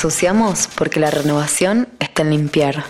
[0.00, 2.84] ensuciamos porque la renovación está en limpiar.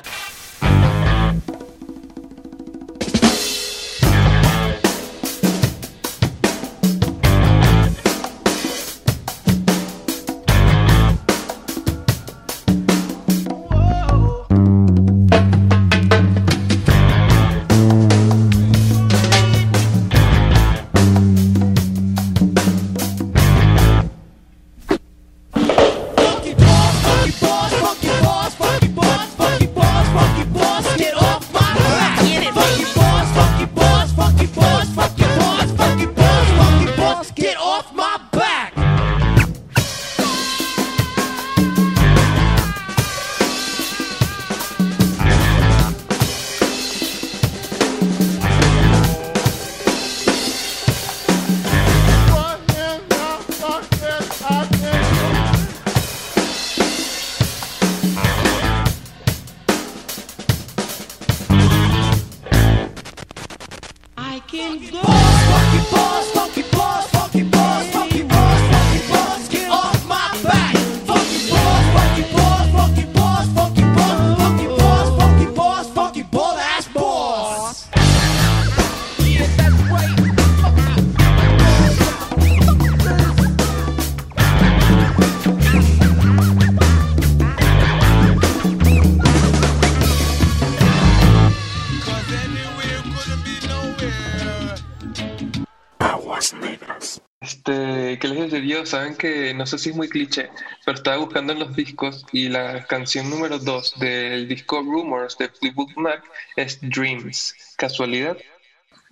[98.90, 100.50] saben que, no sé si es muy cliché,
[100.84, 105.48] pero estaba buscando en los discos y la canción número 2 del disco Rumors de
[105.48, 106.22] Fleetwood Mac
[106.56, 107.74] es Dreams.
[107.76, 108.36] ¿Casualidad?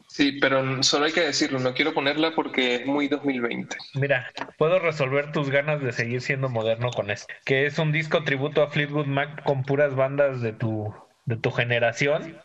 [0.08, 3.76] Sí, pero solo hay que decirlo, no quiero ponerla porque es muy 2020.
[3.94, 8.24] Mira, puedo resolver tus ganas de seguir siendo moderno con esto, que es un disco
[8.24, 10.92] tributo a Fleetwood Mac con puras bandas de tu,
[11.26, 12.36] de tu generación.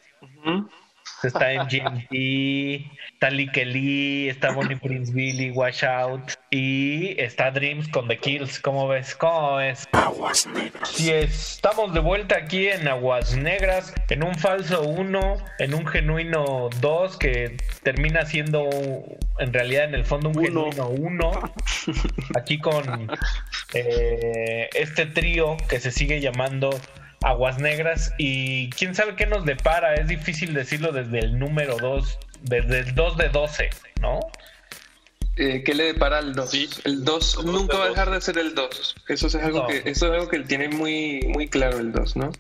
[1.24, 8.08] Está MGMT, está Lee Kelly, está Bonnie Prince Billy, Wash Out y está Dreams con
[8.08, 8.60] The Kills.
[8.60, 9.16] ¿Cómo ves?
[9.16, 9.88] ¿Cómo ves?
[9.94, 11.00] Aguas negras.
[11.00, 16.70] Y estamos de vuelta aquí en Aguas Negras, en un falso 1, en un genuino
[16.82, 18.70] 2 que termina siendo
[19.40, 21.32] en realidad en el fondo un genuino 1.
[22.36, 23.10] Aquí con
[23.74, 26.70] eh, este trío que se sigue llamando
[27.24, 32.20] Aguas Negras y quién sabe qué nos depara, es difícil decirlo desde el número 2,
[32.42, 33.70] desde el 2 de 12,
[34.02, 34.20] ¿no?
[35.36, 36.82] Eh, ¿Qué le depara al 2?
[36.84, 38.96] El 2 nunca va a dejar de ser el 2.
[39.08, 39.68] Eso es algo No.
[39.68, 42.32] que eso es algo que tiene muy muy claro el 2, ¿no?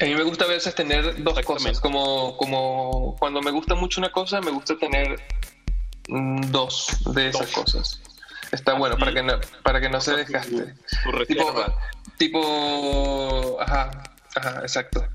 [0.00, 4.00] A mí me gusta a veces tener dos cosas, como como cuando me gusta mucho
[4.00, 5.20] una cosa, me gusta tener
[6.08, 8.00] mm, dos de esas cosas.
[8.50, 10.74] Está bueno para que no para que no se desgaste.
[11.28, 11.54] Tipo.
[12.18, 13.90] Tipo ajá,
[14.36, 15.06] ajá, exacto.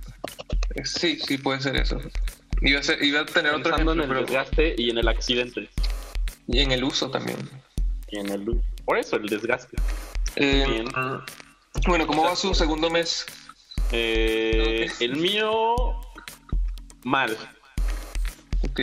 [0.76, 2.00] Eh, Sí, sí puede ser eso.
[2.62, 4.98] Iba a, ser- iba a tener otro Pensando en ejemplo, el pero desgaste y en
[4.98, 5.70] el accidente.
[6.48, 7.38] y en el uso también.
[8.10, 8.62] Y en el...
[8.86, 9.78] Por eso, el desgaste.
[10.36, 10.84] Eh.
[11.88, 13.26] Bueno, ¿cómo va su segundo mes?
[13.92, 15.76] Eh, el mío,
[17.04, 17.38] mal.
[18.62, 18.80] Ok.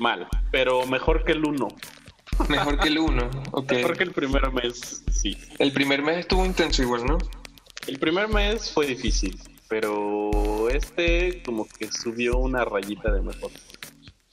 [0.00, 1.68] Mal, pero mejor que el uno.
[2.48, 3.30] Mejor que el 1.
[3.52, 3.70] Ok.
[3.72, 5.38] Mejor que el primer mes, sí.
[5.60, 7.18] El primer mes estuvo intenso igual, ¿no?
[7.86, 9.38] El primer mes fue difícil,
[9.68, 13.50] pero este como que subió una rayita de mejor.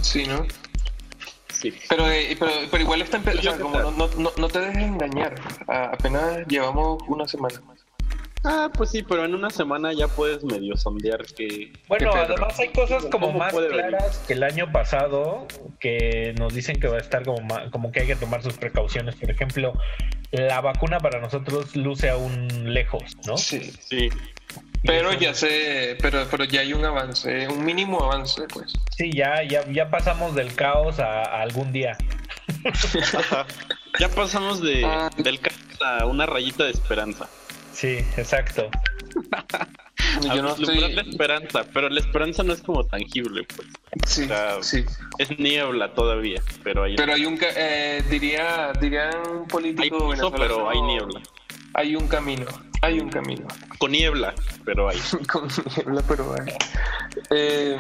[0.01, 0.45] Sí, ¿no?
[1.53, 1.73] Sí.
[1.89, 3.63] Pero, eh, pero, pero igual está empezando.
[3.63, 5.35] como no, no, no, te dejes engañar.
[5.67, 7.61] Apenas llevamos una semana.
[8.43, 11.71] Ah, pues sí, pero en una semana ya puedes medio sondear que...
[11.87, 13.69] Bueno, que- además hay cosas como ¿Cómo más venir?
[13.71, 15.47] claras que el año pasado
[15.79, 18.53] que nos dicen que va a estar como, ma- como que hay que tomar sus
[18.57, 19.15] precauciones.
[19.15, 19.73] Por ejemplo,
[20.31, 23.37] la vacuna para nosotros luce aún lejos, ¿no?
[23.37, 23.71] Sí.
[23.79, 24.09] Sí.
[24.83, 28.73] Pero ya sé, pero, pero ya hay un avance, un mínimo avance, pues.
[28.97, 31.95] Sí, ya, ya, ya pasamos del caos a, a algún día.
[33.99, 35.09] Ya pasamos de, Ah.
[35.17, 37.27] del caos a una rayita de esperanza.
[37.81, 38.69] Sí, exacto.
[40.21, 43.67] Yo no estoy- la esperanza, pero la esperanza no es como tangible, pues.
[44.05, 44.85] Sí, O sea, sí.
[45.17, 50.19] Es niebla todavía, pero hay, Pero hay un, ca- eh, diría, diría un político hay
[50.37, 51.21] pero hay niebla.
[51.73, 52.45] Hay un camino,
[52.81, 53.47] hay un camino.
[53.77, 54.33] Con niebla,
[54.65, 54.99] pero hay.
[55.31, 56.53] Con niebla, pero hay.
[57.29, 57.77] Eh,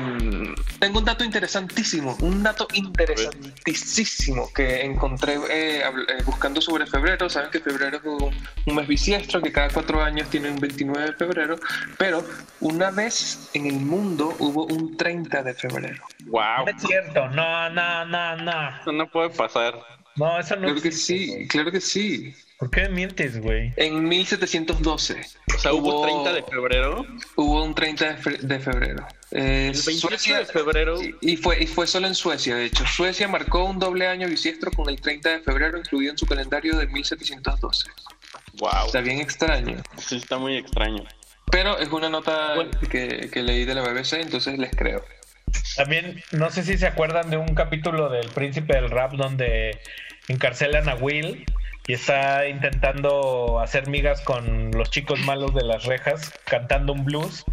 [0.79, 7.29] tengo un dato interesantísimo, un dato interesantísimo que encontré eh, eh, buscando sobre febrero.
[7.29, 8.35] Saben que febrero es un,
[8.67, 11.55] un mes bisiestro, que cada cuatro años tiene un 29 de febrero,
[11.97, 12.23] pero
[12.59, 16.03] una vez en el mundo hubo un 30 de febrero.
[16.25, 16.65] Wow.
[16.65, 18.81] No es cierto, no, no, no, no.
[18.81, 19.79] Eso no puede pasar.
[20.15, 22.35] No, eso no Claro que sí, claro que sí.
[22.61, 23.73] ¿Por qué mientes, güey?
[23.75, 25.19] En 1712.
[25.55, 27.03] O sea, hubo 30 de febrero.
[27.35, 29.07] Hubo un 30 de, fe- de febrero.
[29.31, 30.99] Eh, El 28 Suecia- de febrero.
[31.21, 32.85] Y fue, y fue solo en Suecia, de hecho.
[32.85, 36.77] Suecia marcó un doble año bisiestro con el 30 de febrero incluido en su calendario
[36.77, 37.89] de 1712.
[38.59, 38.69] Wow.
[38.85, 39.77] Está bien extraño.
[39.97, 41.03] Sí, está muy extraño.
[41.51, 42.53] Pero es una nota
[42.91, 45.03] que, que leí de la BBC, entonces les creo.
[45.77, 49.79] También, no sé si se acuerdan de un capítulo del Príncipe del Rap donde
[50.27, 51.43] encarcelan a Will
[51.87, 57.43] y está intentando hacer migas con los chicos malos de las rejas cantando un blues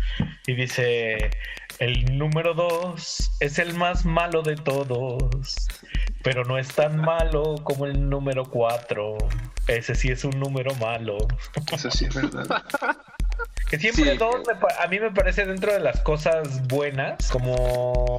[0.46, 1.30] y dice
[1.78, 5.28] el número dos es el más malo de todos
[6.22, 9.16] pero no es tan malo como el número cuatro
[9.66, 11.16] ese sí es un número malo
[11.72, 12.62] Eso sí es verdad.
[13.70, 14.16] que siempre Sí.
[14.18, 18.18] dos me pa- a mí me parece dentro de las cosas buenas como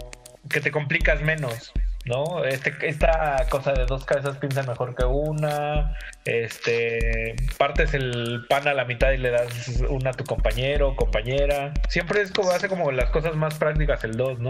[0.50, 1.72] que te complicas menos,
[2.10, 2.44] ¿no?
[2.44, 8.74] Este, esta cosa de dos cabezas piensan mejor que una, este, partes el pan a
[8.74, 11.74] la mitad y le das una a tu compañero o compañera.
[11.88, 14.50] Siempre es como hace como las cosas más prácticas el dos, ¿no?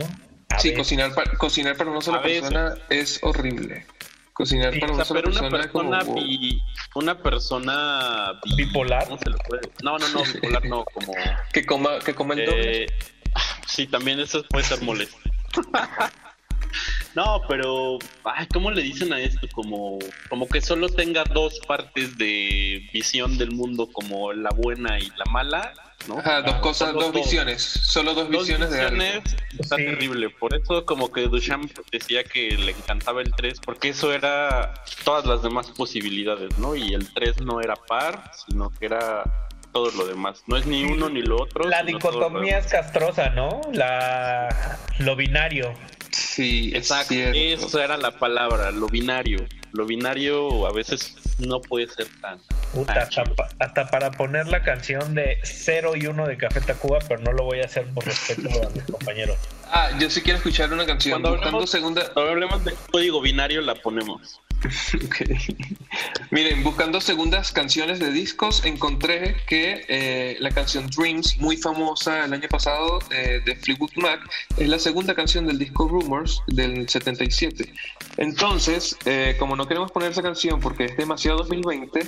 [0.50, 2.42] A Sí, cocinar, pa- cocinar para una sola A veces.
[2.42, 3.86] persona es horrible.
[4.34, 6.16] Cocinar Sí, para o una sea, sola pero una persona, es como...
[6.16, 6.62] bi-
[6.96, 9.04] una persona bi- bipolar.
[9.06, 9.62] ¿cómo se le puede?
[9.84, 11.14] No, no, no, bipolar no, como
[11.54, 12.84] Que coma, que coma el doble.
[12.84, 12.88] eh,
[13.68, 15.18] sí, también eso puede ser molesto.
[17.16, 19.48] No, pero ay, ¿cómo le dicen a esto?
[19.54, 20.00] Como
[20.30, 25.26] como que solo tenga dos partes de visión del mundo como la buena y la
[25.32, 25.74] mala,
[26.08, 26.20] ¿no?
[26.20, 27.62] Ajá, dos Ah, cosas, dos visiones.
[27.64, 29.02] Solo dos Dos visiones de algo.
[29.60, 29.86] está Sí.
[29.86, 30.30] terrible.
[30.30, 34.74] Por eso como que Duchamp decía que le encantaba el 3, porque eso era
[35.04, 36.76] todas las demás posibilidades, ¿no?
[36.76, 39.24] Y el 3 no era par, sino que era
[39.74, 40.44] todo lo demás.
[40.48, 41.68] No es ni uno ni lo otro.
[41.70, 43.62] La dicotomía es castrosa, ¿no?
[43.74, 45.74] La lo binario.
[46.12, 49.46] Sí, Exacto, eso era la palabra, lo binario.
[49.74, 52.40] Lo binario a veces no puede ser tan...
[52.74, 57.00] Puta, hasta, pa- hasta para poner la canción de 0 y 1 de Café Tacuba,
[57.08, 59.38] pero no lo voy a hacer por respeto a mis compañeros.
[59.72, 61.14] Ah, yo sí quiero escuchar una canción.
[61.22, 62.14] Cuando Buscando hablemos, segunda.
[62.14, 64.42] cuando hablemos de código binario la ponemos.
[65.06, 65.22] Ok.
[66.32, 72.34] Miren, buscando segundas canciones de discos, encontré que eh, la canción Dreams, muy famosa el
[72.34, 74.20] año pasado eh, de Fleetwood Mac,
[74.58, 77.74] es la segunda canción del disco Rumors del 77.
[78.18, 82.02] Entonces, eh, como no queremos poner esa canción porque es demasiado 2020,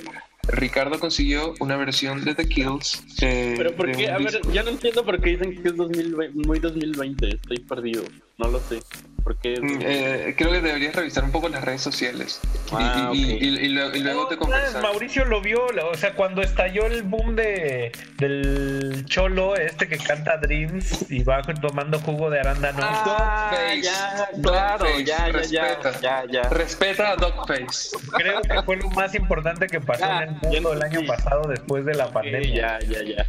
[0.48, 3.04] Ricardo consiguió una versión de The Kills.
[3.22, 4.10] eh, Pero ¿por qué?
[4.10, 7.28] A ver, ya no entiendo por qué dicen que es 2020, muy 2020.
[7.28, 8.02] Estoy perdido.
[8.38, 8.80] No lo sé.
[9.22, 9.60] ¿Por qué?
[9.60, 12.40] Mm, eh, creo que deberías revisar un poco las redes sociales
[12.72, 14.82] y- Ah, y, y- y- y luego, te Ah, conversamos.
[14.82, 20.36] Mauricio lo vio, o sea, cuando estalló el boom de del cholo este que canta
[20.38, 22.78] Dreams y va tomando jugo de arándano.
[22.82, 26.42] Ah, ya, claro, ya, ya, ya, ya, ya.
[26.50, 27.96] Respeta a Dogface.
[28.16, 31.48] Creo que fue lo más importante que pasó Ya, en el mundo el año pasado
[31.48, 32.78] después de la pandemia.
[32.80, 33.26] ya, ya, ya.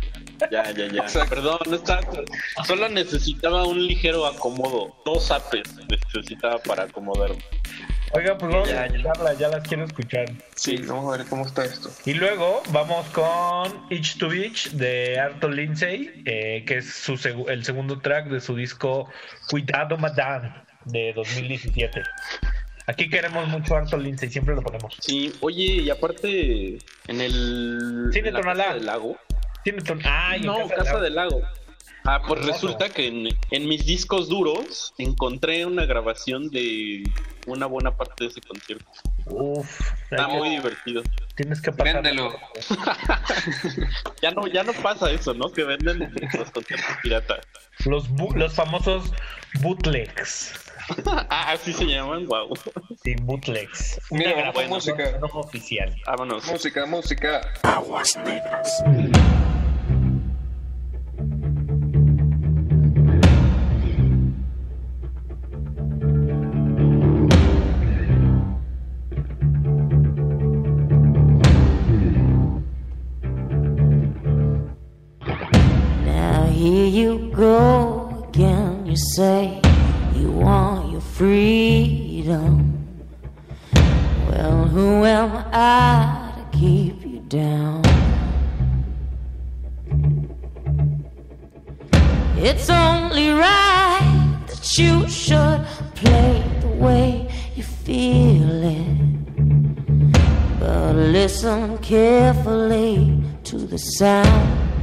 [0.51, 1.25] Ya, ya, ya.
[1.29, 1.99] Perdón, no está,
[2.65, 4.95] solo necesitaba un ligero acomodo.
[5.05, 7.37] Dos apes necesitaba para acomodarme.
[8.15, 8.95] Oiga, pues vamos Ya, a ya.
[8.95, 10.25] escucharla, ya las quiero escuchar.
[10.55, 11.89] Sí, vamos a ver cómo está esto.
[12.05, 17.13] Y luego vamos con Each to Beach de Arto Lindsay, eh, que es su
[17.49, 19.09] el segundo track de su disco
[19.49, 20.53] Cuidado Madame
[20.85, 22.03] de 2017.
[22.85, 24.95] Aquí queremos mucho a Arto Lindsay, siempre lo ponemos.
[24.99, 28.09] Sí, oye, y aparte, en el.
[28.11, 28.63] Cine en la Tonalá.
[28.65, 29.17] Casa del Lago.
[29.63, 31.29] Tiene ton- Ah, y en no, Casa Casa, del Lago.
[31.31, 31.53] del Lago.
[32.05, 37.09] Ah, pues resulta que en, en mis discos duros encontré una grabación de
[37.47, 38.85] una buena parte de ese concierto.
[39.27, 39.79] Uf,
[40.11, 41.01] Está que- muy divertido.
[41.35, 41.95] Tienes que pasar.
[42.03, 42.37] Véndelo.
[44.21, 45.51] Ya no, ya no pasa eso, ¿no?
[45.51, 47.39] Que venden los conciertos pirata.
[47.85, 49.11] Los, bu- los famosos
[49.61, 50.53] bootlegs.
[51.29, 52.53] ah, así se llaman, wow.
[53.03, 53.99] Sí, bootlegs.
[54.11, 55.17] Mira, Una grabación música.
[55.19, 55.95] no oficial.
[56.05, 56.45] Vámonos.
[56.45, 57.41] Música, música.
[57.63, 58.83] Aguas negras.
[76.05, 78.85] Now here you go again.
[78.85, 79.61] You say
[80.23, 82.53] you want your freedom.
[84.29, 87.81] Well, who am I to keep you down?
[92.37, 95.61] It's only right that you should
[95.95, 98.99] play the way you feel it.
[100.57, 104.82] But listen carefully to the sound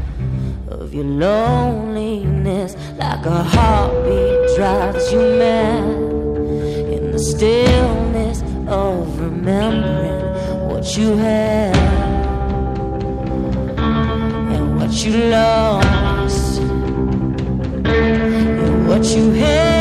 [0.71, 5.85] of your loneliness like a heartbeat drives you mad.
[6.95, 11.77] In the stillness of remembering what you had
[14.55, 16.61] and what you lost
[17.85, 19.80] and what you had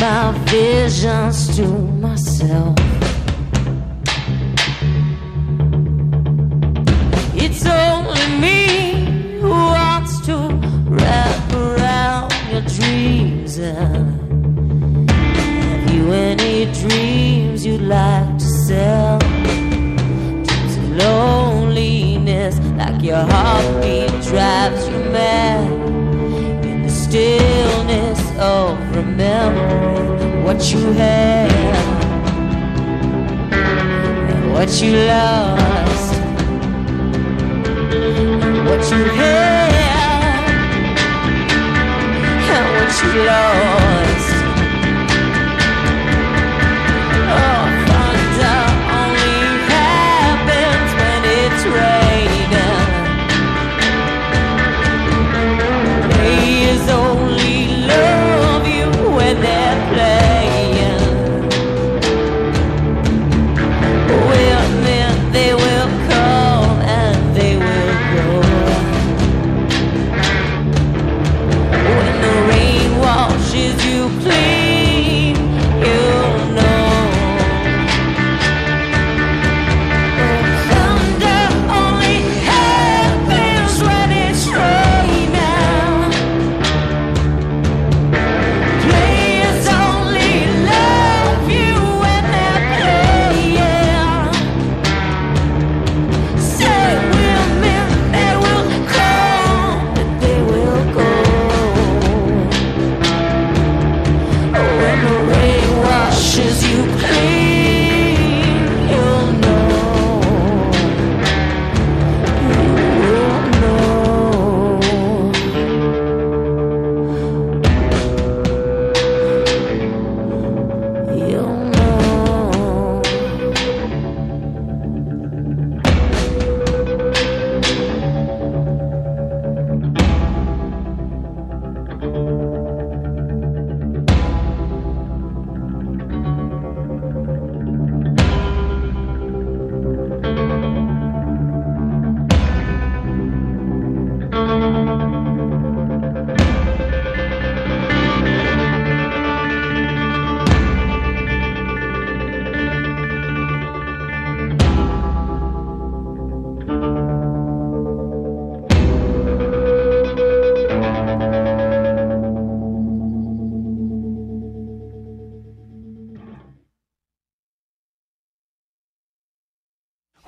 [0.00, 2.74] My visions to myself.
[7.34, 10.36] It's only me who wants to
[10.88, 13.58] wrap around your dreams.
[15.58, 19.18] Have you any dreams you'd like to sell?
[19.18, 25.70] Dreams of loneliness, like your heartbeat drives you mad.
[26.64, 31.52] In the stillness of remembering what you had
[34.30, 36.14] and what you lost,
[38.44, 39.70] and what you had
[42.48, 44.09] and what you lost.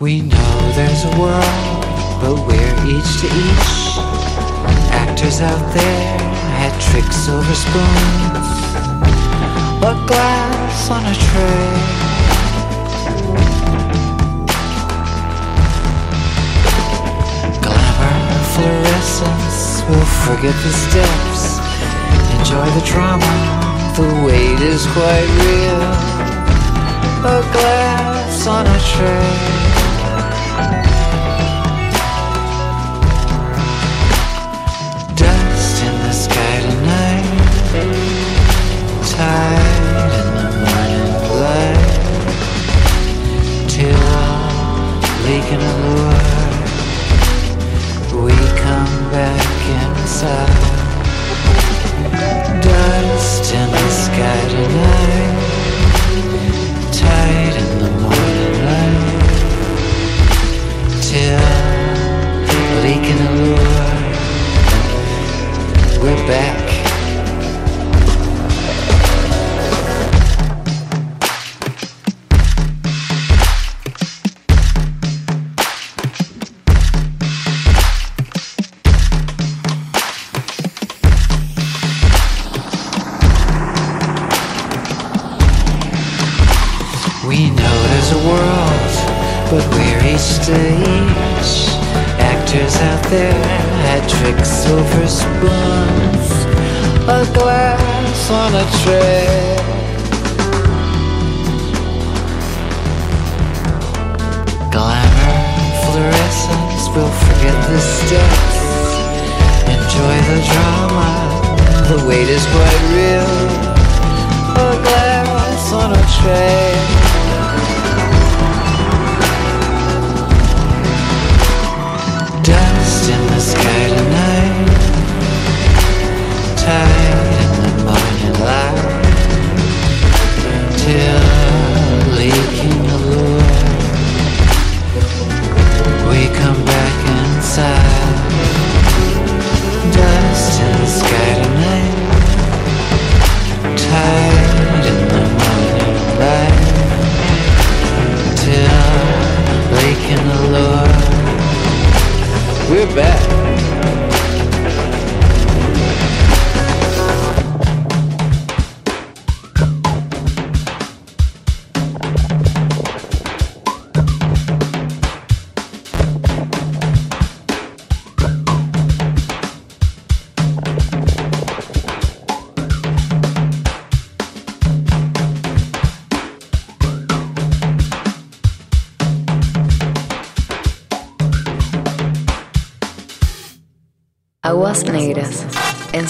[0.02, 1.86] We know there's a world,
[2.20, 3.70] but we're each to each.
[4.90, 6.18] Actors out there
[6.58, 8.48] had tricks over spoons,
[9.80, 11.70] but glass on a tray.
[17.62, 21.62] Glamour, fluorescence, we'll forget the steps.
[22.40, 23.32] Enjoy the drama,
[23.94, 25.82] the wait is quite real.
[27.22, 29.71] A glass on a tray.
[45.52, 46.20] Leaking allure.
[48.24, 49.46] We come back
[49.80, 50.62] inside.
[52.62, 55.34] Dust in the sky tonight.
[56.92, 59.08] Tide in the morning light.
[61.02, 61.42] Till
[62.82, 64.00] leaking allure.
[66.02, 66.61] We're back.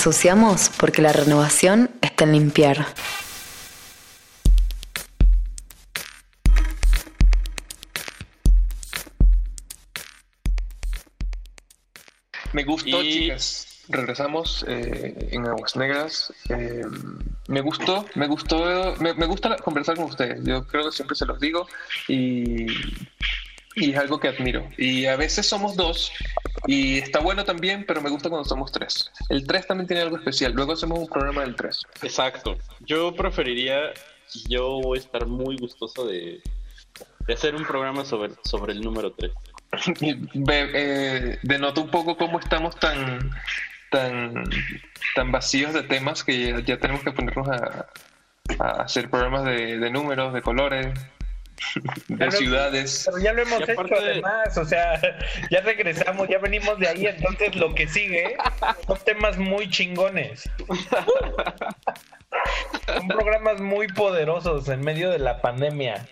[0.05, 2.87] Ensuciamos porque la renovación está en limpiar.
[12.53, 13.85] Me gustó, chicas.
[13.89, 16.33] Regresamos eh, en Aguas Negras.
[16.49, 16.83] Eh,
[17.47, 20.43] me gustó, me gustó, me, me gusta conversar con ustedes.
[20.43, 21.69] Yo creo que siempre se los digo
[22.09, 22.67] y,
[23.77, 24.69] y es algo que admiro.
[24.77, 26.11] Y a veces somos dos
[26.66, 29.10] y está bueno también, pero me gusta cuando somos tres.
[29.28, 30.52] El tres también tiene algo especial.
[30.52, 31.82] Luego hacemos un programa del tres.
[32.02, 32.57] Exacto.
[32.81, 33.92] Yo preferiría,
[34.49, 36.42] yo voy a estar muy gustoso de,
[37.26, 39.32] de hacer un programa sobre, sobre el número 3.
[40.34, 43.31] Ve- eh, denota un poco cómo estamos tan
[43.91, 44.44] tan
[45.15, 47.86] tan vacíos de temas que ya, ya tenemos que ponernos a,
[48.58, 50.89] a hacer programas de, de números, de colores,
[52.08, 53.02] de ciudades.
[53.07, 55.00] Pero ya lo hemos Y hecho además, o sea,
[55.50, 58.36] ya regresamos, ya venimos de ahí, entonces lo que sigue
[58.86, 60.49] son temas muy chingones.
[62.86, 66.07] Son programas muy poderosos en medio de la pandemia.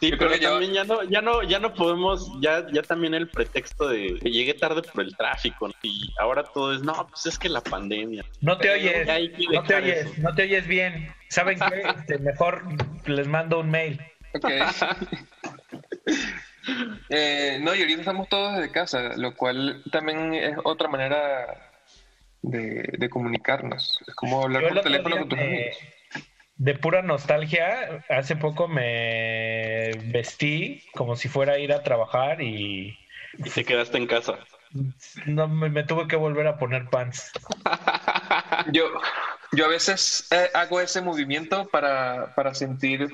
[0.00, 2.66] Sí, Yo pero creo que ya- también ya no, ya no, ya no podemos, ya,
[2.72, 5.74] ya también el pretexto de que llegué tarde por el tráfico ¿no?
[5.82, 8.24] y ahora todo es, no, pues es que la pandemia.
[8.40, 9.06] No te Pero oyes,
[9.52, 10.14] no te oyes, eso.
[10.22, 11.14] no te oyes bien.
[11.28, 11.82] ¿Saben qué?
[11.98, 12.62] Este, mejor
[13.06, 14.00] les mando un mail.
[14.34, 14.44] Ok.
[17.08, 21.72] Eh, no, y ahorita estamos todos desde casa, lo cual también es otra manera
[22.42, 23.98] de, de comunicarnos.
[24.06, 25.76] Es como hablar Yo por teléfono con tus amigos.
[26.56, 32.96] de pura nostalgia, hace poco me vestí como si fuera a ir a trabajar y
[33.38, 34.38] Y te quedaste en casa.
[35.26, 37.32] no me, me tuve que volver a poner pants.
[38.72, 38.84] Yo,
[39.52, 43.08] yo a veces eh, hago ese movimiento para, para, sentir,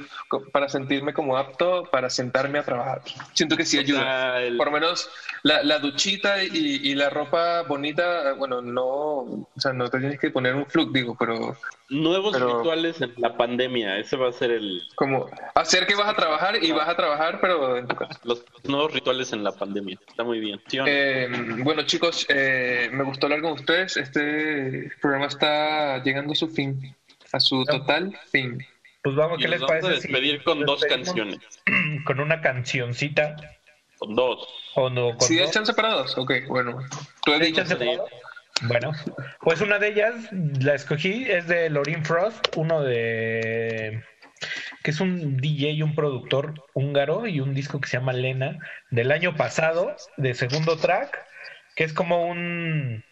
[0.52, 3.02] para sentirme como apto para sentarme a trabajar.
[3.32, 4.42] Siento que sí ayuda.
[4.42, 5.08] el- Por lo menos
[5.42, 6.48] la, la duchita y,
[6.82, 10.66] y la ropa bonita, eh, bueno, no, o sea, no te tienes que poner un
[10.66, 11.56] flux, digo, pero
[11.88, 14.82] Nuevos Pero- rituales en la pandemia, ese va a ser el...
[14.96, 18.18] como hacer que vas a trabajar y vas a trabajar, pero en tu casa.
[18.24, 19.96] Los nuevos rituales en la pandemia.
[20.08, 20.60] Está muy bien.
[20.66, 20.84] ¿Sí no?
[20.88, 23.96] Eh, bueno, chicos, eh, me gustó hablar con ustedes.
[23.96, 26.94] Este programa está llegando a su fin,
[27.32, 28.58] a su total fin.
[29.04, 30.00] Pues vamos, ¿qué les vamos a parece?
[30.00, 31.38] si despedir con nos dos canciones.
[32.04, 33.36] Con una cancioncita.
[33.98, 34.48] Con dos.
[34.74, 35.46] O no, con ¿Sí dos.
[35.46, 36.18] están separados?
[36.18, 36.78] Ok, bueno.
[37.24, 37.58] Tú ¿Sí eliges.
[37.58, 38.10] están separados?
[38.62, 38.92] Bueno,
[39.40, 44.02] pues una de ellas la escogí, es de Lorin Frost, uno de
[44.82, 48.58] que es un DJ y un productor húngaro y un disco que se llama Lena
[48.90, 51.18] del año pasado, de segundo track,
[51.74, 53.04] que es como un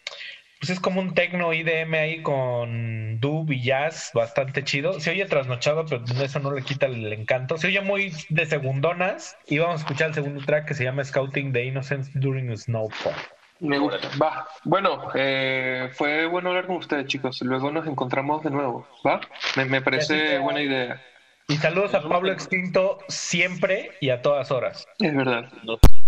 [0.59, 4.99] pues es como un techno IDM ahí con dub y jazz bastante chido.
[4.99, 7.57] Se oye trasnochado, pero eso no le quita el encanto.
[7.57, 11.03] Se oye muy de segundonas y vamos a escuchar el segundo track que se llama
[11.03, 13.13] Scouting the Innocence During Snowfall.
[13.59, 14.09] Me gusta.
[14.21, 14.47] Va.
[14.63, 17.41] Bueno, eh, fue bueno hablar con ustedes, chicos.
[17.41, 18.87] Luego nos encontramos de nuevo.
[19.05, 19.21] ¿Va?
[19.55, 21.01] Me, me parece buena idea.
[21.47, 24.87] Y saludos a Pablo Extinto siempre y a todas horas.
[24.99, 25.51] Es verdad.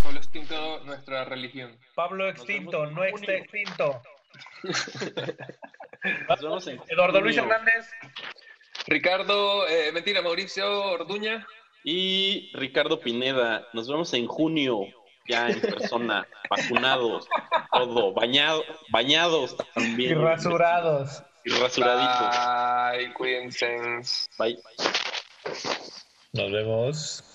[0.03, 1.77] Pablo Extinto, nuestra religión.
[1.93, 4.01] Pablo Extinto, no extinto.
[6.29, 7.37] Nos vemos en Eduardo Luis.
[7.37, 7.87] Hernández.
[8.87, 11.45] Ricardo, eh, mentira, Mauricio Orduña.
[11.83, 13.67] Y Ricardo Pineda.
[13.73, 14.87] Nos vemos en junio,
[15.27, 17.27] ya en persona, vacunados,
[17.71, 20.11] todo, bañado, bañados también.
[20.11, 21.23] Y rasurados.
[21.43, 22.35] Y rasuraditos.
[22.37, 23.77] Ay, cuídense.
[24.37, 24.59] Bye.
[26.33, 27.26] Nos vemos.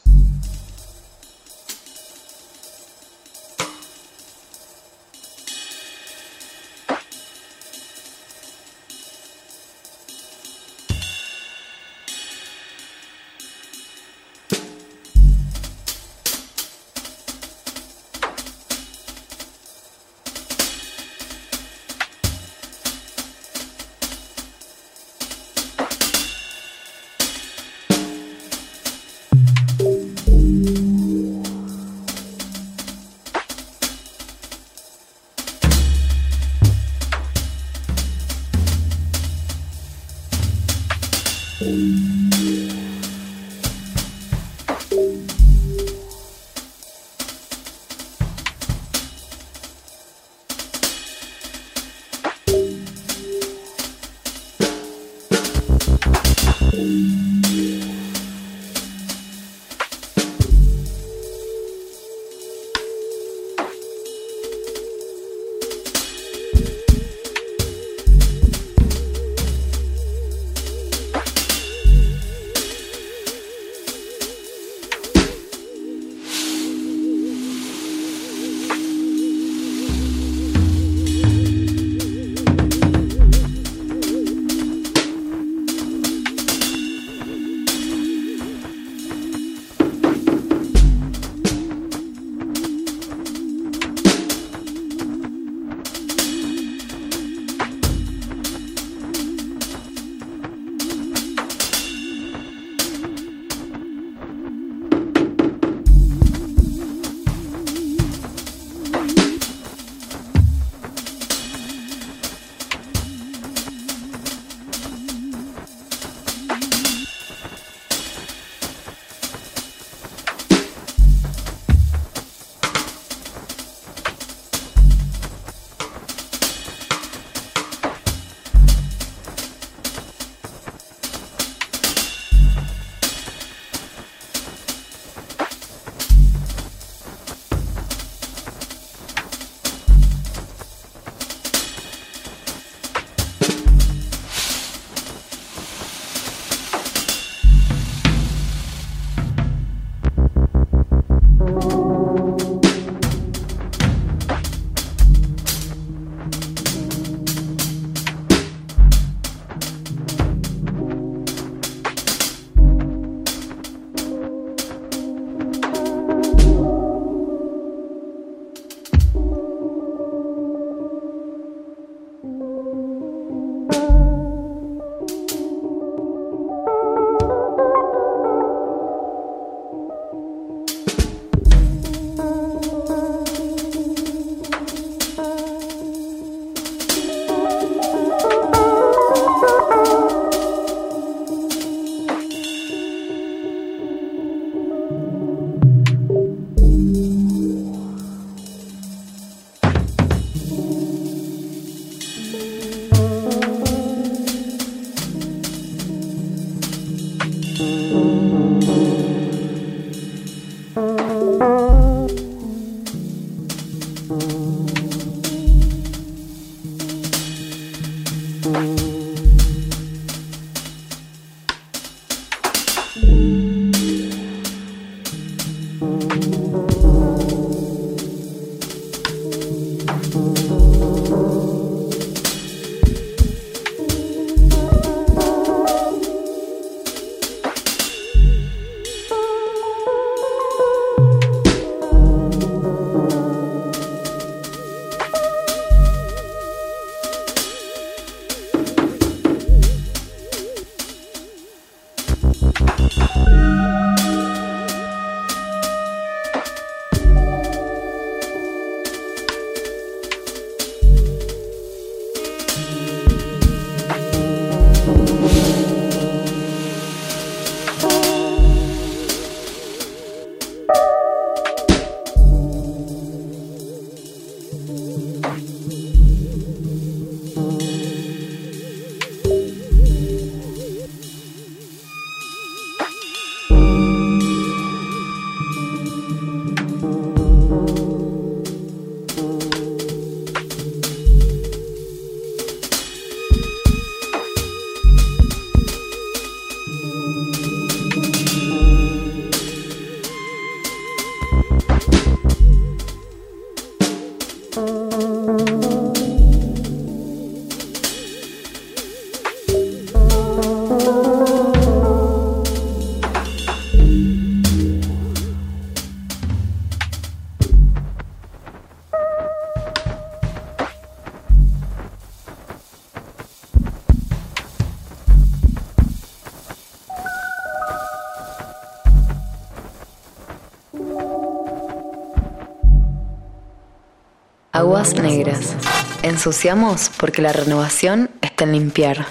[336.22, 339.06] Ensuciamos porque la renovación está en limpiar.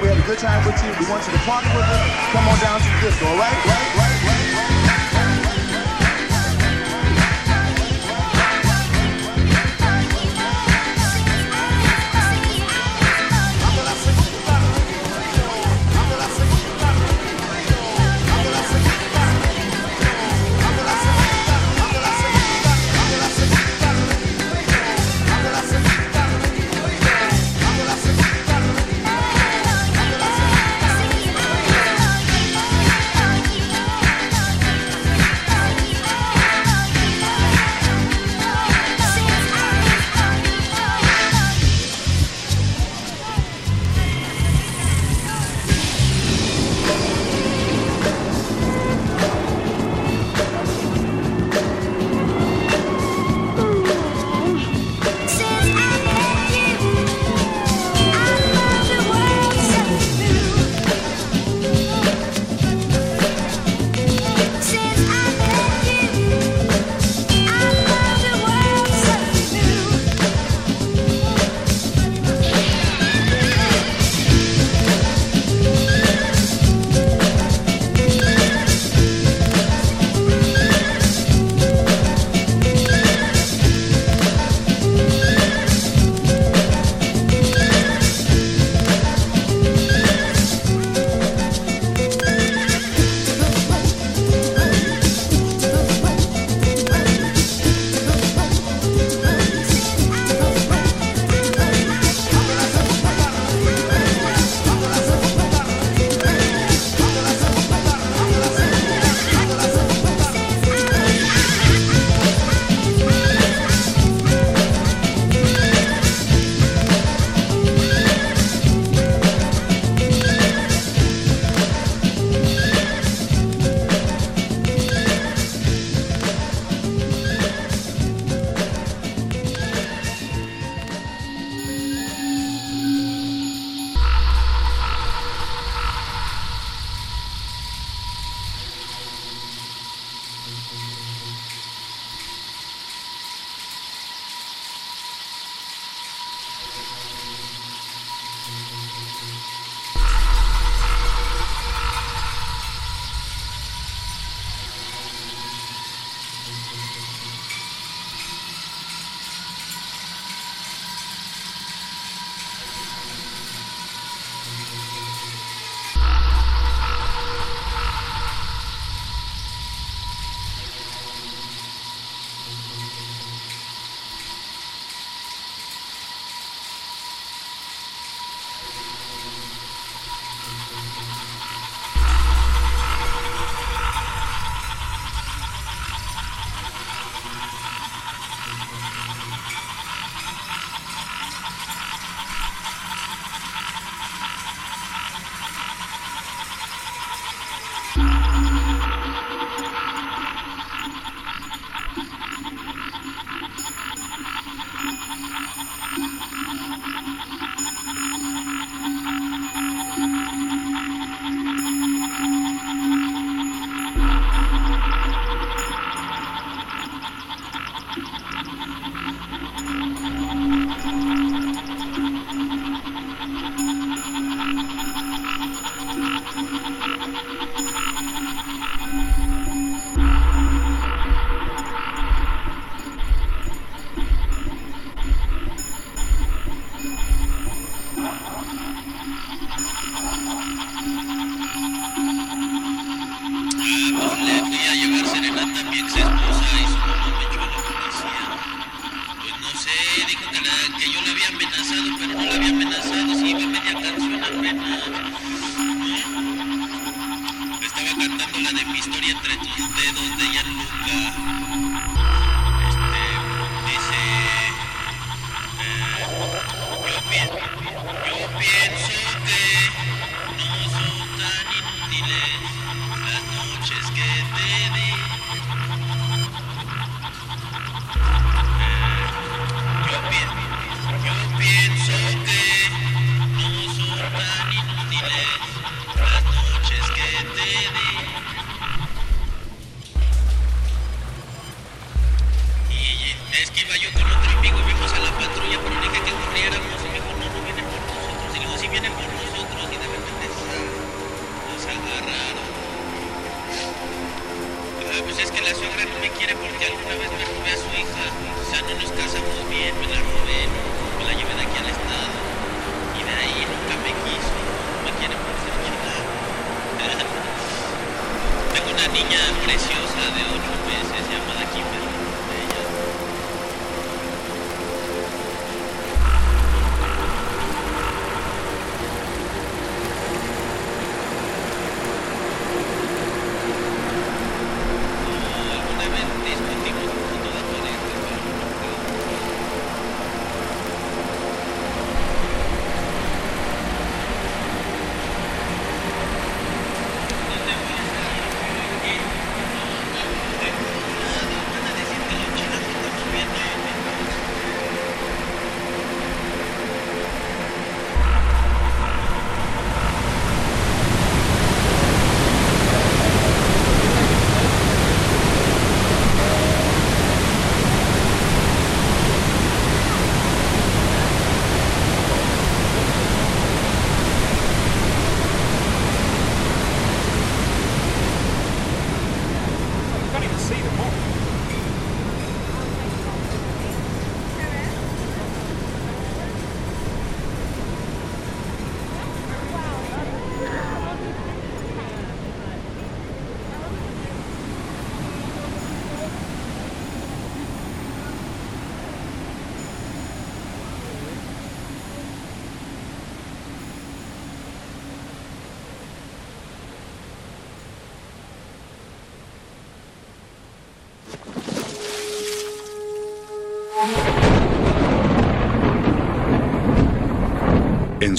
[0.00, 0.90] We had a good time with you.
[0.98, 2.08] We want you to party with us.
[2.32, 3.73] Come on down to the disco.